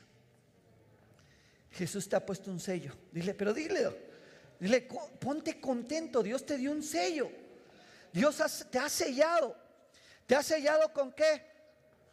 Jesús 1.71 2.09
te 2.09 2.17
ha 2.17 2.25
puesto 2.25 2.51
un 2.51 2.59
sello. 2.59 2.93
Dile, 3.13 3.35
pero 3.35 3.53
dile, 3.53 3.89
dile, 4.59 4.89
ponte 5.21 5.61
contento, 5.61 6.23
Dios 6.23 6.45
te 6.45 6.57
dio 6.57 6.73
un 6.73 6.83
sello. 6.83 7.31
Dios 8.13 8.43
te 8.71 8.79
ha 8.79 8.89
sellado. 8.89 9.57
¿Te 10.27 10.35
ha 10.35 10.43
sellado 10.43 10.93
con 10.93 11.13
qué? 11.13 11.43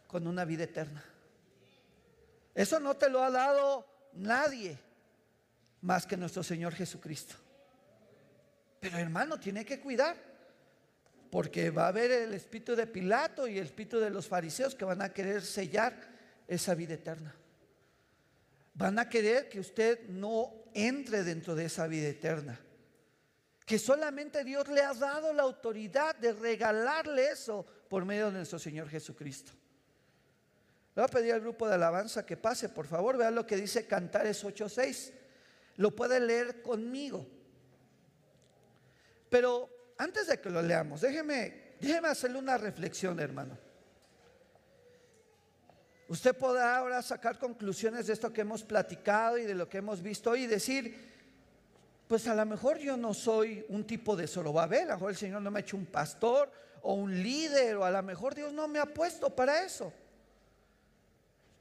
Con 0.06 0.26
una 0.26 0.44
vida 0.44 0.64
eterna. 0.64 1.02
Eso 2.54 2.78
no 2.78 2.94
te 2.94 3.08
lo 3.08 3.22
ha 3.22 3.30
dado 3.30 3.86
nadie. 4.12 4.78
más 5.80 6.06
que 6.06 6.16
nuestro 6.16 6.42
Señor 6.42 6.74
Jesucristo. 6.74 7.34
Pero 8.84 8.98
hermano, 8.98 9.40
tiene 9.40 9.64
que 9.64 9.80
cuidar, 9.80 10.14
porque 11.30 11.70
va 11.70 11.86
a 11.86 11.88
haber 11.88 12.10
el 12.10 12.34
espíritu 12.34 12.76
de 12.76 12.86
Pilato 12.86 13.48
y 13.48 13.56
el 13.56 13.64
espíritu 13.64 13.98
de 13.98 14.10
los 14.10 14.28
fariseos 14.28 14.74
que 14.74 14.84
van 14.84 15.00
a 15.00 15.08
querer 15.08 15.40
sellar 15.40 15.94
esa 16.46 16.74
vida 16.74 16.92
eterna. 16.92 17.34
Van 18.74 18.98
a 18.98 19.08
querer 19.08 19.48
que 19.48 19.58
usted 19.58 20.06
no 20.10 20.52
entre 20.74 21.24
dentro 21.24 21.54
de 21.54 21.64
esa 21.64 21.86
vida 21.86 22.08
eterna. 22.08 22.60
Que 23.64 23.78
solamente 23.78 24.44
Dios 24.44 24.68
le 24.68 24.82
ha 24.82 24.92
dado 24.92 25.32
la 25.32 25.44
autoridad 25.44 26.14
de 26.16 26.34
regalarle 26.34 27.30
eso 27.30 27.64
por 27.88 28.04
medio 28.04 28.26
de 28.26 28.32
nuestro 28.32 28.58
Señor 28.58 28.90
Jesucristo. 28.90 29.52
Le 30.94 31.00
voy 31.00 31.04
a 31.04 31.08
pedir 31.08 31.32
al 31.32 31.40
grupo 31.40 31.66
de 31.66 31.76
alabanza 31.76 32.26
que 32.26 32.36
pase, 32.36 32.68
por 32.68 32.86
favor, 32.86 33.16
vean 33.16 33.34
lo 33.34 33.46
que 33.46 33.56
dice 33.56 33.86
Cantares 33.86 34.44
8:6. 34.44 35.10
Lo 35.76 35.96
puede 35.96 36.20
leer 36.20 36.60
conmigo. 36.60 37.33
Pero 39.34 39.68
antes 39.98 40.28
de 40.28 40.40
que 40.40 40.48
lo 40.48 40.62
leamos, 40.62 41.00
déjeme, 41.00 41.74
déjeme 41.80 42.06
hacerle 42.06 42.38
una 42.38 42.56
reflexión, 42.56 43.18
hermano. 43.18 43.58
Usted 46.06 46.36
podrá 46.36 46.76
ahora 46.76 47.02
sacar 47.02 47.36
conclusiones 47.40 48.06
de 48.06 48.12
esto 48.12 48.32
que 48.32 48.42
hemos 48.42 48.62
platicado 48.62 49.36
y 49.36 49.42
de 49.42 49.56
lo 49.56 49.68
que 49.68 49.78
hemos 49.78 50.00
visto 50.00 50.30
hoy 50.30 50.44
y 50.44 50.46
decir, 50.46 51.10
pues 52.06 52.28
a 52.28 52.34
lo 52.36 52.46
mejor 52.46 52.78
yo 52.78 52.96
no 52.96 53.12
soy 53.12 53.66
un 53.70 53.84
tipo 53.84 54.14
de 54.14 54.28
Zorobabel, 54.28 54.82
a 54.82 54.92
lo 54.92 54.94
mejor 54.98 55.10
el 55.10 55.16
Señor 55.16 55.42
no 55.42 55.50
me 55.50 55.58
ha 55.58 55.62
hecho 55.62 55.76
un 55.76 55.86
pastor 55.86 56.48
o 56.82 56.94
un 56.94 57.20
líder, 57.20 57.74
o 57.74 57.84
a 57.84 57.90
lo 57.90 58.04
mejor 58.04 58.36
Dios 58.36 58.52
no 58.52 58.68
me 58.68 58.78
ha 58.78 58.86
puesto 58.86 59.34
para 59.34 59.64
eso. 59.64 59.92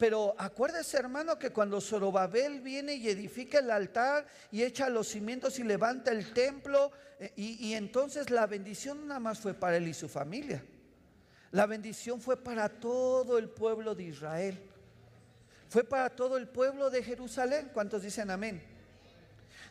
Pero 0.04 0.36
acuérdese, 0.38 0.98
hermano, 0.98 1.40
que 1.40 1.52
cuando 1.52 1.80
Zorobabel 1.80 2.60
viene 2.60 2.96
y 2.96 3.08
edifica 3.08 3.60
el 3.60 3.72
altar 3.72 4.28
y 4.52 4.62
echa 4.62 4.90
los 4.90 5.08
cimientos 5.08 5.60
y 5.60 5.64
levanta 5.64 6.12
el 6.12 6.34
templo, 6.34 6.92
eh, 7.22 7.32
y, 7.38 7.70
y 7.70 7.74
entonces 7.74 8.30
la 8.30 8.46
bendición 8.46 9.08
nada 9.08 9.22
más 9.22 9.40
fue 9.40 9.54
para 9.54 9.78
él 9.78 9.88
y 9.88 9.94
su 9.94 10.10
familia. 10.10 10.62
La 11.52 11.68
bendición 11.68 12.20
fue 12.20 12.36
para 12.36 12.68
todo 12.68 13.38
el 13.38 13.48
pueblo 13.48 13.96
de 13.96 14.04
Israel. 14.04 14.60
Fue 15.70 15.86
para 15.86 16.10
todo 16.10 16.36
el 16.36 16.50
pueblo 16.50 16.90
de 16.90 17.02
Jerusalén. 17.02 17.72
¿Cuántos 17.74 18.02
dicen 18.02 18.30
amén? 18.30 18.73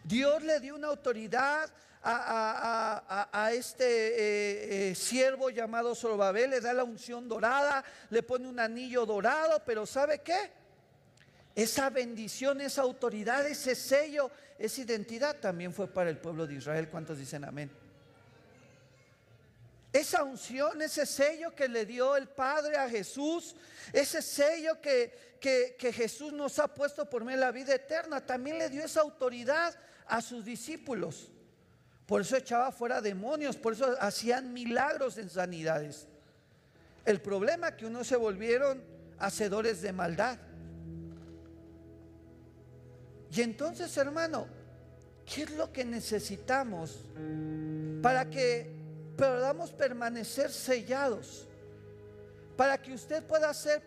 Dios 0.05 0.42
le 0.42 0.61
dio 0.61 0.74
una 0.74 0.88
autoridad 0.88 1.70
a, 2.05 3.50
este 3.53 3.84
eh, 3.84 4.90
eh, 4.90 4.94
siervo 4.94 5.50
llamado 5.50 5.94
Zorobabel, 5.94 6.50
le 6.50 6.61
da 6.61 6.72
la 6.72 6.84
unción 6.84 7.28
dorada, 7.28 7.84
le 8.11 8.22
pone 8.22 8.48
un 8.48 8.59
anillo 8.59 9.07
dorado, 9.07 9.62
pero 9.64 9.86
¿sabe 9.86 10.20
qué? 10.20 10.50
Esa 11.55 11.90
bendición, 11.90 12.61
esa 12.61 12.82
autoridad, 12.82 13.46
ese 13.46 13.74
sello, 13.74 14.30
esa 14.59 14.80
identidad 14.80 15.36
también 15.36 15.72
fue 15.72 15.86
para 15.86 16.11
el 16.11 16.18
pueblo 16.18 16.46
de 16.46 16.55
Israel. 16.55 16.88
¿Cuántos 16.88 17.18
dicen 17.18 17.44
amén? 17.44 17.70
Esa 19.92 20.24
unción, 20.24 20.80
ese 20.80 21.05
sello 21.05 21.55
que 21.55 21.68
le 21.68 21.84
dio 21.84 22.16
el 22.16 22.26
Padre 22.26 22.78
a 22.78 22.88
Jesús, 22.88 23.55
ese 23.92 24.22
sello 24.22 24.80
que, 24.80 25.36
que, 25.38 25.76
que 25.78 25.92
Jesús 25.92 26.32
nos 26.32 26.59
ha 26.59 26.66
puesto 26.66 27.09
por 27.09 27.22
medio 27.24 27.38
de 27.40 27.44
la 27.44 27.53
vida 27.53 27.74
eterna, 27.74 28.24
también 28.24 28.59
le 28.59 28.70
dio 28.70 28.82
esa 28.82 29.03
autoridad 29.03 29.76
a 30.13 30.21
sus 30.21 30.45
discípulos. 30.45 31.31
Por 32.05 32.21
eso 32.21 32.37
echaba 32.37 32.71
fuera 32.71 33.01
demonios, 33.01 33.57
por 33.57 33.73
eso 33.73 33.97
hacían 33.99 34.53
milagros 34.53 35.17
en 35.17 35.31
sanidades. 35.31 36.07
El 37.07 37.23
problema 37.23 37.69
es 37.69 37.75
que 37.77 37.87
unos 37.87 38.09
se 38.09 38.17
volvieron 38.17 38.85
hacedores 39.19 39.81
de 39.81 39.95
maldad. 39.95 40.39
Y 43.35 43.41
entonces, 43.41 43.97
hermano, 43.97 44.49
¿qué 45.25 45.45
es 45.45 45.51
lo 45.53 45.73
que 45.73 45.83
necesitamos 45.83 47.07
para 48.03 48.29
que 48.29 48.71
podamos 49.17 49.73
permanecer 49.73 50.51
sellados? 50.51 51.49
Para 52.59 52.77
que 52.77 52.93
usted 52.93 53.25
pueda 53.25 53.55
ser 53.55 53.83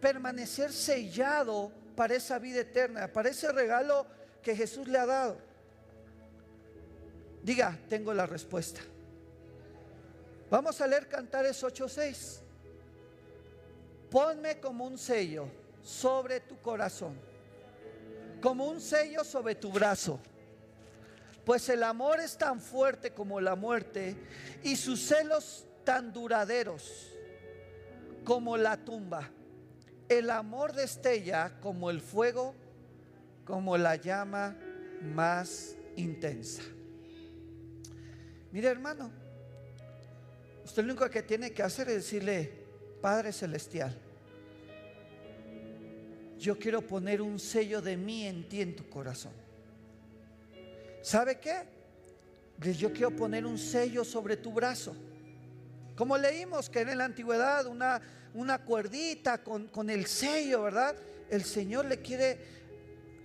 permanecer 0.00 0.72
sellado 0.72 1.70
para 1.94 2.16
esa 2.16 2.40
vida 2.40 2.62
eterna, 2.62 3.06
para 3.06 3.28
ese 3.28 3.52
regalo 3.52 4.04
que 4.42 4.56
Jesús 4.56 4.88
le 4.88 4.98
ha 4.98 5.06
dado. 5.06 5.49
Diga, 7.42 7.78
tengo 7.88 8.12
la 8.12 8.26
respuesta. 8.26 8.80
Vamos 10.50 10.80
a 10.80 10.86
leer 10.86 11.08
Cantares 11.08 11.62
8:6. 11.62 12.42
Ponme 14.10 14.58
como 14.58 14.86
un 14.86 14.98
sello 14.98 15.48
sobre 15.82 16.40
tu 16.40 16.60
corazón, 16.60 17.14
como 18.42 18.66
un 18.66 18.80
sello 18.80 19.24
sobre 19.24 19.54
tu 19.54 19.70
brazo. 19.70 20.18
Pues 21.44 21.68
el 21.68 21.82
amor 21.82 22.20
es 22.20 22.36
tan 22.36 22.60
fuerte 22.60 23.12
como 23.12 23.40
la 23.40 23.54
muerte 23.54 24.16
y 24.62 24.76
sus 24.76 25.00
celos 25.00 25.64
tan 25.84 26.12
duraderos 26.12 27.16
como 28.24 28.56
la 28.56 28.76
tumba. 28.76 29.30
El 30.08 30.30
amor 30.30 30.72
destella 30.72 31.58
como 31.60 31.90
el 31.90 32.00
fuego, 32.00 32.54
como 33.44 33.78
la 33.78 33.96
llama 33.96 34.56
más 35.00 35.76
intensa. 35.96 36.62
Mire 38.52 38.68
hermano, 38.68 39.10
usted 40.64 40.82
lo 40.82 40.92
único 40.92 41.08
que 41.08 41.22
tiene 41.22 41.52
que 41.52 41.62
hacer 41.62 41.88
es 41.88 41.94
decirle, 41.96 42.50
Padre 43.00 43.32
Celestial, 43.32 43.96
yo 46.38 46.58
quiero 46.58 46.80
poner 46.86 47.22
un 47.22 47.38
sello 47.38 47.80
de 47.80 47.96
mí 47.96 48.26
en 48.26 48.48
ti 48.48 48.62
en 48.62 48.74
tu 48.74 48.88
corazón. 48.88 49.32
¿Sabe 51.02 51.38
qué? 51.38 51.62
Yo 52.76 52.92
quiero 52.92 53.14
poner 53.14 53.46
un 53.46 53.58
sello 53.58 54.04
sobre 54.04 54.36
tu 54.36 54.52
brazo. 54.52 54.94
Como 55.94 56.18
leímos 56.18 56.68
que 56.68 56.80
en 56.80 56.98
la 56.98 57.04
antigüedad 57.04 57.66
una, 57.66 58.00
una 58.34 58.64
cuerdita 58.64 59.42
con, 59.42 59.68
con 59.68 59.90
el 59.90 60.06
sello, 60.06 60.62
¿verdad? 60.62 60.96
El 61.30 61.44
Señor 61.44 61.84
le 61.84 62.00
quiere, 62.00 62.38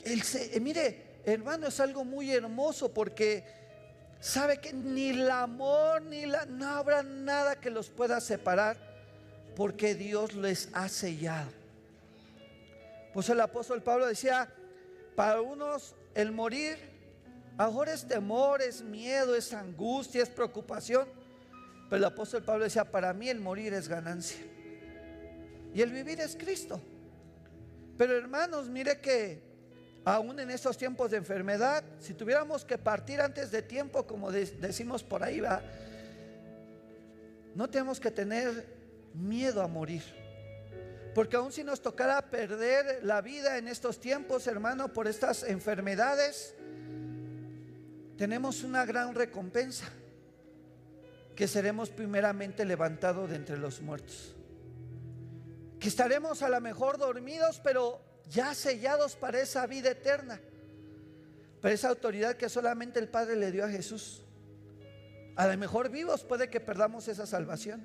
el, 0.04 0.22
mire, 0.62 1.22
hermano, 1.26 1.68
es 1.68 1.80
algo 1.80 2.04
muy 2.04 2.32
hermoso 2.32 2.94
porque 2.94 3.65
sabe 4.26 4.58
que 4.58 4.74
ni 4.74 5.10
el 5.10 5.30
amor 5.30 6.02
ni 6.02 6.26
la 6.26 6.48
no 6.48 6.68
habrá 6.68 7.04
nada 7.04 7.60
que 7.60 7.70
los 7.70 7.90
pueda 7.90 8.20
separar 8.20 8.76
porque 9.56 9.94
Dios 9.94 10.34
les 10.34 10.68
ha 10.74 10.90
sellado. 10.90 11.52
Pues 13.14 13.30
el 13.30 13.40
apóstol 13.40 13.84
Pablo 13.84 14.08
decía, 14.08 14.50
para 15.16 15.42
unos 15.42 15.94
el 16.16 16.32
morir 16.32 16.76
ahora 17.56 17.94
es 17.94 18.08
temor, 18.08 18.64
es 18.64 18.82
miedo, 18.82 19.36
es 19.36 19.54
angustia, 19.54 20.24
es 20.24 20.30
preocupación. 20.30 21.08
Pero 21.88 21.98
el 21.98 22.06
apóstol 22.06 22.42
Pablo 22.42 22.64
decía, 22.64 22.84
para 22.84 23.14
mí 23.14 23.30
el 23.30 23.40
morir 23.40 23.76
es 23.76 23.88
ganancia. 23.88 24.40
Y 25.72 25.84
el 25.84 25.92
vivir 25.92 26.20
es 26.20 26.36
Cristo. 26.36 26.82
Pero 27.96 28.18
hermanos, 28.18 28.70
mire 28.70 29.00
que 29.00 29.55
aún 30.06 30.40
en 30.40 30.52
estos 30.52 30.78
tiempos 30.78 31.10
de 31.10 31.18
enfermedad, 31.18 31.84
si 32.00 32.14
tuviéramos 32.14 32.64
que 32.64 32.78
partir 32.78 33.20
antes 33.20 33.50
de 33.50 33.64
tiempo, 33.64 34.06
como 34.06 34.32
decimos 34.32 35.04
por 35.04 35.24
ahí, 35.24 35.40
va, 35.40 35.64
no 37.56 37.68
tenemos 37.70 38.00
que 38.00 38.12
tener 38.12 38.68
miedo 39.16 39.64
a 39.64 39.68
morir. 39.68 40.04
Porque 41.16 41.38
aún 41.38 41.52
si 41.52 41.64
nos 41.64 41.82
tocara 41.82 42.30
perder 42.30 43.04
la 43.04 43.22
vida 43.22 43.58
en 43.58 43.68
estos 43.68 44.00
tiempos, 44.00 44.46
hermano, 44.48 44.94
por 44.94 45.08
estas 45.08 45.44
enfermedades, 45.44 46.54
tenemos 48.18 48.64
una 48.64 48.86
gran 48.86 49.16
recompensa, 49.16 49.90
que 51.36 51.48
seremos 51.48 51.90
primeramente 51.90 52.64
levantados 52.64 53.30
de 53.30 53.38
entre 53.38 53.58
los 53.58 53.82
muertos. 53.82 54.36
Que 55.80 55.88
estaremos 55.88 56.42
a 56.44 56.50
lo 56.50 56.62
mejor 56.62 56.98
dormidos, 56.98 57.60
pero 57.64 58.05
ya 58.30 58.54
sellados 58.54 59.16
para 59.16 59.40
esa 59.40 59.66
vida 59.68 59.92
eterna, 59.92 60.40
para 61.62 61.74
esa 61.74 61.90
autoridad 61.90 62.36
que 62.36 62.50
solamente 62.50 63.00
el 63.00 63.08
Padre 63.08 63.36
le 63.36 63.52
dio 63.52 63.66
a 63.66 63.70
Jesús. 63.70 64.24
A 65.36 65.48
lo 65.48 65.58
mejor 65.58 65.90
vivos 65.90 66.24
puede 66.24 66.50
que 66.50 66.60
perdamos 66.60 67.08
esa 67.08 67.26
salvación, 67.26 67.84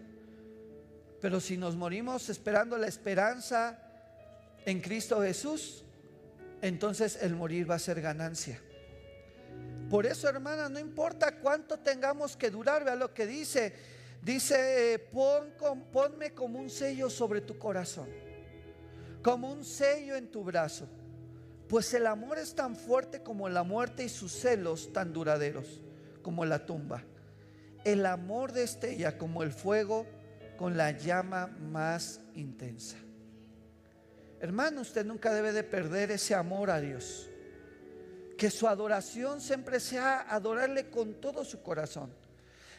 pero 1.21 1.41
si 1.41 1.57
nos 1.57 1.77
morimos 1.77 2.29
esperando 2.29 2.79
la 2.79 2.87
esperanza 2.87 3.79
en 4.65 4.81
Cristo 4.81 5.21
Jesús, 5.23 5.85
entonces 6.63 7.19
el 7.23 7.35
morir 7.35 7.71
va 7.71 7.77
a 7.77 7.81
ser 7.81 8.01
ganancia. 8.01 8.61
Por 9.89 10.07
eso, 10.07 10.29
hermana, 10.29 10.69
no 10.69 10.79
importa 10.79 11.41
cuánto 11.41 11.79
tengamos 11.79 12.37
que 12.37 12.51
durar, 12.51 12.85
vea 12.85 12.95
lo 12.95 13.13
que 13.13 13.27
dice. 13.27 13.75
Dice, 14.23 15.05
Pon, 15.13 15.53
ponme 15.91 16.33
como 16.33 16.61
un 16.61 16.71
sello 16.71 17.11
sobre 17.11 17.41
tu 17.41 17.59
corazón 17.59 18.30
como 19.23 19.53
un 19.53 19.65
sello 19.65 20.17
en 20.17 20.31
tu 20.31 20.45
brazo. 20.45 20.89
Pues 21.69 21.95
el 21.95 22.07
amor 22.07 22.39
es 22.39 22.55
tan 22.55 22.75
fuerte 22.75 23.23
como 23.23 23.49
la 23.49 23.63
muerte 23.63 24.05
y 24.05 24.09
sus 24.09 24.33
celos 24.33 24.93
tan 24.93 25.13
duraderos 25.13 25.81
como 26.23 26.45
la 26.45 26.67
tumba. 26.67 27.05
El 27.85 28.05
amor 28.07 28.53
destella 28.53 29.17
como 29.17 29.43
el 29.43 29.53
fuego 29.53 30.07
con 30.59 30.77
la 30.77 30.91
llama 30.91 31.47
más 31.47 32.21
intensa. 32.35 32.97
Hermano, 34.41 34.81
usted 34.81 35.05
nunca 35.05 35.33
debe 35.33 35.53
de 35.53 35.63
perder 35.63 36.11
ese 36.11 36.35
amor 36.35 36.71
a 36.71 36.81
Dios. 36.81 37.27
que 38.37 38.51
su 38.51 38.67
adoración 38.67 39.39
siempre 39.43 39.79
sea 39.81 40.21
adorarle 40.23 40.89
con 40.89 41.21
todo 41.21 41.45
su 41.45 41.63
corazón. 41.63 42.11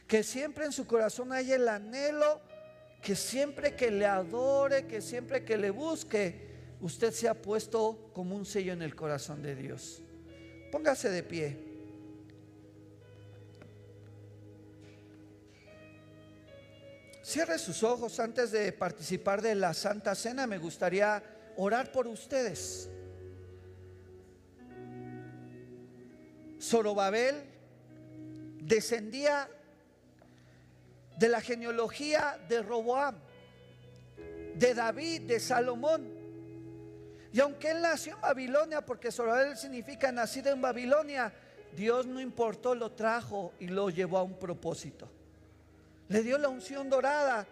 Que 0.07 0.23
siempre 0.23 0.65
en 0.65 0.71
su 0.71 0.87
corazón 0.87 1.31
haya 1.31 1.55
el 1.55 1.67
anhelo, 1.67 2.41
que 3.01 3.15
siempre 3.15 3.75
que 3.75 3.89
le 3.89 4.05
adore, 4.05 4.85
que 4.85 5.01
siempre 5.01 5.43
que 5.43 5.57
le 5.57 5.71
busque, 5.71 6.49
usted 6.81 7.11
se 7.11 7.27
ha 7.27 7.33
puesto 7.33 8.11
como 8.13 8.35
un 8.35 8.45
sello 8.45 8.73
en 8.73 8.81
el 8.81 8.95
corazón 8.95 9.41
de 9.41 9.55
Dios. 9.55 10.03
Póngase 10.71 11.09
de 11.09 11.23
pie. 11.23 11.71
Cierre 17.23 17.57
sus 17.59 17.83
ojos 17.83 18.19
antes 18.19 18.51
de 18.51 18.71
participar 18.71 19.41
de 19.41 19.55
la 19.55 19.73
Santa 19.73 20.15
Cena. 20.15 20.47
Me 20.47 20.57
gustaría 20.57 21.23
orar 21.55 21.91
por 21.91 22.07
ustedes. 22.07 22.89
Zorobabel 26.59 27.43
descendía 28.61 29.49
de 31.21 31.29
la 31.29 31.39
genealogía 31.39 32.39
de 32.49 32.63
Roboam, 32.63 33.15
de 34.55 34.73
David, 34.73 35.21
de 35.21 35.39
Salomón. 35.39 36.09
Y 37.31 37.39
aunque 37.39 37.69
él 37.69 37.81
nació 37.83 38.15
en 38.15 38.21
Babilonia, 38.21 38.83
porque 38.83 39.11
Zorobabel 39.11 39.55
significa 39.55 40.11
nacido 40.11 40.51
en 40.51 40.59
Babilonia, 40.59 41.31
Dios 41.75 42.07
no 42.07 42.19
importó, 42.19 42.73
lo 42.73 42.93
trajo 42.93 43.53
y 43.59 43.67
lo 43.67 43.91
llevó 43.91 44.17
a 44.17 44.23
un 44.23 44.39
propósito. 44.39 45.07
Le 46.09 46.23
dio 46.23 46.39
la 46.39 46.49
unción 46.49 46.89
dorada. 46.89 47.45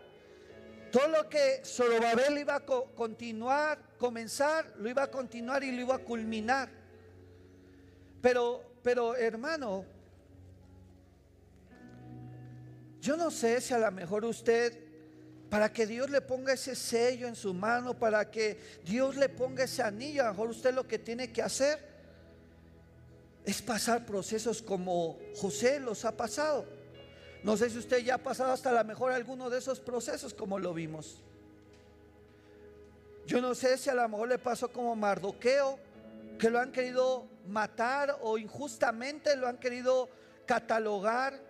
Todo 0.92 1.08
lo 1.08 1.30
que 1.30 1.62
Zorobabel 1.64 2.40
iba 2.40 2.56
a 2.56 2.66
continuar, 2.66 3.78
comenzar, 4.00 4.74
lo 4.78 4.90
iba 4.90 5.04
a 5.04 5.12
continuar 5.12 5.64
y 5.64 5.72
lo 5.72 5.82
iba 5.82 5.96
a 5.96 6.00
culminar. 6.00 6.70
Pero 8.20 8.70
pero 8.82 9.16
hermano, 9.16 9.86
yo 13.02 13.16
no 13.16 13.32
sé 13.32 13.62
si 13.62 13.74
a 13.74 13.78
lo 13.78 13.92
mejor 13.92 14.26
usted, 14.26 14.78
para 15.50 15.72
que 15.72 15.88
Dios 15.88 16.10
le 16.10 16.22
ponga 16.22 16.54
ese 16.54 16.76
sello 16.76 17.28
en 17.28 17.36
su 17.36 17.54
mano, 17.54 17.98
para 17.98 18.30
que 18.30 18.60
Dios 18.84 19.16
le 19.16 19.30
ponga 19.30 19.64
ese 19.64 19.82
anillo, 19.82 20.22
a 20.22 20.26
lo 20.26 20.32
mejor 20.32 20.50
usted 20.50 20.74
lo 20.74 20.88
que 20.88 21.00
tiene 21.00 21.32
que 21.32 21.42
hacer 21.42 21.80
es 23.46 23.62
pasar 23.62 24.06
procesos 24.06 24.62
como 24.62 25.18
José 25.38 25.80
los 25.80 26.06
ha 26.06 26.16
pasado. 26.16 26.66
No 27.44 27.56
sé 27.56 27.70
si 27.70 27.78
usted 27.78 28.00
ya 28.00 28.16
ha 28.16 28.18
pasado 28.20 28.52
hasta 28.52 28.70
a 28.70 28.74
lo 28.74 28.84
mejor 28.84 29.12
alguno 29.12 29.50
de 29.50 29.58
esos 29.60 29.80
procesos 29.80 30.34
como 30.34 30.60
lo 30.60 30.74
vimos. 30.74 31.22
Yo 33.26 33.42
no 33.42 33.56
sé 33.56 33.78
si 33.78 33.90
a 33.90 33.94
lo 33.94 34.08
mejor 34.10 34.28
le 34.28 34.40
pasó 34.40 34.72
como 34.72 34.96
Mardoqueo, 34.96 35.80
que 36.38 36.50
lo 36.50 36.60
han 36.60 36.72
querido 36.72 37.28
matar 37.48 38.18
o 38.22 38.38
injustamente 38.38 39.36
lo 39.36 39.48
han 39.48 39.58
querido 39.58 40.10
catalogar. 40.46 41.49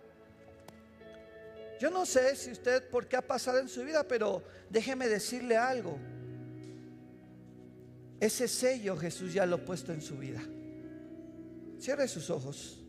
Yo 1.80 1.88
no 1.88 2.04
sé 2.04 2.36
si 2.36 2.50
usted 2.50 2.90
por 2.90 3.08
qué 3.08 3.16
ha 3.16 3.26
pasado 3.26 3.58
en 3.58 3.66
su 3.66 3.82
vida, 3.82 4.06
pero 4.06 4.42
déjeme 4.68 5.08
decirle 5.08 5.56
algo. 5.56 5.98
Ese 8.20 8.46
sello 8.46 8.98
Jesús 8.98 9.32
ya 9.32 9.46
lo 9.46 9.56
ha 9.56 9.64
puesto 9.64 9.90
en 9.90 10.02
su 10.02 10.18
vida. 10.18 10.42
Cierre 11.80 12.06
sus 12.06 12.28
ojos. 12.28 12.84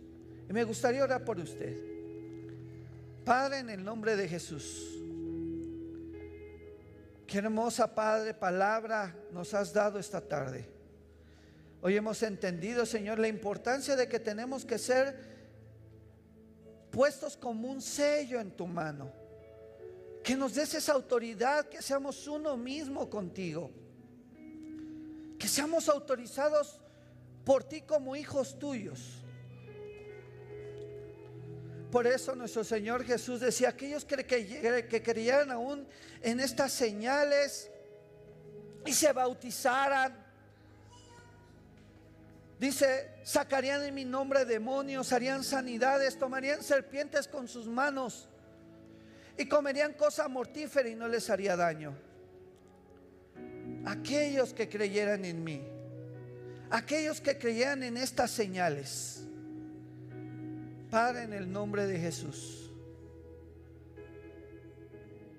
Y 0.49 0.51
me 0.51 0.65
gustaría 0.65 1.05
orar 1.05 1.23
por 1.23 1.39
usted. 1.39 1.73
Padre, 3.23 3.59
en 3.59 3.69
el 3.69 3.81
nombre 3.81 4.17
de 4.17 4.27
Jesús. 4.27 4.85
Qué 7.25 7.37
hermosa 7.37 7.95
Padre 7.95 8.33
palabra 8.33 9.15
nos 9.31 9.53
has 9.53 9.71
dado 9.71 9.99
esta 9.99 10.19
tarde. 10.19 10.67
Hoy 11.81 11.95
hemos 11.95 12.21
entendido, 12.23 12.85
Señor, 12.85 13.19
la 13.19 13.29
importancia 13.29 13.95
de 13.95 14.09
que 14.09 14.19
tenemos 14.19 14.65
que 14.65 14.77
ser 14.77 15.30
puestos 16.91 17.37
como 17.37 17.69
un 17.69 17.81
sello 17.81 18.39
en 18.39 18.51
tu 18.51 18.67
mano. 18.67 19.11
Que 20.23 20.35
nos 20.35 20.53
des 20.53 20.73
esa 20.75 20.93
autoridad, 20.93 21.67
que 21.67 21.81
seamos 21.81 22.27
uno 22.27 22.55
mismo 22.57 23.09
contigo. 23.09 23.71
Que 25.39 25.47
seamos 25.47 25.89
autorizados 25.89 26.79
por 27.43 27.63
ti 27.63 27.81
como 27.81 28.15
hijos 28.15 28.59
tuyos. 28.59 29.23
Por 31.91 32.07
eso 32.07 32.35
nuestro 32.35 32.63
Señor 32.63 33.03
Jesús 33.03 33.39
decía, 33.41 33.69
aquellos 33.69 34.05
que, 34.05 34.25
que, 34.25 34.87
que 34.89 35.03
creyeran 35.03 35.51
aún 35.51 35.87
en 36.21 36.39
estas 36.39 36.71
señales 36.71 37.69
y 38.85 38.93
se 38.93 39.11
bautizaran, 39.11 40.20
Dice, 42.61 43.09
sacarían 43.23 43.81
en 43.81 43.95
mi 43.95 44.05
nombre 44.05 44.45
demonios, 44.45 45.11
harían 45.13 45.43
sanidades, 45.43 46.19
tomarían 46.19 46.61
serpientes 46.61 47.27
con 47.27 47.47
sus 47.47 47.65
manos 47.65 48.29
y 49.35 49.47
comerían 49.47 49.93
cosa 49.93 50.27
mortífera 50.27 50.87
y 50.87 50.93
no 50.93 51.07
les 51.07 51.27
haría 51.31 51.55
daño. 51.55 51.97
Aquellos 53.83 54.53
que 54.53 54.69
creyeran 54.69 55.25
en 55.25 55.43
mí, 55.43 55.59
aquellos 56.69 57.19
que 57.19 57.35
creyeran 57.39 57.81
en 57.81 57.97
estas 57.97 58.29
señales, 58.29 59.23
Padre, 60.91 61.23
en 61.23 61.33
el 61.33 61.51
nombre 61.51 61.87
de 61.87 61.97
Jesús. 61.97 62.71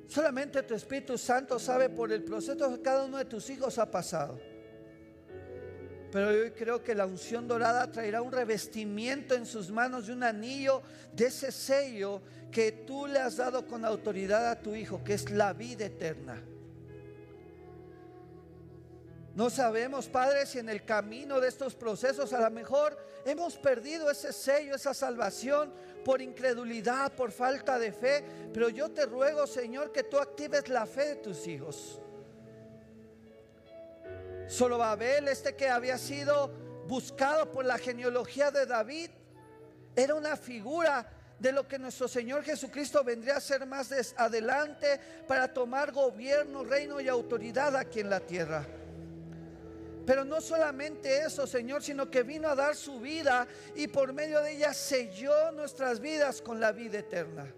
Solamente 0.08 0.60
tu 0.64 0.74
Espíritu 0.74 1.16
Santo 1.16 1.60
sabe 1.60 1.88
por 1.88 2.10
el 2.10 2.24
proceso 2.24 2.68
que 2.74 2.82
cada 2.82 3.04
uno 3.04 3.18
de 3.18 3.26
tus 3.26 3.48
hijos 3.48 3.78
ha 3.78 3.88
pasado. 3.88 4.40
Pero 6.12 6.28
hoy 6.28 6.50
creo 6.50 6.82
que 6.84 6.94
la 6.94 7.06
unción 7.06 7.48
dorada 7.48 7.90
traerá 7.90 8.20
un 8.20 8.30
revestimiento 8.30 9.34
en 9.34 9.46
sus 9.46 9.70
manos 9.70 10.06
de 10.06 10.12
un 10.12 10.22
anillo 10.22 10.82
de 11.14 11.26
ese 11.26 11.50
sello 11.50 12.20
que 12.50 12.70
tú 12.70 13.06
le 13.06 13.18
has 13.18 13.38
dado 13.38 13.66
con 13.66 13.82
autoridad 13.82 14.50
a 14.50 14.60
tu 14.60 14.74
Hijo, 14.74 15.02
que 15.02 15.14
es 15.14 15.30
la 15.30 15.54
vida 15.54 15.86
eterna. 15.86 16.38
No 19.34 19.48
sabemos, 19.48 20.08
Padre, 20.08 20.44
si 20.44 20.58
en 20.58 20.68
el 20.68 20.84
camino 20.84 21.40
de 21.40 21.48
estos 21.48 21.74
procesos 21.74 22.34
a 22.34 22.40
lo 22.42 22.50
mejor 22.50 22.98
hemos 23.24 23.56
perdido 23.56 24.10
ese 24.10 24.34
sello, 24.34 24.74
esa 24.74 24.92
salvación 24.92 25.72
por 26.04 26.20
incredulidad, 26.20 27.14
por 27.14 27.32
falta 27.32 27.78
de 27.78 27.90
fe. 27.90 28.22
Pero 28.52 28.68
yo 28.68 28.90
te 28.90 29.06
ruego, 29.06 29.46
Señor, 29.46 29.90
que 29.90 30.02
tú 30.02 30.18
actives 30.18 30.68
la 30.68 30.84
fe 30.84 31.06
de 31.06 31.16
tus 31.16 31.46
hijos. 31.46 32.01
Solo 34.52 34.76
Babel, 34.76 35.28
este 35.28 35.56
que 35.56 35.70
había 35.70 35.96
sido 35.96 36.52
buscado 36.86 37.50
por 37.50 37.64
la 37.64 37.78
genealogía 37.78 38.50
de 38.50 38.66
David, 38.66 39.08
era 39.96 40.14
una 40.14 40.36
figura 40.36 41.10
de 41.38 41.52
lo 41.52 41.66
que 41.66 41.78
nuestro 41.78 42.06
Señor 42.06 42.44
Jesucristo 42.44 43.02
vendría 43.02 43.38
a 43.38 43.40
ser 43.40 43.64
más 43.64 43.90
adelante 44.14 45.00
para 45.26 45.50
tomar 45.50 45.90
gobierno, 45.90 46.64
reino 46.64 47.00
y 47.00 47.08
autoridad 47.08 47.74
aquí 47.76 48.00
en 48.00 48.10
la 48.10 48.20
tierra. 48.20 48.66
Pero 50.04 50.22
no 50.22 50.38
solamente 50.42 51.24
eso, 51.24 51.46
Señor, 51.46 51.82
sino 51.82 52.10
que 52.10 52.22
vino 52.22 52.46
a 52.46 52.54
dar 52.54 52.76
su 52.76 53.00
vida 53.00 53.48
y 53.74 53.88
por 53.88 54.12
medio 54.12 54.42
de 54.42 54.52
ella 54.52 54.74
selló 54.74 55.50
nuestras 55.52 55.98
vidas 55.98 56.42
con 56.42 56.60
la 56.60 56.72
vida 56.72 56.98
eterna. 56.98 57.50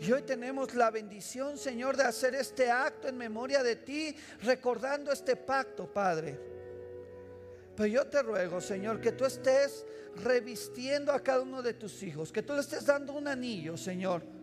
Y 0.00 0.10
hoy 0.12 0.22
tenemos 0.22 0.74
la 0.74 0.90
bendición, 0.90 1.56
Señor, 1.56 1.96
de 1.96 2.04
hacer 2.04 2.34
este 2.34 2.70
acto 2.70 3.08
en 3.08 3.16
memoria 3.16 3.62
de 3.62 3.76
ti, 3.76 4.14
recordando 4.42 5.12
este 5.12 5.36
pacto, 5.36 5.92
Padre. 5.92 6.38
Pero 7.76 7.86
yo 7.86 8.06
te 8.06 8.22
ruego, 8.22 8.60
Señor, 8.60 9.00
que 9.00 9.12
tú 9.12 9.24
estés 9.24 9.86
revistiendo 10.16 11.12
a 11.12 11.22
cada 11.22 11.40
uno 11.40 11.62
de 11.62 11.74
tus 11.74 12.02
hijos, 12.02 12.32
que 12.32 12.42
tú 12.42 12.52
le 12.54 12.60
estés 12.60 12.84
dando 12.84 13.12
un 13.12 13.28
anillo, 13.28 13.76
Señor 13.76 14.41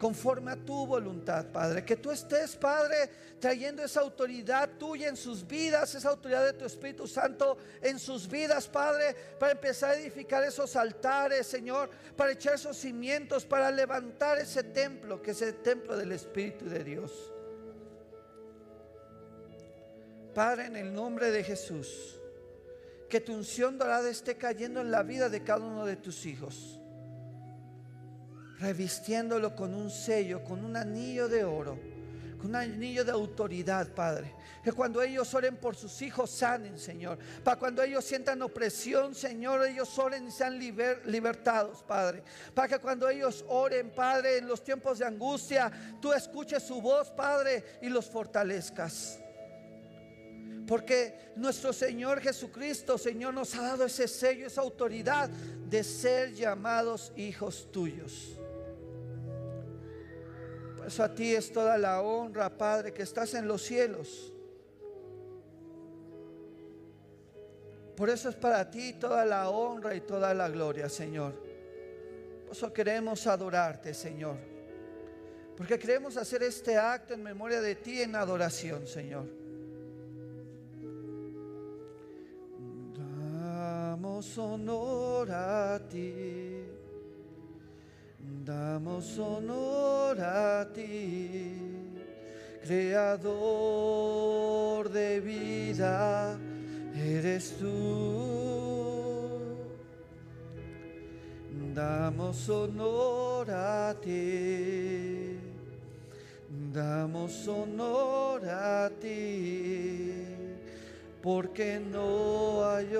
conforme 0.00 0.50
a 0.50 0.56
tu 0.56 0.86
voluntad, 0.86 1.44
Padre. 1.52 1.84
Que 1.84 1.96
tú 1.96 2.10
estés, 2.10 2.56
Padre, 2.56 3.10
trayendo 3.38 3.82
esa 3.82 4.00
autoridad 4.00 4.70
tuya 4.78 5.08
en 5.08 5.16
sus 5.16 5.46
vidas, 5.46 5.94
esa 5.94 6.08
autoridad 6.08 6.42
de 6.46 6.54
tu 6.54 6.64
Espíritu 6.64 7.06
Santo 7.06 7.58
en 7.82 7.98
sus 7.98 8.26
vidas, 8.26 8.66
Padre, 8.66 9.14
para 9.38 9.52
empezar 9.52 9.90
a 9.90 9.96
edificar 9.96 10.42
esos 10.42 10.74
altares, 10.74 11.46
Señor, 11.46 11.90
para 12.16 12.32
echar 12.32 12.54
esos 12.54 12.78
cimientos, 12.78 13.44
para 13.44 13.70
levantar 13.70 14.38
ese 14.38 14.62
templo, 14.62 15.20
que 15.20 15.32
es 15.32 15.42
el 15.42 15.56
templo 15.56 15.94
del 15.94 16.12
Espíritu 16.12 16.64
de 16.64 16.82
Dios. 16.82 17.32
Padre, 20.34 20.64
en 20.66 20.76
el 20.76 20.94
nombre 20.94 21.30
de 21.30 21.44
Jesús, 21.44 22.18
que 23.10 23.20
tu 23.20 23.34
unción 23.34 23.76
dorada 23.76 24.08
esté 24.08 24.38
cayendo 24.38 24.80
en 24.80 24.90
la 24.90 25.02
vida 25.02 25.28
de 25.28 25.44
cada 25.44 25.66
uno 25.66 25.84
de 25.84 25.96
tus 25.96 26.24
hijos 26.24 26.79
revistiéndolo 28.60 29.56
con 29.56 29.74
un 29.74 29.90
sello, 29.90 30.44
con 30.44 30.64
un 30.64 30.76
anillo 30.76 31.28
de 31.28 31.44
oro, 31.44 31.78
con 32.38 32.50
un 32.50 32.56
anillo 32.56 33.04
de 33.04 33.12
autoridad, 33.12 33.88
Padre. 33.94 34.34
Que 34.62 34.72
cuando 34.72 35.00
ellos 35.00 35.32
oren 35.32 35.56
por 35.56 35.74
sus 35.74 36.02
hijos, 36.02 36.30
sanen, 36.30 36.78
Señor. 36.78 37.18
Para 37.42 37.58
cuando 37.58 37.82
ellos 37.82 38.04
sientan 38.04 38.42
opresión, 38.42 39.14
Señor, 39.14 39.66
ellos 39.66 39.98
oren 39.98 40.28
y 40.28 40.30
sean 40.30 40.58
libertados, 40.58 41.82
Padre. 41.82 42.22
Para 42.54 42.68
que 42.68 42.78
cuando 42.78 43.08
ellos 43.08 43.44
oren, 43.48 43.90
Padre, 43.90 44.38
en 44.38 44.46
los 44.46 44.62
tiempos 44.62 44.98
de 44.98 45.06
angustia, 45.06 45.72
tú 46.00 46.12
escuches 46.12 46.62
su 46.62 46.82
voz, 46.82 47.10
Padre, 47.10 47.64
y 47.80 47.88
los 47.88 48.06
fortalezcas. 48.06 49.18
Porque 50.66 51.32
nuestro 51.36 51.72
Señor 51.72 52.20
Jesucristo, 52.20 52.98
Señor, 52.98 53.32
nos 53.32 53.54
ha 53.54 53.62
dado 53.62 53.86
ese 53.86 54.06
sello, 54.06 54.46
esa 54.46 54.60
autoridad 54.60 55.28
de 55.28 55.82
ser 55.82 56.34
llamados 56.34 57.12
hijos 57.16 57.72
tuyos. 57.72 58.39
Eso 60.90 61.04
a 61.04 61.14
ti 61.14 61.36
es 61.36 61.52
toda 61.52 61.78
la 61.78 62.02
honra, 62.02 62.50
Padre, 62.50 62.92
que 62.92 63.04
estás 63.04 63.34
en 63.34 63.46
los 63.46 63.62
cielos. 63.62 64.32
Por 67.96 68.10
eso 68.10 68.28
es 68.28 68.34
para 68.34 68.68
ti 68.68 68.94
toda 68.94 69.24
la 69.24 69.50
honra 69.50 69.94
y 69.94 70.00
toda 70.00 70.34
la 70.34 70.48
gloria, 70.48 70.88
Señor. 70.88 71.32
Por 72.44 72.56
eso 72.56 72.72
queremos 72.72 73.24
adorarte, 73.28 73.94
Señor. 73.94 74.36
Porque 75.56 75.78
queremos 75.78 76.16
hacer 76.16 76.42
este 76.42 76.76
acto 76.76 77.14
en 77.14 77.22
memoria 77.22 77.60
de 77.60 77.76
ti 77.76 78.02
en 78.02 78.16
adoración, 78.16 78.84
Señor. 78.88 79.26
Damos 82.96 84.36
honor 84.38 85.30
a 85.30 85.80
ti. 85.88 86.79
Damos 88.44 89.18
honor 89.18 90.18
a 90.18 90.66
ti, 90.72 91.60
creador 92.64 93.30
de 94.88 95.20
vida 95.20 96.38
eres 96.94 97.58
tú. 97.58 98.80
Damos 101.74 102.48
honor 102.48 103.50
a 103.50 103.94
ti, 104.00 105.38
damos 106.72 107.46
honor 107.46 108.42
a 108.48 108.90
ti, 109.00 110.24
porque 111.22 111.78
no 111.78 112.64
hay 112.64 112.96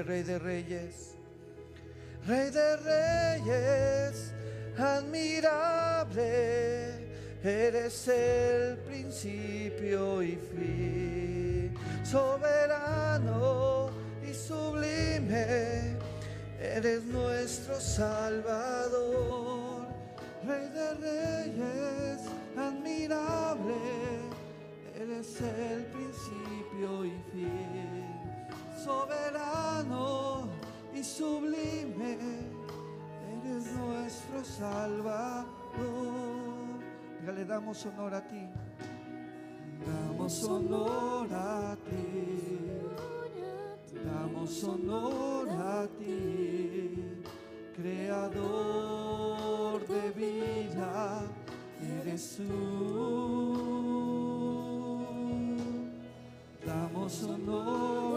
Rey 0.00 0.22
de 0.22 0.38
Reyes, 0.38 1.16
Rey 2.26 2.50
de 2.50 2.76
Reyes, 2.76 4.32
admirable. 4.78 6.22
Eres 7.44 8.08
el 8.08 8.78
principio 8.78 10.22
y 10.22 10.36
fin, 10.36 11.74
soberano 12.04 13.90
y 14.22 14.32
sublime. 14.32 15.98
Eres 16.60 17.02
nuestro 17.04 17.80
Salvador, 17.80 19.88
Rey 20.46 20.68
de 20.68 20.94
Reyes, 20.94 22.20
admirable. 22.56 23.74
Eres 24.94 25.40
el 25.40 25.84
principio 25.86 27.04
y 27.04 27.10
fin, 27.32 28.11
soberano 28.84 30.48
y 30.94 31.02
sublime. 31.02 32.18
Eres 33.44 33.72
nuestro 33.72 34.44
Salvador 34.44 35.52
le 37.30 37.44
damos 37.44 37.86
honor 37.86 38.14
a 38.14 38.20
ti. 38.20 38.48
Damos 39.86 40.44
honor 40.44 41.28
a 41.32 41.76
ti. 41.88 42.68
Damos 44.04 44.64
honor 44.64 45.48
a 45.48 45.86
ti. 45.98 47.22
Creador 47.76 49.06
de 49.86 50.10
vida, 50.10 51.22
eres 52.00 52.36
tú. 52.36 52.42
Damos 56.66 57.22
honor 57.24 58.11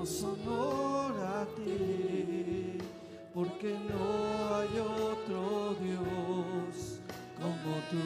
Damos 0.00 0.22
honor 0.24 1.12
a 1.20 1.44
ti 1.56 2.78
porque 3.34 3.76
no 3.90 4.56
hay 4.56 4.78
otro 4.78 5.74
Dios 5.74 7.00
como 7.38 7.72
tú. 7.90 8.04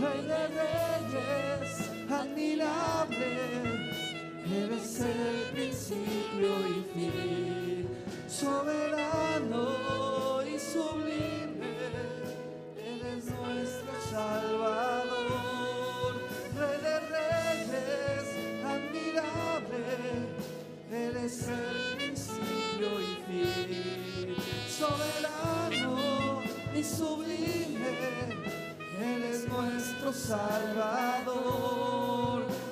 Rey 0.00 0.22
de 0.30 0.42
reyes, 0.62 1.90
admirable, 2.08 3.30
eres 4.48 5.00
el 5.00 5.38
principio 5.52 6.50
y 6.70 6.84
fin, 6.94 7.88
soberano 8.28 9.15
nuestro 29.48 30.12
Salvador, 30.12 31.36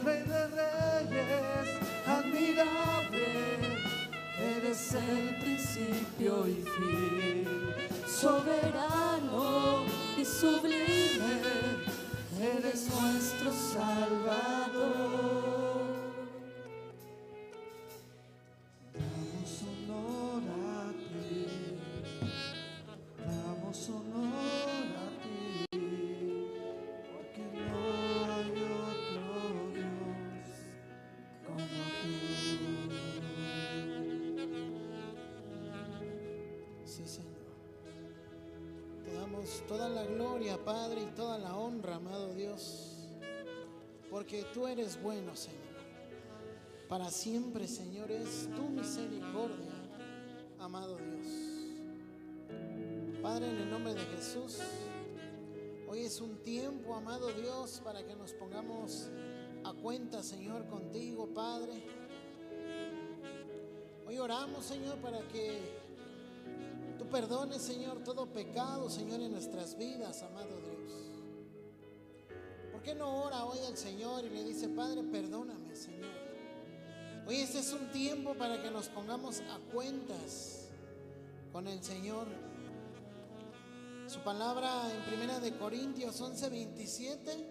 Rey 0.04 0.22
de 0.22 0.46
Reyes, 0.48 1.68
admirable, 2.06 3.26
eres 4.38 4.94
el 4.94 5.38
principio 5.40 6.46
y 6.46 6.54
fin, 6.62 7.48
soberano 8.06 9.84
y 10.16 10.24
sublime, 10.24 11.40
eres 12.40 12.88
nuestro 12.90 13.52
Salvador. 13.52 15.43
La 41.38 41.56
honra, 41.56 41.96
amado 41.96 42.34
Dios, 42.34 42.92
porque 44.10 44.44
tú 44.54 44.66
eres 44.66 45.00
bueno, 45.02 45.34
Señor. 45.36 45.62
Para 46.88 47.10
siempre, 47.10 47.66
Señor, 47.66 48.10
es 48.10 48.48
tu 48.54 48.62
misericordia, 48.68 49.72
amado 50.58 50.96
Dios. 50.98 51.26
Padre, 53.22 53.50
en 53.50 53.56
el 53.56 53.70
nombre 53.70 53.94
de 53.94 54.00
Jesús, 54.00 54.58
hoy 55.88 56.00
es 56.00 56.20
un 56.20 56.36
tiempo, 56.42 56.94
amado 56.94 57.32
Dios, 57.32 57.80
para 57.82 58.04
que 58.04 58.14
nos 58.14 58.32
pongamos 58.32 59.08
a 59.64 59.72
cuenta, 59.72 60.22
Señor, 60.22 60.66
contigo, 60.66 61.28
Padre. 61.34 61.82
Hoy 64.06 64.18
oramos, 64.18 64.64
Señor, 64.64 64.98
para 64.98 65.20
que 65.28 65.82
Tú 66.98 67.06
perdones, 67.08 67.60
Señor, 67.60 68.04
todo 68.04 68.26
pecado, 68.26 68.88
Señor, 68.88 69.20
en 69.20 69.32
nuestras 69.32 69.76
vidas, 69.76 70.22
amado 70.22 70.60
Dios. 70.60 70.73
¿Por 72.94 72.98
qué 72.98 72.98
no 72.98 73.24
ora 73.24 73.44
hoy 73.44 73.58
al 73.66 73.76
Señor 73.76 74.24
y 74.24 74.30
le 74.30 74.44
dice, 74.44 74.68
Padre, 74.68 75.02
perdóname, 75.02 75.74
Señor? 75.74 76.12
Hoy 77.26 77.36
este 77.36 77.58
es 77.58 77.72
un 77.72 77.90
tiempo 77.90 78.34
para 78.34 78.62
que 78.62 78.70
nos 78.70 78.88
pongamos 78.88 79.40
a 79.40 79.58
cuentas 79.72 80.68
con 81.52 81.66
el 81.66 81.82
Señor. 81.82 82.26
Su 84.06 84.20
palabra 84.20 84.94
en 84.94 85.02
Primera 85.06 85.40
de 85.40 85.56
Corintios 85.56 86.20
11:27 86.20 87.44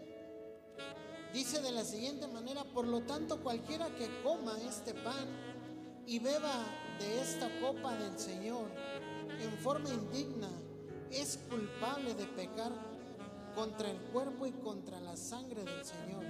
dice 1.34 1.62
de 1.62 1.72
la 1.72 1.84
siguiente 1.84 2.28
manera, 2.28 2.64
por 2.64 2.88
lo 2.88 3.02
tanto 3.02 3.42
cualquiera 3.42 3.94
que 3.96 4.08
coma 4.24 4.58
este 4.62 4.94
pan 4.94 5.28
y 6.06 6.20
beba 6.20 6.64
de 7.00 7.22
esta 7.22 7.50
copa 7.60 7.98
del 7.98 8.18
Señor, 8.18 8.70
en 9.42 9.52
forma 9.58 9.90
indigna 9.90 10.50
es 11.12 11.38
culpable 11.50 12.14
de 12.14 12.26
pecar 12.28 12.93
contra 13.56 13.90
el 13.90 14.00
cuerpo 14.12 14.46
y 14.46 14.52
contra 14.52 15.00
la 15.00 15.16
sangre 15.16 15.64
del 15.64 15.86
Señor. 15.86 16.24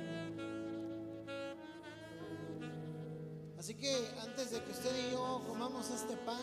Así 3.57 3.75
que 3.75 3.95
antes 4.21 4.51
de 4.51 4.61
que 4.63 4.71
usted 4.71 5.07
y 5.07 5.11
yo 5.11 5.41
comamos 5.47 5.89
este 5.89 6.17
pan 6.17 6.41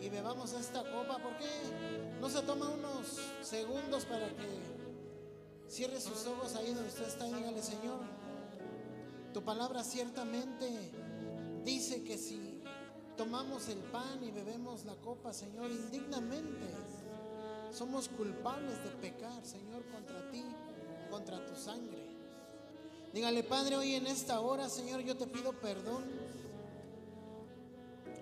y 0.00 0.08
bebamos 0.08 0.52
esta 0.54 0.82
copa, 0.90 1.18
¿por 1.18 1.36
qué 1.38 1.48
no 2.20 2.28
se 2.28 2.42
toma 2.42 2.68
unos 2.68 3.20
segundos 3.42 4.06
para 4.06 4.28
que 4.28 4.80
cierre 5.68 6.00
sus 6.00 6.26
ojos 6.26 6.56
ahí 6.56 6.74
donde 6.74 6.88
usted 6.88 7.06
está 7.06 7.28
y 7.28 7.32
dígale, 7.32 7.62
Señor, 7.62 8.00
tu 9.32 9.44
palabra 9.44 9.84
ciertamente 9.84 10.68
dice 11.64 12.02
que 12.02 12.18
si 12.18 12.60
tomamos 13.16 13.68
el 13.68 13.78
pan 13.78 14.24
y 14.24 14.32
bebemos 14.32 14.84
la 14.84 14.96
copa, 14.96 15.32
Señor, 15.32 15.70
indignamente. 15.70 16.66
Somos 17.72 18.08
culpables 18.08 18.82
de 18.82 18.90
pecar, 18.90 19.44
Señor, 19.44 19.84
contra 19.86 20.30
ti, 20.30 20.44
contra 21.10 21.44
tu 21.46 21.54
sangre. 21.54 22.10
Dígale, 23.12 23.44
Padre, 23.44 23.76
hoy 23.76 23.94
en 23.94 24.06
esta 24.06 24.40
hora, 24.40 24.68
Señor, 24.68 25.00
yo 25.00 25.16
te 25.16 25.26
pido 25.26 25.52
perdón. 25.52 26.04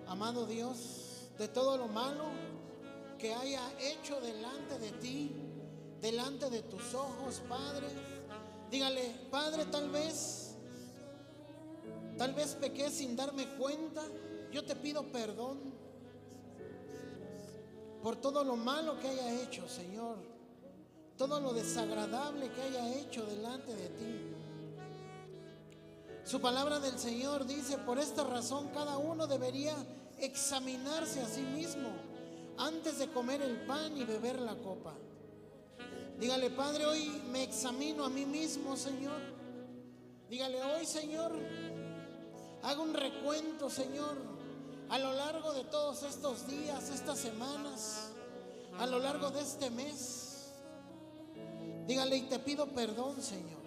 Amado 0.07 0.45
Dios, 0.45 1.29
de 1.37 1.47
todo 1.47 1.77
lo 1.77 1.87
malo 1.87 2.25
que 3.17 3.33
haya 3.33 3.61
hecho 3.79 4.19
delante 4.21 4.79
de 4.79 4.91
ti, 4.93 5.31
delante 5.99 6.49
de 6.49 6.61
tus 6.63 6.93
ojos, 6.93 7.41
Padre. 7.47 7.87
Dígale, 8.69 9.27
Padre, 9.31 9.65
tal 9.65 9.89
vez, 9.89 10.55
tal 12.17 12.33
vez 12.33 12.55
pequé 12.55 12.89
sin 12.91 13.15
darme 13.15 13.47
cuenta. 13.57 14.03
Yo 14.51 14.63
te 14.63 14.75
pido 14.75 15.03
perdón 15.11 15.68
por 18.03 18.15
todo 18.15 18.43
lo 18.43 18.55
malo 18.55 18.99
que 18.99 19.09
haya 19.09 19.41
hecho, 19.41 19.67
Señor. 19.67 20.17
Todo 21.17 21.39
lo 21.39 21.53
desagradable 21.53 22.51
que 22.51 22.61
haya 22.61 22.95
hecho 22.95 23.25
delante 23.25 23.75
de 23.75 23.89
ti. 23.89 24.35
Su 26.23 26.39
palabra 26.39 26.79
del 26.79 26.97
Señor 26.97 27.45
dice, 27.45 27.77
por 27.79 27.99
esta 27.99 28.23
razón 28.23 28.69
cada 28.69 28.97
uno 28.97 29.27
debería 29.27 29.75
examinarse 30.19 31.21
a 31.21 31.27
sí 31.27 31.41
mismo 31.41 31.89
antes 32.57 32.99
de 32.99 33.09
comer 33.09 33.41
el 33.41 33.65
pan 33.65 33.97
y 33.97 34.03
beber 34.03 34.39
la 34.39 34.55
copa. 34.55 34.93
Dígale, 36.19 36.49
Padre, 36.49 36.85
hoy 36.85 37.21
me 37.31 37.43
examino 37.43 38.05
a 38.05 38.09
mí 38.09 38.25
mismo, 38.25 38.75
Señor. 38.75 39.19
Dígale, 40.29 40.61
hoy, 40.61 40.85
Señor, 40.85 41.31
hago 42.63 42.83
un 42.83 42.93
recuento, 42.93 43.69
Señor, 43.69 44.17
a 44.89 44.97
lo 44.97 45.13
largo 45.13 45.53
de 45.53 45.63
todos 45.65 46.03
estos 46.03 46.47
días, 46.47 46.89
estas 46.89 47.19
semanas, 47.19 48.09
a 48.79 48.87
lo 48.87 48.99
largo 48.99 49.29
de 49.29 49.41
este 49.41 49.69
mes. 49.69 50.51
Dígale, 51.85 52.17
y 52.17 52.21
te 52.23 52.39
pido 52.39 52.67
perdón, 52.67 53.21
Señor. 53.21 53.59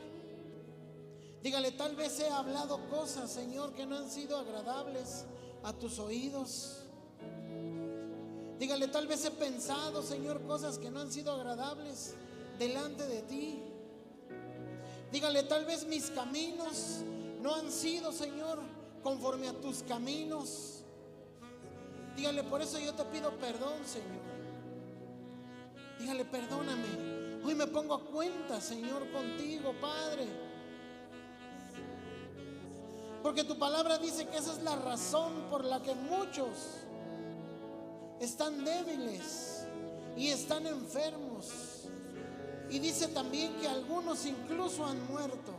Dígale, 1.43 1.73
tal 1.73 1.97
vez 1.97 2.19
he 2.21 2.29
hablado 2.29 2.89
cosas, 2.89 3.31
Señor, 3.31 3.73
que 3.75 3.87
no 3.87 3.97
han 3.97 4.11
sido 4.11 4.37
agradables 4.37 5.25
a 5.63 5.73
tus 5.73 5.99
oídos. 5.99 6.85
Dígale, 8.59 8.89
tal 8.89 9.07
vez 9.07 9.25
he 9.25 9.31
pensado, 9.31 10.03
Señor, 10.03 10.43
cosas 10.43 10.79
que 10.79 10.91
no 10.91 11.01
han 11.01 11.11
sido 11.11 11.33
agradables 11.33 12.15
delante 12.59 13.07
de 13.07 13.23
ti. 13.23 13.63
Dígale, 15.11 15.43
tal 15.45 15.65
vez 15.67 15.87
mis 15.87 16.11
caminos 16.11 17.01
no 17.41 17.55
han 17.55 17.71
sido, 17.71 18.13
Señor, 18.13 18.61
conforme 19.03 19.49
a 19.49 19.61
tus 19.61 19.83
caminos. 19.83 20.82
Dígale, 22.23 22.45
por 22.45 22.63
eso 22.63 22.79
yo 22.79 22.95
te 22.95 23.05
pido 23.07 23.33
perdón, 23.33 23.85
Señor. 23.85 24.23
Dígale, 25.99 26.25
perdóname. 26.25 27.41
Hoy 27.45 27.57
me 27.57 27.67
pongo 27.67 27.95
a 27.95 28.05
cuenta, 28.05 28.61
Señor, 28.61 29.11
contigo, 29.11 29.75
Padre. 29.81 30.29
Porque 33.25 33.43
tu 33.43 33.59
palabra 33.59 33.99
dice 33.99 34.29
que 34.29 34.37
esa 34.37 34.53
es 34.53 34.63
la 34.63 34.77
razón 34.77 35.33
por 35.51 35.65
la 35.65 35.83
que 35.83 35.97
muchos 35.97 36.85
están 38.21 38.65
débiles 38.65 39.65
y 40.17 40.29
están 40.29 40.65
enfermos. 40.69 41.89
Y 42.71 42.79
dice 42.79 43.09
también 43.09 43.53
que 43.57 43.67
algunos 43.67 44.27
incluso 44.27 44.87
han 44.87 45.05
muerto. 45.09 45.55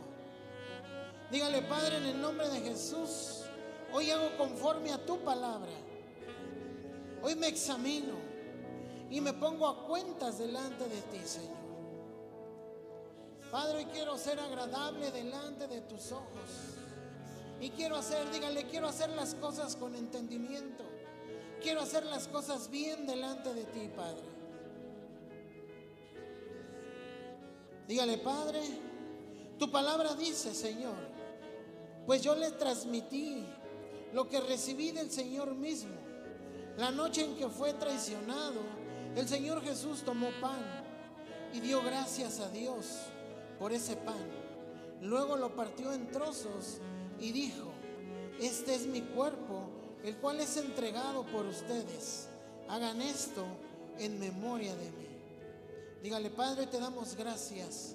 Dígale, 1.30 1.60
Padre, 1.60 1.98
en 1.98 2.06
el 2.06 2.22
nombre 2.22 2.48
de 2.48 2.62
Jesús, 2.62 3.42
hoy 3.92 4.10
hago 4.10 4.34
conforme 4.38 4.94
a 4.94 5.04
tu 5.04 5.18
palabra. 5.18 5.68
Hoy 7.24 7.36
me 7.36 7.48
examino 7.48 8.12
y 9.08 9.18
me 9.22 9.32
pongo 9.32 9.66
a 9.66 9.86
cuentas 9.86 10.38
delante 10.38 10.86
de 10.86 11.00
ti, 11.00 11.20
Señor. 11.24 11.64
Padre, 13.50 13.86
quiero 13.90 14.18
ser 14.18 14.38
agradable 14.38 15.10
delante 15.10 15.66
de 15.66 15.80
tus 15.80 16.12
ojos. 16.12 16.50
Y 17.62 17.70
quiero 17.70 17.96
hacer, 17.96 18.30
dígale, 18.30 18.66
quiero 18.66 18.88
hacer 18.88 19.08
las 19.08 19.34
cosas 19.36 19.74
con 19.74 19.94
entendimiento. 19.94 20.84
Quiero 21.62 21.80
hacer 21.80 22.04
las 22.04 22.28
cosas 22.28 22.68
bien 22.68 23.06
delante 23.06 23.54
de 23.54 23.64
ti, 23.64 23.90
Padre. 23.96 24.28
Dígale, 27.88 28.18
Padre, 28.18 28.60
tu 29.58 29.70
palabra 29.70 30.14
dice, 30.14 30.54
Señor, 30.54 30.96
pues 32.04 32.20
yo 32.20 32.34
le 32.34 32.50
transmití 32.50 33.46
lo 34.12 34.28
que 34.28 34.42
recibí 34.42 34.90
del 34.90 35.10
Señor 35.10 35.54
mismo. 35.54 36.03
La 36.76 36.90
noche 36.90 37.24
en 37.24 37.36
que 37.36 37.48
fue 37.48 37.72
traicionado, 37.74 38.60
el 39.14 39.28
Señor 39.28 39.62
Jesús 39.62 40.02
tomó 40.02 40.28
pan 40.40 40.62
y 41.52 41.60
dio 41.60 41.82
gracias 41.82 42.40
a 42.40 42.50
Dios 42.50 42.86
por 43.58 43.72
ese 43.72 43.94
pan. 43.96 44.28
Luego 45.00 45.36
lo 45.36 45.54
partió 45.54 45.92
en 45.92 46.10
trozos 46.10 46.78
y 47.20 47.30
dijo, 47.30 47.70
este 48.40 48.74
es 48.74 48.86
mi 48.86 49.02
cuerpo, 49.02 49.68
el 50.02 50.16
cual 50.16 50.40
es 50.40 50.56
entregado 50.56 51.24
por 51.26 51.46
ustedes. 51.46 52.28
Hagan 52.68 53.00
esto 53.02 53.44
en 53.98 54.18
memoria 54.18 54.74
de 54.74 54.90
mí. 54.90 55.08
Dígale, 56.02 56.30
Padre, 56.30 56.66
te 56.66 56.80
damos 56.80 57.14
gracias. 57.14 57.94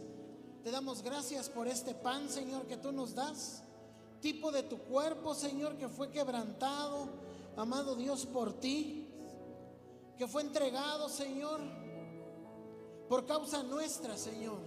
Te 0.63 0.71
damos 0.71 1.03
gracias 1.03 1.49
por 1.49 1.67
este 1.67 1.93
pan, 1.93 2.29
Señor, 2.29 2.65
que 2.65 2.77
tú 2.77 2.91
nos 2.91 3.13
das. 3.13 3.61
Tipo 4.21 4.51
de 4.51 4.63
tu 4.63 4.77
cuerpo, 4.77 5.35
Señor, 5.35 5.77
que 5.77 5.89
fue 5.89 6.09
quebrantado, 6.09 7.09
amado 7.55 7.95
Dios, 7.95 8.25
por 8.25 8.59
ti. 8.59 9.07
Que 10.17 10.27
fue 10.27 10.41
entregado, 10.41 11.07
Señor, 11.07 11.61
por 13.07 13.25
causa 13.25 13.63
nuestra, 13.63 14.17
Señor. 14.17 14.59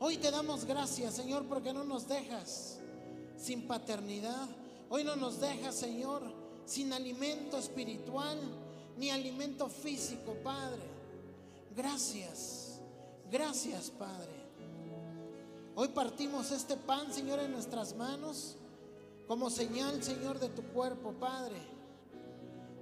Hoy 0.00 0.16
te 0.16 0.30
damos 0.30 0.64
gracias, 0.64 1.14
Señor, 1.14 1.46
porque 1.46 1.72
no 1.72 1.84
nos 1.84 2.08
dejas 2.08 2.78
sin 3.36 3.66
paternidad. 3.66 4.48
Hoy 4.88 5.04
no 5.04 5.16
nos 5.16 5.40
dejas, 5.40 5.74
Señor, 5.74 6.22
sin 6.66 6.92
alimento 6.92 7.56
espiritual 7.56 8.38
ni 8.96 9.10
alimento 9.10 9.68
físico, 9.68 10.34
Padre. 10.42 10.82
Gracias, 11.76 12.80
gracias, 13.30 13.90
Padre. 13.90 14.38
Hoy 15.76 15.88
partimos 15.88 16.50
este 16.50 16.76
pan, 16.76 17.12
Señor, 17.12 17.38
en 17.38 17.52
nuestras 17.52 17.94
manos 17.94 18.56
como 19.28 19.50
señal, 19.50 20.02
Señor, 20.02 20.40
de 20.40 20.48
tu 20.48 20.62
cuerpo, 20.62 21.12
Padre, 21.12 21.60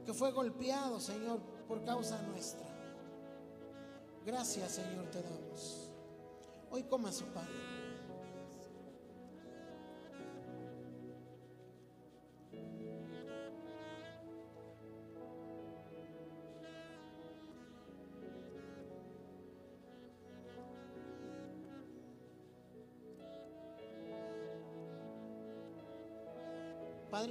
que 0.04 0.14
fue 0.14 0.30
golpeado, 0.30 1.00
Señor, 1.00 1.40
por 1.66 1.84
causa 1.84 2.22
nuestra. 2.22 2.64
Gracias, 4.24 4.70
Señor, 4.70 5.10
te 5.10 5.20
damos. 5.22 5.90
Hoy 6.70 6.84
coma 6.84 7.10
su 7.10 7.24
pan. 7.26 7.48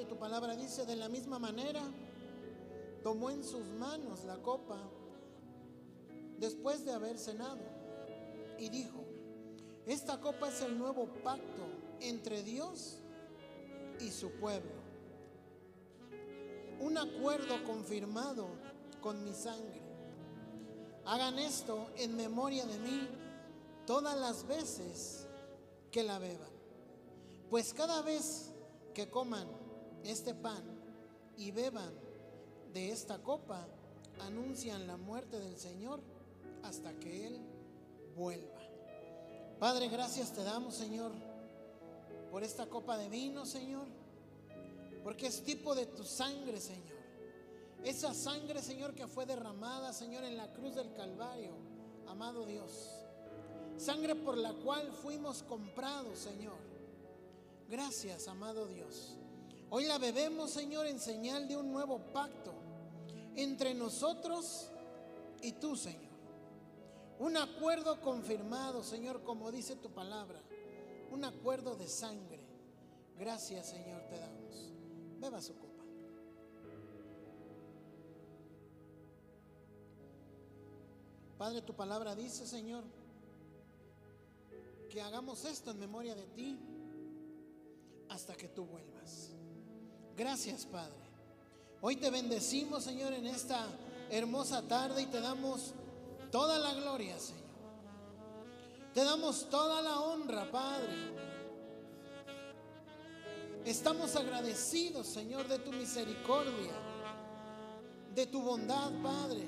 Tu 0.04 0.18
palabra 0.18 0.58
dice, 0.58 0.86
de 0.86 0.98
la 0.98 1.08
misma 1.08 1.40
manera, 1.40 1.82
tomó 3.02 3.30
en 3.30 3.44
sus 3.46 3.66
manos 3.66 4.26
la 4.26 4.36
copa 4.42 4.78
después 6.38 6.84
de 6.84 6.92
haber 6.92 7.18
cenado 7.18 7.62
y 8.60 8.68
dijo, 8.68 9.06
esta 9.86 10.20
copa 10.20 10.50
es 10.50 10.62
el 10.62 10.78
nuevo 10.78 11.08
pacto 11.24 11.68
entre 12.02 12.44
Dios 12.44 12.98
y 14.02 14.12
su 14.12 14.32
pueblo. 14.32 14.84
Un 16.82 16.98
acuerdo 16.98 17.64
confirmado 17.64 18.48
con 19.02 19.24
mi 19.24 19.34
sangre. 19.34 19.82
Hagan 21.06 21.40
esto 21.40 21.88
en 21.96 22.18
memoria 22.18 22.66
de 22.66 22.80
mí 22.80 23.08
todas 23.88 24.18
las 24.20 24.46
veces 24.46 25.26
que 25.90 26.04
la 26.04 26.20
beban. 26.20 26.50
Pues 27.50 27.74
cada 27.74 28.02
vez 28.02 28.52
que 28.94 29.10
coman 29.10 29.48
este 30.06 30.34
pan 30.34 30.64
y 31.38 31.52
beban 31.52 31.94
de 32.74 32.92
esta 32.92 33.20
copa, 33.20 33.68
anuncian 34.22 34.88
la 34.88 34.98
muerte 34.98 35.40
del 35.40 35.58
Señor 35.58 36.00
hasta 36.64 36.94
que 37.00 37.28
Él 37.28 37.40
vuelva. 38.16 38.60
Padre, 39.60 39.88
gracias 39.88 40.34
te 40.34 40.44
damos, 40.44 40.76
Señor, 40.76 41.12
por 42.32 42.44
esta 42.44 42.66
copa 42.68 42.98
de 42.98 43.10
vino, 43.10 43.46
Señor, 43.46 43.88
porque 45.04 45.28
es 45.28 45.44
tipo 45.44 45.76
de 45.76 45.86
tu 45.86 46.04
sangre, 46.04 46.60
Señor. 46.60 46.96
Esa 47.84 48.14
sangre, 48.14 48.62
Señor, 48.62 48.96
que 48.96 49.08
fue 49.08 49.26
derramada, 49.26 49.94
Señor, 49.94 50.24
en 50.24 50.36
la 50.36 50.52
cruz 50.52 50.76
del 50.76 50.92
Calvario, 50.94 51.54
amado 52.08 52.46
Dios. 52.46 52.90
Sangre 53.78 54.16
por 54.16 54.38
la 54.38 54.54
cual 54.54 54.92
fuimos 54.92 55.44
comprados, 55.44 56.20
Señor. 56.20 56.58
Gracias, 57.70 58.28
amado 58.28 58.68
Dios. 58.68 59.18
Hoy 59.70 59.86
la 59.86 59.98
bebemos, 59.98 60.52
Señor, 60.52 60.88
en 60.88 61.00
señal 61.00 61.48
de 61.48 61.58
un 61.58 61.72
nuevo 61.72 62.00
pacto 62.14 62.54
entre 63.36 63.74
nosotros 63.74 64.70
y 65.42 65.54
tú, 65.54 65.76
Señor. 65.76 66.06
Un 67.20 67.38
acuerdo 67.38 68.02
confirmado, 68.02 68.84
Señor, 68.84 69.24
como 69.24 69.52
dice 69.52 69.76
tu 69.76 69.90
palabra. 69.90 70.42
Un 71.12 71.24
acuerdo 71.24 71.76
de 71.76 71.88
sangre. 71.88 72.40
Gracias, 73.18 73.70
Señor, 73.70 74.02
te 74.10 74.18
damos. 74.18 74.74
Beba 75.20 75.42
su 75.42 75.56
copa. 75.58 75.84
Padre, 81.38 81.62
tu 81.62 81.74
palabra 81.74 82.16
dice, 82.16 82.46
Señor, 82.46 82.84
que 84.90 85.02
hagamos 85.02 85.44
esto 85.46 85.72
en 85.72 85.80
memoria 85.80 86.16
de 86.16 86.26
ti 86.28 86.58
hasta 88.10 88.36
que 88.36 88.48
tú 88.48 88.66
vuelvas. 88.66 89.32
Gracias, 90.18 90.66
Padre. 90.66 90.94
Hoy 91.82 91.98
te 91.98 92.10
bendecimos, 92.10 92.84
Señor, 92.84 93.14
en 93.14 93.28
esta 93.28 93.68
hermosa 94.10 94.62
tarde 94.62 95.02
y 95.02 95.06
te 95.08 95.20
damos 95.20 95.74
toda 96.32 96.58
la 96.58 96.74
gloria, 96.74 97.20
Señor. 97.20 97.44
Te 98.94 99.04
damos 99.04 99.50
toda 99.50 99.82
la 99.82 100.00
honra, 100.00 100.50
Padre. 100.50 101.14
Estamos 103.66 104.16
agradecidos, 104.16 105.06
Señor, 105.08 105.48
de 105.48 105.60
tu 105.60 105.74
misericordia, 105.74 106.72
de 108.14 108.26
tu 108.28 108.42
bondad, 108.42 108.92
Padre. 109.04 109.44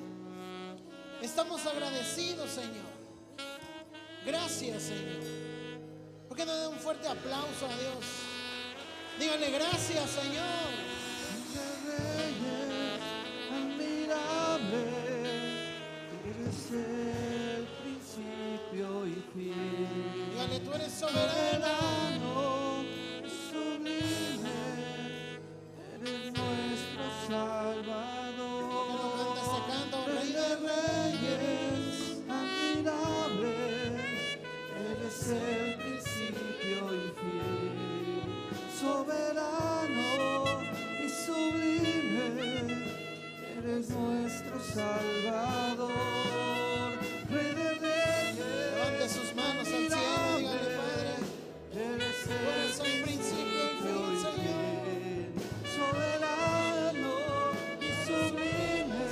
Estamos 1.22 1.66
agradecidos, 1.66 2.50
Señor. 2.50 2.98
Gracias, 4.26 4.84
Señor. 4.84 5.24
¿Por 6.28 6.36
qué 6.36 6.46
no 6.46 6.54
da 6.54 6.68
un 6.68 6.78
fuerte 6.78 7.08
aplauso 7.08 7.66
a 7.66 7.78
Dios? 7.80 8.27
Dígale 9.20 9.50
gracias, 9.50 10.10
Señor. 10.12 10.68
admirable, 13.52 14.84
eres 16.24 16.72
el 16.72 17.68
principio 17.82 19.08
y 19.08 19.24
fin. 19.34 20.30
Dígale, 20.32 20.60
tú 20.60 20.74
eres 20.74 20.94
soberano. 20.94 22.07
Salvador. 44.74 45.92
Rey 47.30 47.52
de 47.56 47.70
Reyes, 47.76 48.38
Levante 48.38 49.10
sus 49.10 49.36
manos 49.36 49.68
al 49.68 49.88
cielo, 49.88 50.38
dígale, 50.38 50.70
Padre. 50.78 51.14
Eres 51.74 52.20
el 52.80 52.96
principio 53.04 53.62
y 53.64 53.78
fin, 53.82 54.14
Señor. 54.24 54.66
Soberano 55.76 57.16
y 57.80 57.90
sublime, 58.06 59.04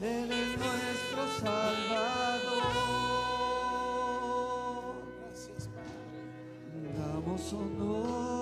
eres 0.00 0.50
nuestro 0.58 1.22
Salvador. 1.40 2.72
Gracias, 5.20 5.62
Padre. 5.68 6.08
Damos 6.96 7.52
honor 7.52 8.41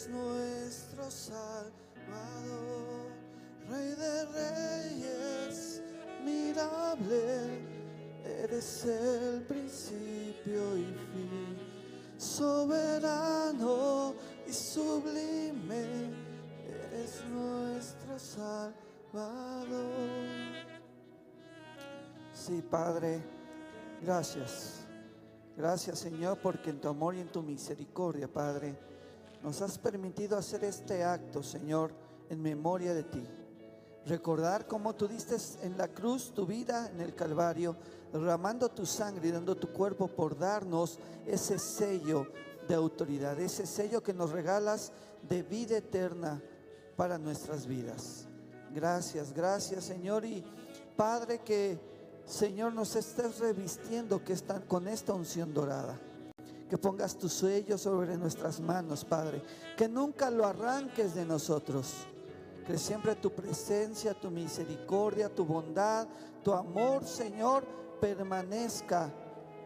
Eres 0.00 0.08
nuestro 0.08 1.10
Salvador, 1.10 1.72
Rey 3.68 3.90
de 3.90 4.24
Reyes, 4.32 5.82
mirable. 6.24 7.60
Eres 8.24 8.84
el 8.86 9.42
principio 9.42 10.78
y 10.78 10.84
fin, 10.84 11.58
soberano 12.16 14.14
y 14.46 14.52
sublime. 14.54 16.14
Eres 16.66 17.22
nuestro 17.30 18.18
Salvador. 18.18 18.72
Sí, 22.32 22.62
Padre, 22.70 23.22
gracias. 24.02 24.86
Gracias, 25.58 25.98
Señor, 25.98 26.38
porque 26.38 26.70
en 26.70 26.80
tu 26.80 26.88
amor 26.88 27.14
y 27.16 27.20
en 27.20 27.28
tu 27.28 27.42
misericordia, 27.42 28.26
Padre, 28.26 28.74
nos 29.42 29.62
has 29.62 29.78
permitido 29.78 30.36
hacer 30.36 30.64
este 30.64 31.02
acto, 31.02 31.42
Señor, 31.42 31.92
en 32.28 32.40
memoria 32.42 32.94
de 32.94 33.04
ti. 33.04 33.26
Recordar 34.06 34.66
cómo 34.66 34.94
tú 34.94 35.08
diste 35.08 35.36
en 35.62 35.76
la 35.76 35.88
cruz 35.88 36.32
tu 36.32 36.46
vida 36.46 36.90
en 36.92 37.00
el 37.00 37.14
Calvario, 37.14 37.76
derramando 38.12 38.70
tu 38.70 38.86
sangre 38.86 39.28
y 39.28 39.32
dando 39.32 39.56
tu 39.56 39.72
cuerpo 39.72 40.08
por 40.08 40.38
darnos 40.38 40.98
ese 41.26 41.58
sello 41.58 42.26
de 42.66 42.74
autoridad, 42.74 43.38
ese 43.40 43.66
sello 43.66 44.02
que 44.02 44.14
nos 44.14 44.30
regalas 44.30 44.92
de 45.28 45.42
vida 45.42 45.76
eterna 45.76 46.42
para 46.96 47.18
nuestras 47.18 47.66
vidas. 47.66 48.26
Gracias, 48.74 49.32
gracias 49.32 49.84
Señor. 49.84 50.24
Y 50.24 50.44
Padre, 50.96 51.40
que 51.40 51.78
Señor 52.24 52.72
nos 52.72 52.96
estés 52.96 53.38
revistiendo 53.38 54.24
que 54.24 54.32
están 54.32 54.62
con 54.62 54.88
esta 54.88 55.12
unción 55.12 55.52
dorada. 55.52 55.98
Que 56.70 56.78
pongas 56.78 57.18
tu 57.18 57.28
sello 57.28 57.76
sobre 57.76 58.16
nuestras 58.16 58.60
manos, 58.60 59.04
Padre. 59.04 59.42
Que 59.76 59.88
nunca 59.88 60.30
lo 60.30 60.46
arranques 60.46 61.14
de 61.16 61.24
nosotros. 61.24 61.92
Que 62.64 62.78
siempre 62.78 63.16
tu 63.16 63.30
presencia, 63.30 64.14
tu 64.14 64.30
misericordia, 64.30 65.28
tu 65.28 65.44
bondad, 65.44 66.06
tu 66.44 66.52
amor, 66.52 67.04
Señor, 67.04 67.64
permanezca 68.00 69.12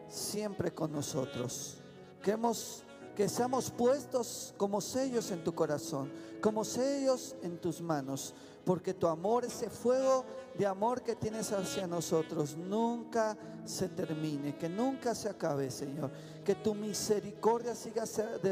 siempre 0.07 0.73
con 0.73 0.91
nosotros. 0.91 1.77
Que, 2.23 2.31
hemos, 2.31 2.83
que 3.15 3.29
seamos 3.29 3.69
puestos 3.69 4.55
como 4.57 4.81
sellos 4.81 5.29
en 5.29 5.43
tu 5.43 5.53
corazón, 5.53 6.11
como 6.41 6.63
sellos 6.63 7.35
en 7.43 7.59
tus 7.59 7.81
manos, 7.81 8.33
porque 8.65 8.95
tu 8.95 9.07
amor, 9.07 9.45
ese 9.45 9.69
fuego 9.69 10.25
de 10.57 10.65
amor 10.65 11.03
que 11.03 11.15
tienes 11.15 11.51
hacia 11.51 11.85
nosotros, 11.85 12.57
nunca 12.57 13.37
se 13.63 13.87
termine, 13.89 14.57
que 14.57 14.67
nunca 14.67 15.13
se 15.13 15.29
acabe, 15.29 15.69
Señor. 15.69 16.11
Que 16.43 16.55
tu 16.55 16.73
misericordia 16.73 17.75
siga 17.75 18.05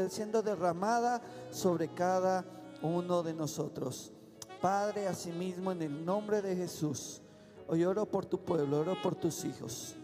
siendo 0.08 0.40
derramada 0.42 1.20
sobre 1.50 1.88
cada 1.88 2.44
uno 2.80 3.22
de 3.22 3.34
nosotros. 3.34 4.12
Padre, 4.60 5.08
asimismo, 5.08 5.72
en 5.72 5.82
el 5.82 6.04
nombre 6.04 6.40
de 6.40 6.54
Jesús, 6.54 7.20
hoy 7.66 7.84
oro 7.84 8.06
por 8.06 8.24
tu 8.24 8.38
pueblo, 8.38 8.80
oro 8.80 8.94
por 9.02 9.16
tus 9.16 9.44
hijos. 9.44 9.96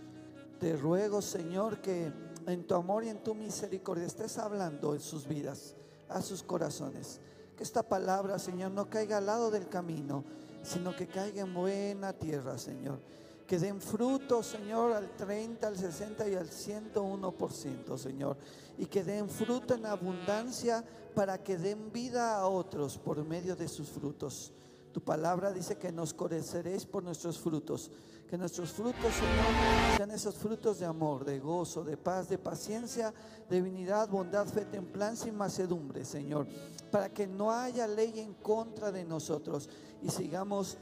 Te 0.58 0.76
ruego, 0.76 1.22
Señor, 1.22 1.80
que 1.80 2.12
en 2.46 2.66
tu 2.66 2.74
amor 2.74 3.04
y 3.04 3.08
en 3.08 3.22
tu 3.22 3.34
misericordia 3.34 4.06
estés 4.06 4.38
hablando 4.38 4.92
en 4.94 5.00
sus 5.00 5.26
vidas, 5.26 5.76
a 6.08 6.20
sus 6.20 6.42
corazones. 6.42 7.20
Que 7.60 7.64
esta 7.64 7.82
palabra, 7.82 8.38
Señor, 8.38 8.70
no 8.70 8.88
caiga 8.88 9.18
al 9.18 9.26
lado 9.26 9.50
del 9.50 9.68
camino, 9.68 10.24
sino 10.62 10.96
que 10.96 11.06
caiga 11.06 11.42
en 11.42 11.52
buena 11.52 12.14
tierra, 12.14 12.56
Señor. 12.56 12.98
Que 13.46 13.58
den 13.58 13.82
fruto, 13.82 14.42
Señor, 14.42 14.94
al 14.94 15.14
30, 15.14 15.66
al 15.66 15.76
60 15.76 16.26
y 16.30 16.36
al 16.36 16.48
101%, 16.48 17.98
Señor. 17.98 18.38
Y 18.78 18.86
que 18.86 19.04
den 19.04 19.28
fruto 19.28 19.74
en 19.74 19.84
abundancia 19.84 20.82
para 21.14 21.36
que 21.36 21.58
den 21.58 21.92
vida 21.92 22.38
a 22.38 22.48
otros 22.48 22.96
por 22.96 23.22
medio 23.26 23.54
de 23.54 23.68
sus 23.68 23.90
frutos. 23.90 24.54
Tu 24.94 25.02
palabra 25.02 25.52
dice 25.52 25.76
que 25.76 25.92
nos 25.92 26.14
conoceréis 26.14 26.86
por 26.86 27.02
nuestros 27.02 27.38
frutos. 27.38 27.90
Que 28.30 28.38
nuestros 28.38 28.70
frutos, 28.70 29.12
Señor, 29.12 29.96
sean 29.96 30.12
esos 30.12 30.36
frutos 30.36 30.78
de 30.78 30.86
amor, 30.86 31.24
de 31.24 31.40
gozo, 31.40 31.82
de 31.82 31.96
paz, 31.96 32.28
de 32.28 32.38
paciencia, 32.38 33.12
de 33.48 33.56
divinidad, 33.56 34.08
bondad, 34.08 34.46
fe, 34.46 34.66
templanza 34.66 35.26
y 35.26 35.32
macedumbre, 35.32 36.04
Señor. 36.04 36.46
Para 36.92 37.08
que 37.08 37.26
no 37.26 37.50
haya 37.50 37.88
ley 37.88 38.20
en 38.20 38.34
contra 38.34 38.92
de 38.92 39.04
nosotros 39.04 39.68
y 40.00 40.10
sigamos 40.10 40.78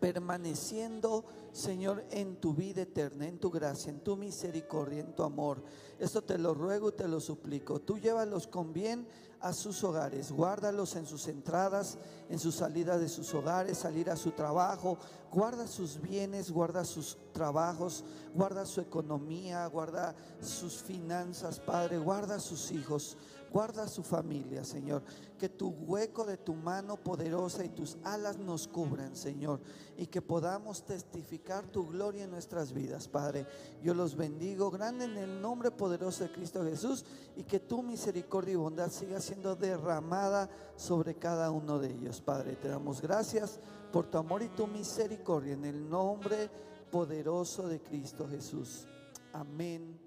permaneciendo, 0.00 1.26
Señor, 1.52 2.06
en 2.10 2.36
tu 2.36 2.54
vida 2.54 2.82
eterna, 2.82 3.28
en 3.28 3.38
tu 3.38 3.50
gracia, 3.50 3.90
en 3.90 4.00
tu 4.00 4.16
misericordia, 4.16 5.00
en 5.00 5.14
tu 5.14 5.24
amor. 5.24 5.62
Esto 5.98 6.22
te 6.22 6.38
lo 6.38 6.54
ruego 6.54 6.88
y 6.88 6.92
te 6.92 7.06
lo 7.06 7.20
suplico. 7.20 7.80
Tú 7.80 7.98
llévalos 7.98 8.46
con 8.46 8.72
bien 8.72 9.06
a 9.42 9.52
sus 9.52 9.82
hogares, 9.82 10.30
guárdalos 10.30 10.94
en 10.94 11.04
sus 11.04 11.26
entradas, 11.26 11.98
en 12.30 12.38
su 12.38 12.52
salida 12.52 12.96
de 12.96 13.08
sus 13.08 13.34
hogares, 13.34 13.78
salir 13.78 14.08
a 14.08 14.16
su 14.16 14.30
trabajo, 14.30 14.98
guarda 15.32 15.66
sus 15.66 16.00
bienes, 16.00 16.50
guarda 16.50 16.84
sus 16.84 17.18
trabajos, 17.32 18.04
guarda 18.34 18.64
su 18.64 18.80
economía, 18.80 19.66
guarda 19.66 20.14
sus 20.40 20.74
finanzas, 20.74 21.58
Padre, 21.58 21.98
guarda 21.98 22.38
sus 22.38 22.70
hijos, 22.70 23.16
guarda 23.52 23.86
su 23.86 24.02
familia, 24.02 24.64
Señor. 24.64 25.02
Que 25.38 25.48
tu 25.48 25.68
hueco 25.68 26.24
de 26.24 26.36
tu 26.36 26.54
mano 26.54 26.96
poderosa 26.96 27.64
y 27.64 27.68
tus 27.68 27.98
alas 28.04 28.38
nos 28.38 28.66
cubran, 28.66 29.14
Señor, 29.14 29.60
y 29.96 30.06
que 30.06 30.22
podamos 30.22 30.84
testificar 30.84 31.66
tu 31.66 31.86
gloria 31.86 32.24
en 32.24 32.30
nuestras 32.30 32.72
vidas, 32.72 33.08
Padre. 33.08 33.46
Yo 33.82 33.94
los 33.94 34.16
bendigo 34.16 34.70
grande 34.70 35.04
en 35.04 35.16
el 35.16 35.40
nombre 35.40 35.70
poderoso 35.70 36.24
de 36.24 36.32
Cristo 36.32 36.64
Jesús 36.64 37.04
y 37.36 37.44
que 37.44 37.60
tu 37.60 37.82
misericordia 37.82 38.54
y 38.54 38.56
bondad 38.56 38.90
siga 38.90 39.20
siendo 39.20 39.54
derramada 39.54 40.48
sobre 40.76 41.16
cada 41.16 41.50
uno 41.50 41.78
de 41.78 41.90
ellos, 41.90 42.20
Padre. 42.20 42.56
Te 42.56 42.68
damos 42.68 43.02
gracias 43.02 43.60
por 43.92 44.06
tu 44.06 44.18
amor 44.18 44.42
y 44.42 44.48
tu 44.48 44.66
misericordia 44.66 45.52
en 45.52 45.66
el 45.66 45.88
nombre 45.88 46.50
poderoso 46.90 47.68
de 47.68 47.80
Cristo 47.80 48.26
Jesús. 48.28 48.86
Amén. 49.32 49.98